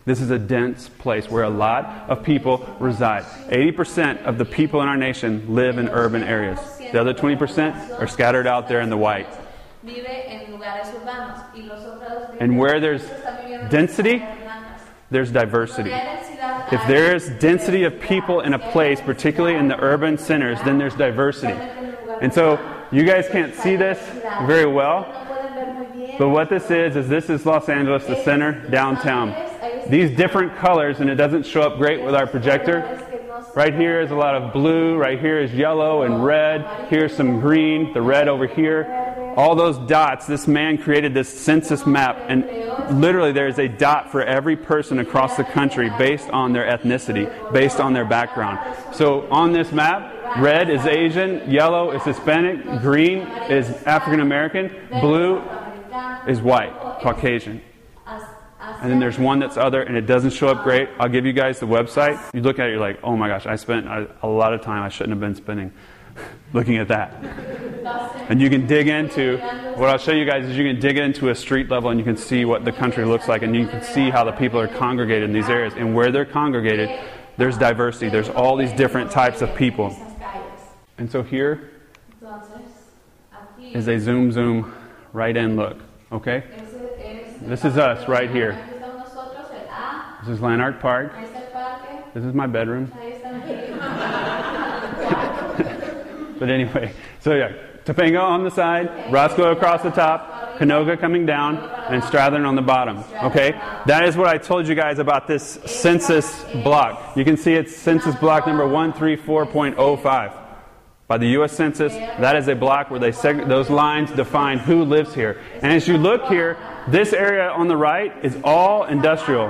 This 0.04 0.20
is 0.20 0.30
a 0.30 0.38
dense 0.40 0.88
place 0.88 1.30
where 1.30 1.44
a 1.44 1.48
lot 1.48 2.10
of 2.10 2.24
people 2.24 2.68
reside. 2.80 3.22
80% 3.48 4.24
of 4.24 4.38
the 4.38 4.44
people 4.44 4.82
in 4.82 4.88
our 4.88 4.96
nation 4.96 5.54
live 5.54 5.78
in 5.78 5.88
urban 5.88 6.24
areas. 6.24 6.58
The 6.78 7.00
other 7.00 7.14
20% 7.14 8.00
are 8.00 8.08
scattered 8.08 8.48
out 8.48 8.66
there 8.66 8.80
in 8.80 8.90
the 8.90 8.96
white. 8.96 9.28
And 12.40 12.58
where 12.58 12.80
there's 12.80 13.04
density, 13.70 14.20
there's 15.12 15.30
diversity. 15.30 15.90
If 16.72 16.86
there 16.88 17.14
is 17.14 17.28
density 17.28 17.84
of 17.84 18.00
people 18.00 18.40
in 18.40 18.54
a 18.54 18.58
place, 18.58 19.00
particularly 19.00 19.56
in 19.56 19.68
the 19.68 19.78
urban 19.78 20.16
centers, 20.18 20.58
then 20.64 20.78
there's 20.78 20.94
diversity. 20.94 21.52
And 22.20 22.32
so 22.32 22.58
you 22.90 23.04
guys 23.04 23.28
can't 23.28 23.54
see 23.54 23.76
this 23.76 23.98
very 24.46 24.66
well, 24.66 25.06
but 26.18 26.28
what 26.28 26.48
this 26.48 26.70
is, 26.70 26.96
is 26.96 27.08
this 27.08 27.28
is 27.28 27.44
Los 27.44 27.68
Angeles, 27.68 28.04
the 28.06 28.22
center, 28.22 28.52
downtown. 28.70 29.34
These 29.88 30.16
different 30.16 30.56
colors, 30.56 31.00
and 31.00 31.10
it 31.10 31.16
doesn't 31.16 31.44
show 31.44 31.62
up 31.62 31.76
great 31.78 32.02
with 32.02 32.14
our 32.14 32.26
projector. 32.26 33.13
Right 33.54 33.74
here 33.74 34.00
is 34.00 34.10
a 34.10 34.14
lot 34.14 34.36
of 34.36 34.52
blue, 34.52 34.96
right 34.96 35.18
here 35.18 35.40
is 35.40 35.52
yellow 35.52 36.02
and 36.02 36.24
red, 36.24 36.88
here's 36.88 37.16
some 37.16 37.40
green, 37.40 37.92
the 37.92 38.00
red 38.00 38.28
over 38.28 38.46
here. 38.46 39.34
All 39.36 39.56
those 39.56 39.76
dots, 39.88 40.26
this 40.26 40.46
man 40.46 40.78
created 40.78 41.14
this 41.14 41.28
census 41.28 41.84
map, 41.84 42.16
and 42.28 42.44
literally 43.00 43.32
there 43.32 43.48
is 43.48 43.58
a 43.58 43.66
dot 43.66 44.12
for 44.12 44.22
every 44.22 44.56
person 44.56 45.00
across 45.00 45.36
the 45.36 45.42
country 45.42 45.90
based 45.98 46.30
on 46.30 46.52
their 46.52 46.64
ethnicity, 46.64 47.52
based 47.52 47.80
on 47.80 47.92
their 47.92 48.04
background. 48.04 48.58
So 48.94 49.28
on 49.30 49.52
this 49.52 49.72
map, 49.72 50.38
red 50.38 50.70
is 50.70 50.86
Asian, 50.86 51.50
yellow 51.50 51.90
is 51.90 52.02
Hispanic, 52.04 52.82
green 52.82 53.18
is 53.50 53.68
African 53.84 54.20
American, 54.20 54.70
blue 55.00 55.42
is 56.28 56.40
white, 56.40 56.72
Caucasian. 57.00 57.62
And 58.80 58.90
then 58.90 58.98
there's 58.98 59.18
one 59.18 59.38
that's 59.38 59.56
other, 59.56 59.82
and 59.82 59.96
it 59.96 60.06
doesn't 60.06 60.30
show 60.30 60.48
up 60.48 60.62
great. 60.62 60.88
I'll 60.98 61.08
give 61.08 61.24
you 61.24 61.32
guys 61.32 61.58
the 61.58 61.66
website. 61.66 62.20
You 62.34 62.42
look 62.42 62.58
at 62.58 62.66
it, 62.66 62.72
you're 62.72 62.80
like, 62.80 62.98
oh 63.02 63.16
my 63.16 63.28
gosh, 63.28 63.46
I 63.46 63.56
spent 63.56 63.86
a, 63.86 64.26
lot 64.26 64.52
of 64.52 64.62
time 64.62 64.82
I 64.82 64.88
shouldn't 64.88 65.10
have 65.10 65.20
been 65.20 65.34
spending 65.34 65.72
looking 66.52 66.76
at 66.76 66.88
that. 66.88 67.14
And 68.28 68.40
you 68.40 68.50
can 68.50 68.66
dig 68.66 68.88
into, 68.88 69.38
what 69.76 69.88
I'll 69.88 69.98
show 69.98 70.12
you 70.12 70.24
guys 70.24 70.44
is 70.44 70.56
you 70.56 70.64
can 70.64 70.80
dig 70.80 70.98
into 70.98 71.30
a 71.30 71.34
street 71.34 71.68
level 71.68 71.90
and 71.90 71.98
you 71.98 72.04
can 72.04 72.16
see 72.16 72.44
what 72.44 72.64
the 72.64 72.72
country 72.72 73.04
looks 73.04 73.28
like, 73.28 73.42
and 73.42 73.54
you 73.54 73.66
can 73.66 73.82
see 73.82 74.10
how 74.10 74.24
the 74.24 74.32
people 74.32 74.60
are 74.60 74.68
congregated 74.68 75.24
in 75.24 75.32
these 75.32 75.48
areas. 75.48 75.74
And 75.76 75.94
where 75.94 76.10
they're 76.10 76.24
congregated, 76.24 76.90
there's 77.36 77.58
diversity. 77.58 78.08
There's 78.08 78.28
all 78.28 78.56
these 78.56 78.72
different 78.72 79.10
types 79.10 79.42
of 79.42 79.54
people. 79.56 79.96
And 80.98 81.10
so 81.10 81.22
here 81.22 81.70
is 83.72 83.88
a 83.88 83.98
zoom, 83.98 84.30
zoom, 84.30 84.72
right 85.12 85.36
in 85.36 85.56
look. 85.56 85.78
Okay? 86.12 86.44
This 87.46 87.64
is 87.64 87.76
us 87.76 88.08
right 88.08 88.30
here. 88.30 88.52
This 90.20 90.30
is 90.30 90.40
Lanark 90.40 90.80
Park. 90.80 91.12
This 92.14 92.24
is 92.24 92.32
my 92.34 92.46
bedroom. 92.46 92.90
But 96.36 96.50
anyway, 96.50 96.92
so 97.20 97.34
yeah, 97.34 97.52
Topanga 97.84 98.20
on 98.20 98.42
the 98.42 98.50
side, 98.50 99.12
Roscoe 99.12 99.52
across 99.52 99.82
the 99.82 99.90
top, 99.90 100.58
Canoga 100.58 100.98
coming 100.98 101.24
down, 101.24 101.56
and 101.88 102.02
Strathern 102.02 102.46
on 102.46 102.56
the 102.56 102.60
bottom. 102.60 103.04
Okay? 103.22 103.52
That 103.86 104.04
is 104.04 104.16
what 104.16 104.26
I 104.26 104.36
told 104.36 104.66
you 104.66 104.74
guys 104.74 104.98
about 104.98 105.28
this 105.28 105.58
census 105.64 106.44
block. 106.64 107.16
You 107.16 107.24
can 107.24 107.36
see 107.36 107.54
it's 107.54 107.74
census 107.74 108.16
block 108.16 108.46
number 108.46 108.64
134.05 108.64 110.32
by 111.06 111.18
the 111.18 111.28
U.S. 111.28 111.52
Census. 111.52 111.92
That 111.92 112.34
is 112.36 112.48
a 112.48 112.54
block 112.56 112.90
where 112.90 113.00
they 113.00 113.12
seg- 113.12 113.46
those 113.48 113.70
lines 113.70 114.10
define 114.10 114.58
who 114.58 114.84
lives 114.84 115.14
here. 115.14 115.40
And 115.62 115.72
as 115.72 115.86
you 115.86 115.96
look 115.98 116.26
here, 116.26 116.58
this 116.88 117.12
area 117.12 117.48
on 117.48 117.68
the 117.68 117.76
right 117.76 118.12
is 118.24 118.36
all 118.44 118.84
industrial. 118.84 119.48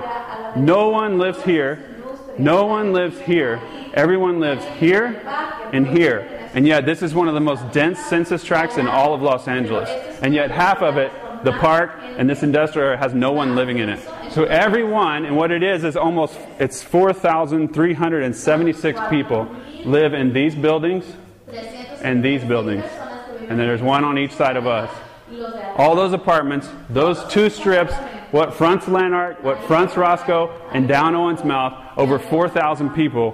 No 0.56 0.88
one 0.88 1.18
lives 1.18 1.42
here. 1.42 1.90
No 2.38 2.64
one 2.66 2.92
lives 2.92 3.18
here. 3.20 3.60
Everyone 3.94 4.40
lives 4.40 4.64
here 4.78 5.22
and 5.72 5.86
here. 5.86 6.28
And 6.54 6.66
yet, 6.66 6.86
this 6.86 7.02
is 7.02 7.14
one 7.14 7.28
of 7.28 7.34
the 7.34 7.40
most 7.40 7.70
dense 7.72 7.98
census 7.98 8.44
tracts 8.44 8.76
in 8.76 8.86
all 8.86 9.14
of 9.14 9.22
Los 9.22 9.48
Angeles. 9.48 9.88
And 10.22 10.32
yet, 10.32 10.52
half 10.52 10.82
of 10.82 10.96
it, 10.96 11.10
the 11.44 11.50
park 11.52 11.90
and 12.00 12.30
this 12.30 12.44
industrial 12.44 12.86
area, 12.86 12.98
has 12.98 13.12
no 13.12 13.32
one 13.32 13.56
living 13.56 13.78
in 13.78 13.88
it. 13.88 13.98
So 14.30 14.44
everyone, 14.44 15.24
and 15.24 15.36
what 15.36 15.50
it 15.50 15.62
is, 15.62 15.84
is 15.84 15.96
almost 15.96 16.38
it's 16.58 16.82
4,376 16.82 19.00
people 19.10 19.48
live 19.84 20.14
in 20.14 20.32
these 20.32 20.54
buildings 20.54 21.04
and 22.02 22.24
these 22.24 22.42
buildings. 22.44 22.84
And 22.84 23.50
then 23.50 23.66
there's 23.66 23.82
one 23.82 24.04
on 24.04 24.16
each 24.18 24.32
side 24.32 24.56
of 24.56 24.66
us. 24.66 24.90
All 25.76 25.94
those 25.96 26.12
apartments, 26.12 26.68
those 26.88 27.24
two 27.32 27.50
strips, 27.50 27.92
what 28.30 28.54
fronts 28.54 28.86
Lanark, 28.88 29.42
what 29.42 29.62
fronts 29.64 29.96
Roscoe, 29.96 30.50
and 30.72 30.86
down 30.88 31.14
Owensmouth, 31.14 31.96
over 31.96 32.18
4,000 32.18 32.90
people, 32.90 33.32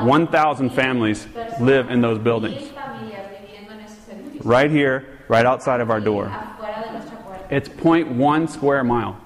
1,000 0.00 0.70
families 0.70 1.26
live 1.60 1.90
in 1.90 2.00
those 2.00 2.18
buildings. 2.18 2.54
Mil 2.54 2.70
familias 2.70 3.26
viviendo 3.28 3.72
en 3.72 3.80
esos 3.80 4.08
edificios, 4.14 4.44
Right 4.44 4.70
here, 4.70 5.18
right 5.28 5.44
outside 5.46 5.80
of 5.80 5.90
our 5.90 6.00
door. 6.00 6.26
afuera 6.26 6.84
de 6.84 6.92
nuestra 6.92 7.16
puerta. 7.18 7.54
It's 7.54 7.68
0.1 7.68 8.48
square 8.48 8.84
mile. 8.84 9.16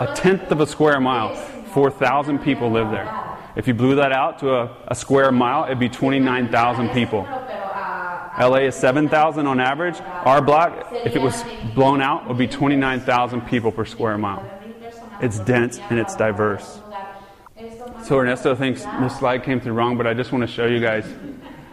A 0.00 0.14
tenth 0.14 0.50
of 0.50 0.60
a 0.60 0.66
square 0.66 1.00
mile. 1.00 1.34
4,000 1.72 2.38
people 2.38 2.70
live 2.70 2.90
there. 2.90 3.08
If 3.54 3.68
you 3.68 3.74
blew 3.74 3.94
that 3.96 4.12
out 4.12 4.38
to 4.40 4.54
a, 4.54 4.76
a 4.88 4.94
square 4.94 5.30
mile, 5.30 5.64
it'd 5.66 5.78
be 5.78 5.88
29,000 5.90 6.88
people. 6.90 7.26
LA 8.38 8.66
is 8.66 8.74
7,000 8.74 9.46
on 9.46 9.60
average. 9.60 10.00
Our 10.00 10.40
block, 10.40 10.88
if 10.92 11.14
it 11.14 11.22
was 11.22 11.44
blown 11.74 12.00
out, 12.00 12.28
would 12.28 12.38
be 12.38 12.48
29,000 12.48 13.42
people 13.42 13.72
per 13.72 13.84
square 13.84 14.16
mile. 14.16 14.48
It's 15.20 15.38
dense 15.38 15.78
and 15.78 15.98
it's 15.98 16.16
diverse. 16.16 16.80
So 18.04 18.18
Ernesto 18.18 18.54
thinks 18.54 18.84
this 18.84 19.18
slide 19.18 19.44
came 19.44 19.60
through 19.60 19.74
wrong, 19.74 19.96
but 19.96 20.06
I 20.06 20.14
just 20.14 20.32
want 20.32 20.42
to 20.42 20.52
show 20.52 20.66
you 20.66 20.80
guys. 20.80 21.04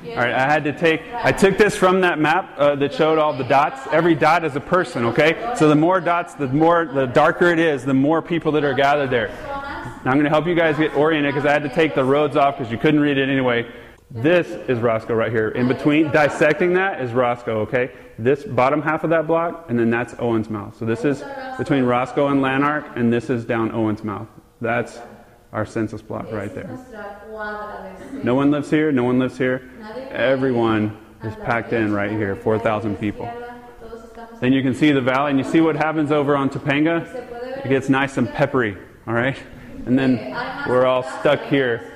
All 0.09 0.15
right, 0.15 0.33
I 0.33 0.51
had 0.51 0.63
to 0.63 0.77
take, 0.77 1.01
I 1.13 1.31
took 1.31 1.57
this 1.57 1.75
from 1.75 2.01
that 2.01 2.19
map 2.19 2.53
uh, 2.57 2.75
that 2.75 2.93
showed 2.93 3.17
all 3.17 3.33
the 3.33 3.43
dots. 3.43 3.85
Every 3.91 4.15
dot 4.15 4.45
is 4.45 4.55
a 4.55 4.61
person, 4.61 5.05
okay? 5.07 5.53
So 5.57 5.67
the 5.67 5.75
more 5.75 5.99
dots, 5.99 6.35
the 6.35 6.47
more, 6.47 6.85
the 6.85 7.05
darker 7.05 7.47
it 7.47 7.59
is, 7.59 7.83
the 7.83 7.93
more 7.93 8.21
people 8.21 8.51
that 8.53 8.63
are 8.63 8.73
gathered 8.73 9.09
there. 9.09 9.27
Now 9.27 10.11
I'm 10.11 10.13
going 10.13 10.23
to 10.23 10.29
help 10.29 10.47
you 10.47 10.55
guys 10.55 10.77
get 10.77 10.95
oriented 10.95 11.33
because 11.33 11.45
I 11.45 11.51
had 11.51 11.63
to 11.63 11.69
take 11.69 11.95
the 11.95 12.05
roads 12.05 12.37
off 12.37 12.57
because 12.57 12.71
you 12.71 12.77
couldn't 12.77 13.01
read 13.01 13.17
it 13.17 13.27
anyway. 13.27 13.69
This 14.11 14.47
is 14.67 14.79
Roscoe 14.79 15.13
right 15.13 15.31
here. 15.31 15.49
In 15.49 15.67
between, 15.67 16.11
dissecting 16.11 16.73
that 16.73 16.99
is 16.99 17.13
Roscoe, 17.13 17.59
okay? 17.59 17.91
This 18.17 18.43
bottom 18.43 18.81
half 18.81 19.03
of 19.03 19.11
that 19.11 19.27
block, 19.27 19.67
and 19.69 19.77
then 19.77 19.91
that's 19.91 20.15
Owensmouth. 20.15 20.79
So 20.79 20.85
this 20.85 21.05
is 21.05 21.23
between 21.59 21.83
Roscoe 21.83 22.29
and 22.29 22.41
Lanark, 22.41 22.85
and 22.95 23.13
this 23.13 23.29
is 23.29 23.45
down 23.45 23.69
Owensmouth. 23.69 24.27
That's 24.61 24.99
our 25.53 25.63
census 25.63 26.01
block 26.01 26.31
right 26.31 26.53
there. 26.55 26.67
nuestra 26.67 27.21
cuadra 27.29 28.11
de 28.11 28.23
No 28.23 28.33
one 28.33 28.49
lives 28.49 28.71
here, 28.71 28.91
no 28.91 29.03
one 29.03 29.19
lives 29.19 29.37
here. 29.37 29.69
Everyone 30.09 30.97
is 31.23 31.35
packed 31.35 31.73
in 31.73 31.93
right 31.93 32.11
here, 32.11 32.35
4,000 32.35 32.97
people. 32.97 33.31
Then 34.39 34.53
you 34.53 34.63
can 34.63 34.73
see 34.73 34.91
the 34.91 35.01
valley, 35.01 35.29
and 35.29 35.39
you 35.39 35.45
see 35.45 35.61
what 35.61 35.75
happens 35.75 36.11
over 36.11 36.35
on 36.35 36.49
Topanga? 36.49 37.63
It 37.63 37.69
gets 37.69 37.89
nice 37.89 38.17
and 38.17 38.27
peppery, 38.27 38.75
all 39.05 39.13
right? 39.13 39.37
And 39.85 39.99
then 39.99 40.17
we're 40.67 40.87
all 40.87 41.03
stuck 41.03 41.43
here. 41.43 41.93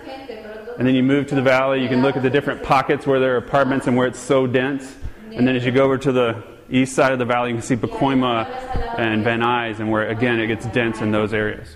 And 0.78 0.88
then 0.88 0.96
you 0.96 1.04
move 1.04 1.28
to 1.28 1.36
the 1.36 1.42
valley, 1.42 1.82
you 1.82 1.88
can 1.88 2.02
look 2.02 2.16
at 2.16 2.24
the 2.24 2.30
different 2.30 2.64
pockets 2.64 3.06
where 3.06 3.20
there 3.20 3.36
are 3.36 3.38
apartments 3.38 3.88
and 3.88 3.96
where 3.96 4.08
it's 4.08 4.20
so 4.20 4.48
dense. 4.48 4.96
And 5.32 5.48
then 5.48 5.56
as 5.56 5.66
you 5.66 5.72
go 5.72 5.84
over 5.84 5.98
to 6.00 6.12
the 6.12 6.44
east 6.70 6.96
side 6.96 7.12
of 7.12 7.20
the 7.20 7.26
valley, 7.26 7.52
you 7.52 7.56
can 7.56 7.64
see 7.64 7.76
Pacoima 7.76 8.48
and 8.98 9.24
Van 9.24 9.42
Nuys, 9.42 9.80
and 9.80 9.92
where 9.92 10.08
again 10.10 10.40
it 10.40 10.48
gets 10.48 10.66
dense 10.68 11.02
in 11.02 11.12
those 11.12 11.34
areas. 11.34 11.76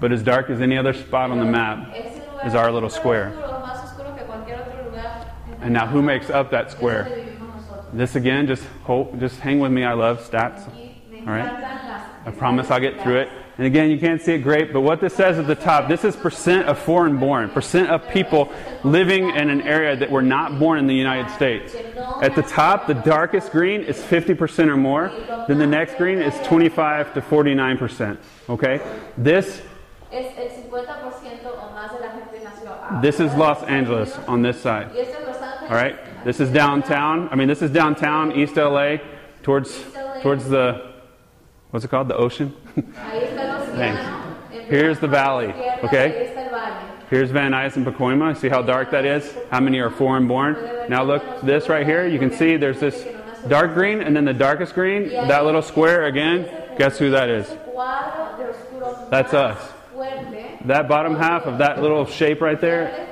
But 0.00 0.12
as 0.12 0.22
dark 0.22 0.48
as 0.50 0.60
any 0.60 0.78
other 0.78 0.94
spot 0.94 1.30
on 1.30 1.38
the 1.38 1.44
map 1.44 1.94
is 2.44 2.54
our 2.54 2.72
little 2.72 2.90
square. 2.90 3.28
And 5.60 5.74
now 5.74 5.86
who 5.86 6.00
makes 6.00 6.30
up 6.30 6.50
that 6.50 6.70
square? 6.70 7.26
This 7.92 8.14
again, 8.14 8.46
just 8.46 8.64
hope, 8.84 9.18
just 9.18 9.40
hang 9.40 9.60
with 9.60 9.72
me. 9.72 9.84
I 9.84 9.92
love 9.92 10.20
stats. 10.28 10.66
All 11.20 11.26
right. 11.26 11.52
I 12.24 12.30
promise 12.30 12.70
I'll 12.70 12.80
get 12.80 13.02
through 13.02 13.16
it. 13.16 13.28
And 13.60 13.66
again, 13.66 13.90
you 13.90 13.98
can't 13.98 14.22
see 14.22 14.32
it 14.32 14.38
great, 14.38 14.72
but 14.72 14.80
what 14.80 15.02
this 15.02 15.12
says 15.12 15.38
at 15.38 15.46
the 15.46 15.54
top, 15.54 15.86
this 15.86 16.02
is 16.02 16.16
percent 16.16 16.66
of 16.66 16.78
foreign 16.78 17.18
born, 17.18 17.50
percent 17.50 17.90
of 17.90 18.08
people 18.08 18.50
living 18.84 19.28
in 19.28 19.50
an 19.50 19.60
area 19.60 19.94
that 19.94 20.10
were 20.10 20.22
not 20.22 20.58
born 20.58 20.78
in 20.78 20.86
the 20.86 20.94
United 20.94 21.30
States. 21.30 21.74
At 22.22 22.34
the 22.34 22.40
top, 22.40 22.86
the 22.86 22.94
darkest 22.94 23.52
green 23.52 23.82
is 23.82 23.98
50% 23.98 24.68
or 24.68 24.78
more. 24.78 25.12
Then 25.46 25.58
the 25.58 25.66
next 25.66 25.98
green 25.98 26.22
is 26.22 26.34
25 26.46 27.12
to 27.12 27.20
49%. 27.20 28.16
Okay? 28.48 28.80
This 29.18 29.60
Es 30.10 30.32
el 30.38 30.48
50% 30.48 31.44
o 31.44 31.70
más 31.74 31.92
de 31.92 32.00
la 32.00 32.12
gente 32.12 32.42
nació 32.42 32.70
a- 32.70 33.02
this 33.02 33.20
is 33.20 33.34
Los 33.34 33.62
Angeles 33.64 34.16
on 34.26 34.40
this 34.40 34.58
side. 34.58 34.88
All 35.68 35.76
right? 35.76 35.98
This 36.24 36.40
is 36.40 36.48
downtown. 36.48 37.28
I 37.30 37.34
mean, 37.34 37.46
this 37.46 37.60
is 37.60 37.70
downtown 37.70 38.32
East 38.32 38.56
LA 38.56 39.00
towards 39.42 39.84
towards 40.22 40.48
the 40.48 40.89
what's 41.70 41.84
it 41.84 41.88
called? 41.88 42.08
The 42.08 42.16
ocean. 42.16 42.54
Ahí 42.76 43.22
está 43.22 43.40
el 43.40 43.60
océano. 43.60 43.76
Thanks. 43.76 44.68
Here's 44.68 44.98
the 44.98 45.08
valley, 45.08 45.48
okay? 45.82 46.10
Ahí 46.10 46.28
está 46.28 46.46
el 46.46 46.50
valle. 46.50 46.90
Here's 47.10 47.30
Van 47.32 47.50
Nuys 47.52 47.76
and 47.76 47.84
Pacoima. 47.84 48.36
See 48.36 48.48
how 48.48 48.62
dark 48.62 48.92
that 48.92 49.04
is? 49.04 49.34
How 49.50 49.58
many 49.60 49.80
are 49.80 49.90
foreign 49.90 50.28
born? 50.28 50.56
Now 50.88 51.02
look, 51.02 51.40
this 51.42 51.68
right 51.68 51.84
here, 51.84 52.06
you 52.06 52.20
can 52.20 52.30
see 52.30 52.56
there's 52.56 52.78
this 52.78 53.04
dark 53.48 53.74
green 53.74 54.00
and 54.00 54.14
then 54.14 54.24
the 54.24 54.32
darkest 54.32 54.74
green. 54.74 55.08
That 55.08 55.44
little 55.44 55.62
square 55.62 56.06
again, 56.06 56.48
guess 56.78 56.98
who 56.98 57.10
that 57.10 57.28
is? 57.28 57.46
Cuadro 57.48 58.36
de 58.38 58.78
los 58.78 59.10
That's 59.10 59.34
us. 59.34 59.72
That 60.66 60.88
bottom 60.88 61.16
half 61.16 61.46
of 61.46 61.58
that 61.58 61.80
little 61.80 62.04
shape 62.04 62.40
right 62.40 62.60
there 62.60 63.08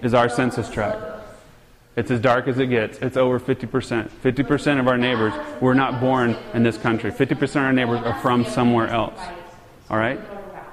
is 0.00 0.14
our 0.14 0.28
census 0.28 0.70
tract. 0.70 1.21
It's 1.94 2.10
as 2.10 2.20
dark 2.20 2.48
as 2.48 2.58
it 2.58 2.66
gets. 2.68 2.98
It's 2.98 3.16
over 3.18 3.38
50%. 3.38 4.08
50% 4.08 4.80
of 4.80 4.88
our 4.88 4.96
neighbors 4.96 5.34
were 5.60 5.74
not 5.74 6.00
born 6.00 6.36
in 6.54 6.62
this 6.62 6.78
country. 6.78 7.10
50% 7.10 7.42
of 7.42 7.56
our 7.56 7.72
neighbors 7.72 8.00
are 8.02 8.18
from 8.20 8.44
somewhere 8.46 8.88
else. 8.88 9.20
All 9.90 9.98
right? 9.98 10.18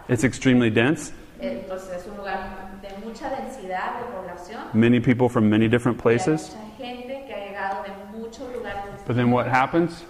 It's 0.07 0.23
extremely 0.23 0.69
dense. 0.69 1.11
Entonces 1.41 1.89
es 1.91 2.07
un 2.07 2.17
lugar 2.17 2.79
de 2.81 3.05
mucha 3.05 3.29
densidad 3.29 3.99
de 3.99 4.05
población. 4.13 4.73
Many 4.73 4.99
people 4.99 5.29
from 5.29 5.49
many 5.49 5.67
different 5.67 5.97
places. 5.97 6.55
mucha 6.55 6.85
gente 6.85 7.25
que 7.27 7.33
ha 7.33 7.39
llegado 7.39 7.83
de 7.83 8.17
muchos 8.17 8.47
lugares. 8.53 9.05
But 9.05 9.15
then 9.15 9.31
what 9.31 9.47
happens? 9.47 10.03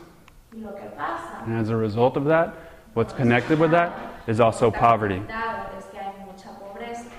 Y 0.54 0.60
lo 0.62 0.72
que 0.74 0.90
pasa 0.96 1.44
And 1.46 1.58
as 1.58 1.70
a 1.70 1.76
result 1.76 2.18
of 2.18 2.26
that, 2.26 2.54
what's 2.94 3.14
connected 3.14 3.60
with 3.60 3.72
that 3.72 3.94
is 4.28 4.40
also 4.40 4.72
poverty. 4.72 5.16
conectado 5.20 5.78
es 5.78 5.86
que 5.86 6.00
hay 6.00 6.14
mucha 6.26 6.50
pobreza. 6.60 7.10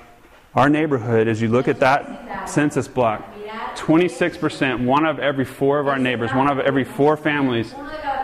Our 0.55 0.68
neighborhood, 0.68 1.28
as 1.28 1.41
you 1.41 1.49
look 1.49 1.68
at 1.68 1.78
that 1.80 2.49
census 2.49 2.88
block, 2.88 3.22
26%, 3.91 4.84
one 4.84 5.05
of 5.05 5.18
every 5.18 5.45
four 5.45 5.80
of 5.80 5.88
our 5.88 5.99
neighbors, 5.99 6.32
one 6.32 6.49
of 6.49 6.61
every 6.61 6.84
four 6.84 7.16
families, 7.16 7.74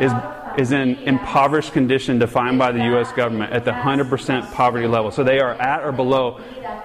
is, 0.01 0.13
is 0.57 0.71
in 0.71 0.95
impoverished 0.99 1.73
condition 1.73 2.21
defined 2.21 2.57
by 2.57 2.71
the 2.71 2.85
U.S. 2.85 3.11
government 3.11 3.53
at 3.53 3.65
the 3.65 3.73
100% 3.73 4.53
poverty 4.53 4.87
level. 4.87 5.11
So 5.11 5.25
they 5.25 5.41
are 5.41 5.55
at 5.55 5.83
or 5.83 5.91
below 5.91 6.41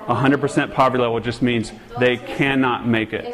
100% 0.08 0.74
poverty 0.74 1.00
level, 1.00 1.20
just 1.20 1.44
means 1.44 1.72
they 2.00 2.18
cannot 2.18 2.88
make 2.88 3.14
it. 3.14 3.26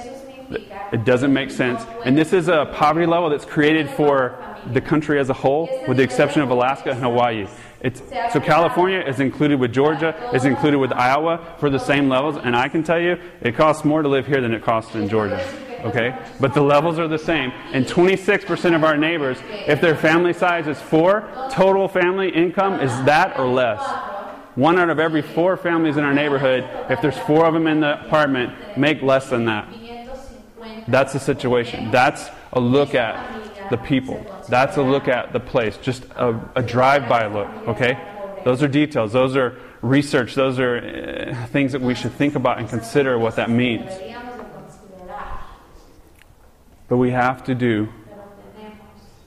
It 0.91 1.05
doesn't 1.05 1.31
make 1.31 1.49
sense. 1.49 1.81
And 2.03 2.17
this 2.17 2.33
is 2.33 2.49
a 2.49 2.69
poverty 2.73 3.05
level 3.05 3.29
that's 3.29 3.45
created 3.45 3.89
for 3.91 4.37
the 4.73 4.81
country 4.81 5.17
as 5.17 5.29
a 5.29 5.33
whole, 5.33 5.69
with 5.87 5.95
the 5.95 6.03
exception 6.03 6.41
of 6.41 6.49
Alaska 6.49 6.91
and 6.91 6.99
Hawaii. 6.99 7.47
It's, 7.87 8.01
so 8.33 8.41
California 8.41 8.99
is 8.99 9.21
included 9.21 9.61
with 9.61 9.71
Georgia, 9.71 10.13
is 10.33 10.43
included 10.43 10.77
with 10.77 10.91
Iowa 10.91 11.55
for 11.57 11.69
the 11.69 11.79
same 11.79 12.09
levels, 12.09 12.35
and 12.35 12.53
I 12.53 12.67
can 12.67 12.83
tell 12.83 12.99
you 12.99 13.17
it 13.39 13.55
costs 13.55 13.85
more 13.85 14.01
to 14.01 14.09
live 14.09 14.27
here 14.27 14.41
than 14.41 14.53
it 14.53 14.61
costs 14.61 14.93
in 14.93 15.07
Georgia. 15.07 15.41
Okay? 15.85 16.13
But 16.41 16.53
the 16.53 16.61
levels 16.61 16.99
are 16.99 17.07
the 17.07 17.17
same. 17.17 17.53
And 17.71 17.85
26% 17.85 18.75
of 18.75 18.83
our 18.83 18.97
neighbors, 18.97 19.37
if 19.67 19.79
their 19.79 19.95
family 19.95 20.33
size 20.33 20.67
is 20.67 20.81
four, 20.81 21.29
total 21.49 21.87
family 21.87 22.27
income 22.27 22.81
is 22.81 22.91
that 23.05 23.39
or 23.39 23.47
less. 23.47 23.79
One 24.55 24.77
out 24.77 24.89
of 24.89 24.99
every 24.99 25.21
four 25.21 25.55
families 25.55 25.95
in 25.95 26.03
our 26.03 26.13
neighborhood, 26.13 26.67
if 26.89 26.99
there's 26.99 27.17
four 27.19 27.45
of 27.45 27.53
them 27.53 27.67
in 27.67 27.79
the 27.79 28.05
apartment, 28.05 28.77
make 28.77 29.01
less 29.01 29.29
than 29.29 29.45
that. 29.45 29.73
That's 30.89 31.13
the 31.13 31.19
situation. 31.19 31.89
That's 31.91 32.29
a 32.51 32.59
look 32.59 32.95
at 32.95 33.46
the 33.69 33.77
people. 33.77 34.25
That's 34.47 34.77
a 34.77 34.81
look 34.81 35.07
at 35.07 35.33
the 35.33 35.39
place. 35.39 35.77
Just 35.77 36.05
a, 36.15 36.39
a 36.55 36.63
drive-by 36.63 37.27
look. 37.27 37.49
Okay, 37.67 37.97
those 38.43 38.63
are 38.63 38.67
details. 38.67 39.13
Those 39.13 39.35
are 39.35 39.57
research. 39.81 40.35
Those 40.35 40.59
are 40.59 40.77
uh, 40.77 41.45
things 41.47 41.71
that 41.71 41.81
we 41.81 41.95
should 41.95 42.13
think 42.13 42.35
about 42.35 42.59
and 42.59 42.69
consider 42.69 43.17
what 43.19 43.35
that 43.35 43.49
means. 43.49 43.91
But 46.87 46.97
we 46.97 47.11
have 47.11 47.43
to 47.45 47.55
do 47.55 47.89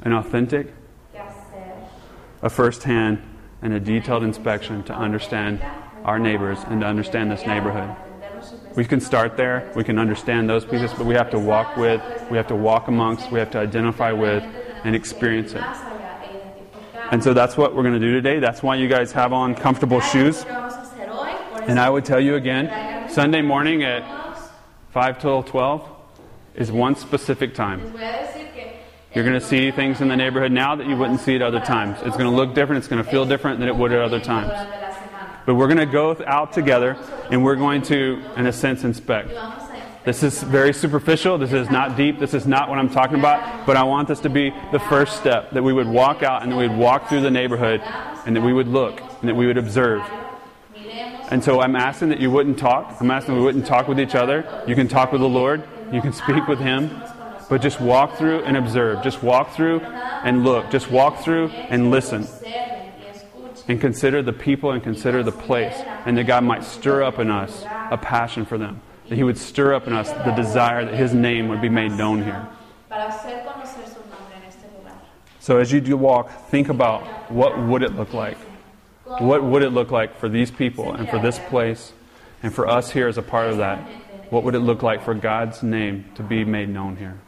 an 0.03 0.13
authentic, 0.13 0.73
a 2.43 2.49
first-hand, 2.49 3.23
and 3.61 3.75
a 3.75 3.81
detailed 3.81 4.23
inspection 4.23 4.83
to 4.85 4.95
understand 4.95 5.63
our 6.05 6.19
neighbors 6.19 6.59
and 6.67 6.81
to 6.81 6.87
understand 6.87 7.31
this 7.31 7.45
neighborhood. 7.45 7.95
We 8.77 8.85
can 8.85 9.01
start 9.01 9.37
there. 9.37 9.71
We 9.75 9.85
can 9.85 9.99
understand 9.99 10.49
those 10.49 10.65
pieces, 10.65 10.93
but 10.93 11.07
we 11.07 11.15
have 11.15 11.31
to 11.31 11.39
walk 11.39 11.77
with, 11.77 12.01
we 12.31 12.37
have 12.37 12.47
to 12.49 12.57
walk 12.57 12.89
amongst, 12.89 13.31
we 13.31 13.39
have 13.39 13.51
to 13.53 13.59
identify 13.59 14.13
with, 14.13 14.45
and 14.85 14.95
experience 14.95 15.53
it. 15.53 15.65
And 17.11 17.23
so 17.23 17.35
that's 17.35 17.57
what 17.57 17.75
we're 17.75 17.83
going 17.83 17.95
to 17.95 18.01
do 18.01 18.13
today. 18.13 18.39
That's 18.39 18.63
why 18.63 18.77
you 18.77 18.89
guys 18.89 19.13
have 19.13 19.33
on 19.33 19.55
comfortable 19.55 20.01
shoes. 20.01 20.45
And 21.63 21.79
I 21.79 21.91
would 21.91 22.05
tell 22.05 22.21
you 22.21 22.37
again, 22.37 23.11
Sunday 23.11 23.43
morning 23.43 23.83
at 23.83 24.05
5 24.93 25.21
till 25.21 25.43
12 25.43 25.89
is 26.55 26.71
one 26.71 26.95
specific 26.95 27.55
time. 27.55 27.95
You're 29.15 29.25
going 29.25 29.39
to 29.39 29.45
see 29.45 29.73
things 29.73 30.01
in 30.01 30.07
the 30.07 30.17
neighborhood 30.17 30.53
now 30.53 30.77
that 30.77 30.87
you 30.87 30.97
wouldn't 30.97 31.19
see 31.19 31.35
at 31.35 31.43
other 31.43 31.59
times. 31.59 31.99
It's 32.03 32.17
going 32.17 32.31
to 32.31 32.37
look 32.37 32.55
different, 32.55 32.79
it's 32.79 32.89
going 32.89 33.03
to 33.03 33.11
feel 33.11 33.25
different 33.25 33.59
than 33.59 33.69
it 33.69 33.75
would 33.75 33.93
at 33.93 34.01
other 34.01 34.21
times. 34.21 34.53
But 35.47 35.55
we're 35.55 35.67
going 35.67 35.79
to 35.79 35.87
go 35.87 36.17
out 36.27 36.53
together 36.53 36.97
and 37.31 37.45
we're 37.45 37.57
going 37.57 37.83
to, 37.83 38.23
in 38.37 38.47
a 38.47 38.53
sense, 38.53 38.85
inspect. 38.85 39.31
This 40.05 40.23
is 40.23 40.43
very 40.43 40.73
superficial. 40.73 41.37
This 41.37 41.53
is 41.53 41.69
not 41.71 41.97
deep. 41.97 42.19
This 42.19 42.33
is 42.33 42.47
not 42.47 42.71
what 42.71 42.79
I'm 42.79 42.89
talking 42.89 43.19
about. 43.19 43.67
But 43.67 43.77
I 43.77 43.83
want 43.83 44.09
this 44.09 44.21
to 44.21 44.31
be 44.31 44.53
the 44.73 44.79
first 44.79 45.19
step 45.19 45.51
that 45.51 45.63
we 45.63 45.73
would 45.73 45.87
walk 45.87 46.23
out 46.23 46.43
and 46.43 46.51
that 46.51 46.57
we 46.57 46.69
would 46.69 46.77
walk 46.79 47.09
through 47.09 47.21
the 47.21 47.31
neighborhood 47.31 47.83
and 48.25 48.35
that 48.35 48.41
we 48.41 48.53
would 48.53 48.69
look 48.69 49.01
and 49.21 49.29
that 49.29 49.35
we 49.35 49.47
would 49.47 49.59
observe. 49.59 50.03
And 51.31 51.45
so 51.45 51.61
I'm 51.61 51.77
asking 51.77 52.09
that 52.09 52.19
you 52.19 52.31
wouldn't 52.31 52.59
talk. 52.59 52.97
I'm 52.99 53.11
asking 53.11 53.37
we 53.37 53.43
wouldn't 53.43 53.67
talk 53.67 53.89
with 53.89 54.01
each 54.01 54.15
other. 54.15 54.65
You 54.67 54.75
can 54.75 54.89
talk 54.89 55.13
with 55.13 55.21
the 55.21 55.29
Lord. 55.29 55.63
You 55.93 56.01
can 56.01 56.13
speak 56.13 56.49
with 56.49 56.59
Him. 56.59 56.91
But 57.49 57.61
just 57.61 57.81
walk 57.81 58.17
through 58.17 58.45
and 58.45 58.57
observe. 58.57 59.03
Just 59.03 59.23
walk 59.23 59.55
through 59.55 59.81
and 59.81 60.45
look. 60.45 60.71
Just 60.71 60.91
walk 60.91 61.23
through 61.23 61.49
and 61.49 61.91
listen. 61.91 62.27
And 63.71 63.81
consider 63.81 64.21
the 64.21 64.33
people 64.33 64.73
and 64.73 64.83
consider 64.83 65.23
the 65.23 65.31
place. 65.31 65.77
And 66.05 66.19
that 66.19 66.25
God 66.25 66.43
might 66.43 66.65
stir 66.65 67.05
up 67.05 67.21
in 67.21 67.31
us 67.31 67.63
a 67.93 67.97
passion 67.97 68.45
for 68.45 68.59
them. 68.59 68.81
That 69.09 69.15
He 69.15 69.23
would 69.23 69.39
stir 69.39 69.75
up 69.75 69.87
in 69.87 69.93
us 69.93 70.11
the 70.11 70.33
desire 70.33 70.85
that 70.85 70.95
His 70.95 71.15
name 71.15 71.47
would 71.47 71.61
be 71.61 71.69
made 71.69 71.93
known 71.93 72.25
here. 72.25 72.49
So 75.39 75.59
as 75.59 75.71
you 75.71 75.81
do 75.81 75.97
walk, 75.97 76.49
think 76.49 76.69
about 76.69 77.31
what 77.31 77.57
would 77.61 77.85
it 77.85 77.95
look 77.95 78.13
like? 78.13 78.39
What 79.05 79.45
would 79.45 79.63
it 79.63 79.71
look 79.71 79.93
like 79.93 80.17
for 80.19 80.29
these 80.29 80.51
people 80.51 80.93
and 80.93 81.09
for 81.09 81.21
this 81.21 81.39
place 81.39 81.93
and 82.43 82.53
for 82.53 82.67
us 82.67 82.91
here 82.91 83.07
as 83.07 83.19
a 83.19 83.23
part 83.23 83.51
of 83.51 83.59
that? 83.59 83.79
What 84.31 84.43
would 84.43 84.57
it 84.57 84.61
look 84.61 84.83
like 84.83 85.05
for 85.05 85.15
God's 85.15 85.63
name 85.63 86.07
to 86.17 86.25
be 86.25 86.45
made 86.45 86.71
known 86.71 86.97
here? 86.97 87.21